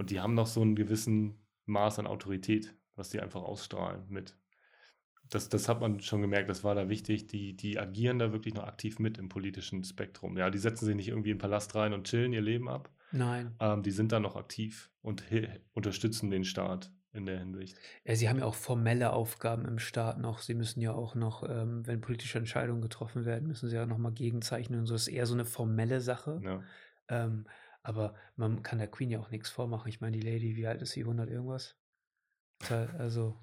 Und 0.00 0.08
die 0.08 0.18
haben 0.18 0.32
noch 0.32 0.46
so 0.46 0.62
einen 0.62 0.76
gewissen 0.76 1.34
Maß 1.66 1.98
an 1.98 2.06
Autorität, 2.06 2.74
was 2.96 3.10
die 3.10 3.20
einfach 3.20 3.42
ausstrahlen 3.42 4.06
mit. 4.08 4.34
Das, 5.28 5.50
das 5.50 5.68
hat 5.68 5.82
man 5.82 6.00
schon 6.00 6.22
gemerkt, 6.22 6.48
das 6.48 6.64
war 6.64 6.74
da 6.74 6.88
wichtig. 6.88 7.26
Die, 7.26 7.54
die 7.54 7.78
agieren 7.78 8.18
da 8.18 8.32
wirklich 8.32 8.54
noch 8.54 8.64
aktiv 8.64 8.98
mit 8.98 9.18
im 9.18 9.28
politischen 9.28 9.84
Spektrum. 9.84 10.38
Ja, 10.38 10.48
die 10.48 10.56
setzen 10.56 10.86
sich 10.86 10.96
nicht 10.96 11.08
irgendwie 11.08 11.32
in 11.32 11.36
den 11.36 11.42
Palast 11.42 11.74
rein 11.74 11.92
und 11.92 12.06
chillen 12.06 12.32
ihr 12.32 12.40
Leben 12.40 12.70
ab. 12.70 12.88
Nein. 13.12 13.54
Ähm, 13.60 13.82
die 13.82 13.90
sind 13.90 14.10
da 14.10 14.20
noch 14.20 14.36
aktiv 14.36 14.90
und 15.02 15.22
unterstützen 15.74 16.30
den 16.30 16.44
Staat 16.44 16.90
in 17.12 17.26
der 17.26 17.38
Hinsicht. 17.38 17.76
Ja, 18.06 18.14
sie 18.14 18.30
haben 18.30 18.38
ja 18.38 18.46
auch 18.46 18.54
formelle 18.54 19.12
Aufgaben 19.12 19.66
im 19.66 19.78
Staat 19.78 20.18
noch. 20.18 20.38
Sie 20.38 20.54
müssen 20.54 20.80
ja 20.80 20.94
auch 20.94 21.14
noch, 21.14 21.46
ähm, 21.46 21.86
wenn 21.86 22.00
politische 22.00 22.38
Entscheidungen 22.38 22.80
getroffen 22.80 23.26
werden, 23.26 23.48
müssen 23.48 23.68
sie 23.68 23.76
ja 23.76 23.84
noch 23.84 23.98
mal 23.98 24.12
gegenzeichnen 24.12 24.80
und 24.80 24.86
so. 24.86 24.94
Das 24.94 25.02
ist 25.02 25.08
eher 25.08 25.26
so 25.26 25.34
eine 25.34 25.44
formelle 25.44 26.00
Sache. 26.00 26.40
Ja. 26.42 26.62
Ähm, 27.08 27.44
aber 27.82 28.14
man 28.36 28.62
kann 28.62 28.78
der 28.78 28.88
Queen 28.88 29.10
ja 29.10 29.20
auch 29.20 29.30
nichts 29.30 29.48
vormachen. 29.50 29.88
Ich 29.88 30.00
meine, 30.00 30.18
die 30.18 30.26
Lady, 30.26 30.56
wie 30.56 30.66
alt 30.66 30.82
ist 30.82 30.92
sie? 30.92 31.04
100 31.04 31.30
irgendwas? 31.30 31.76
Also, 32.98 33.38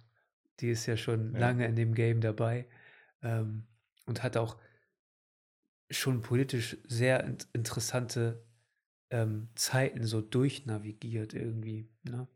die 0.60 0.70
ist 0.70 0.86
ja 0.86 0.98
schon 0.98 1.34
Ja. 1.34 1.40
lange 1.40 1.66
in 1.66 1.76
dem 1.76 1.94
Game 1.94 2.22
dabei 2.22 2.68
ähm, 3.22 3.68
und 4.06 4.24
hat 4.24 4.38
auch 4.38 4.58
schon 5.90 6.22
politisch 6.22 6.78
sehr 6.88 7.24
int 7.24 7.48
interessante 7.54 8.46
ähm, 9.10 9.50
Zeiten 9.56 10.04
so 10.04 10.22
durchnavigiert 10.22 11.34
irgendwie. 11.34 11.90
Ne? 12.04 12.28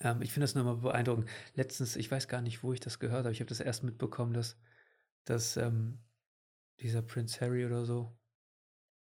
Ähm, 0.00 0.22
ich 0.22 0.32
finde 0.32 0.44
das 0.44 0.54
nochmal 0.54 0.76
beeindruckend. 0.76 1.28
Letztens, 1.54 1.96
ich 1.96 2.10
weiß 2.10 2.28
gar 2.28 2.42
nicht, 2.42 2.62
wo 2.62 2.72
ich 2.72 2.80
das 2.80 2.98
gehört 2.98 3.24
habe. 3.24 3.32
Ich 3.32 3.40
habe 3.40 3.48
das 3.48 3.60
erst 3.60 3.82
mitbekommen, 3.82 4.34
dass, 4.34 4.58
dass 5.24 5.56
ähm, 5.56 5.98
dieser 6.80 7.02
Prince 7.02 7.40
Harry 7.40 7.64
oder 7.64 7.84
so 7.84 8.16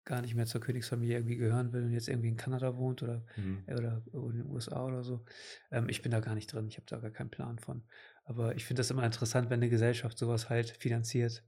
gar 0.05 0.22
nicht 0.22 0.34
mehr 0.34 0.46
zur 0.46 0.61
Königsfamilie 0.61 1.16
irgendwie 1.16 1.36
gehören 1.36 1.72
will 1.72 1.84
und 1.84 1.92
jetzt 1.92 2.09
irgendwie 2.09 2.28
in 2.28 2.36
Kanada 2.36 2.76
wohnt 2.76 3.03
oder, 3.03 3.24
Mhm. 3.36 3.64
oder 3.68 4.03
in 4.12 4.38
den 4.38 4.46
USA 4.46 4.84
oder 4.84 5.03
so. 5.05 5.24
Ähm, 5.70 5.88
ich 5.88 6.03
bin 6.03 6.11
da 6.11 6.20
gar 6.20 6.34
nicht 6.34 6.53
drin, 6.53 6.68
ich 6.68 6.76
habe 6.76 6.86
da 6.86 6.98
gar 6.98 7.11
keinen 7.11 7.30
Plan 7.30 7.59
von. 7.59 7.82
Aber 8.24 8.55
ich 8.57 8.64
finde 8.64 8.80
das 8.80 8.90
immer 8.90 9.05
interessant, 9.05 9.51
wenn 9.51 9.61
eine 9.61 9.70
Gesellschaft 9.70 10.18
sowas 10.18 10.48
halt 10.48 10.70
finanziert, 10.70 11.44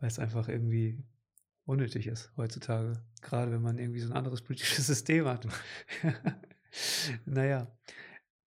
weil 0.00 0.08
es 0.08 0.18
einfach 0.18 0.48
irgendwie 0.48 1.02
unnötig 1.64 2.06
ist 2.06 2.32
heutzutage. 2.36 3.02
Gerade 3.20 3.52
wenn 3.52 3.62
man 3.62 3.78
irgendwie 3.78 4.00
so 4.00 4.10
ein 4.10 4.16
anderes 4.16 4.42
politisches 4.42 4.86
System 4.86 5.26
hat. 5.26 5.46
naja. 7.24 7.74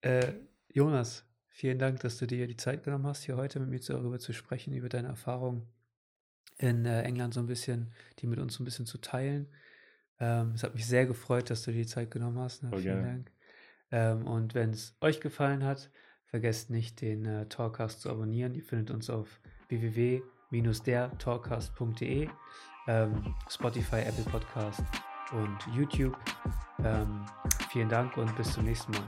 Äh, 0.02 0.34
Jonas, 0.68 1.24
vielen 1.48 1.78
Dank, 1.78 2.00
dass 2.00 2.18
du 2.18 2.26
dir 2.26 2.46
die 2.46 2.56
Zeit 2.56 2.84
genommen 2.84 3.06
hast, 3.06 3.24
hier 3.24 3.36
heute 3.36 3.58
mit 3.60 3.70
mir 3.70 3.80
darüber 3.80 4.18
zu 4.18 4.32
sprechen, 4.32 4.74
über 4.74 4.88
deine 4.88 5.08
Erfahrungen 5.08 5.66
in 6.58 6.84
äh, 6.84 7.02
England 7.02 7.34
so 7.34 7.40
ein 7.40 7.46
bisschen, 7.46 7.92
die 8.18 8.26
mit 8.26 8.38
uns 8.38 8.54
so 8.54 8.62
ein 8.62 8.64
bisschen 8.64 8.86
zu 8.86 8.98
teilen. 8.98 9.48
Ähm, 10.18 10.52
es 10.54 10.62
hat 10.62 10.74
mich 10.74 10.86
sehr 10.86 11.04
gefreut, 11.06 11.50
dass 11.50 11.62
du 11.62 11.72
dir 11.72 11.82
die 11.82 11.86
Zeit 11.86 12.10
genommen 12.10 12.38
hast. 12.38 12.62
Ne? 12.62 12.70
Vielen 12.70 12.82
gerne. 12.82 13.02
Dank. 13.02 13.30
Ähm, 13.90 14.26
und 14.26 14.54
wenn 14.54 14.70
es 14.70 14.96
euch 15.00 15.20
gefallen 15.20 15.64
hat, 15.64 15.90
vergesst 16.26 16.70
nicht, 16.70 17.00
den 17.00 17.24
äh, 17.24 17.46
Talkcast 17.46 18.00
zu 18.00 18.10
abonnieren. 18.10 18.54
Ihr 18.54 18.64
findet 18.64 18.90
uns 18.90 19.08
auf 19.10 19.40
www.der-talkcast.de, 19.68 22.28
ähm, 22.88 23.34
Spotify, 23.48 24.00
Apple 24.00 24.24
Podcast 24.24 24.82
und 25.32 25.58
YouTube. 25.74 26.16
Ähm, 26.82 27.24
vielen 27.70 27.88
Dank 27.88 28.16
und 28.16 28.34
bis 28.36 28.52
zum 28.52 28.64
nächsten 28.64 28.90
Mal. 28.92 29.06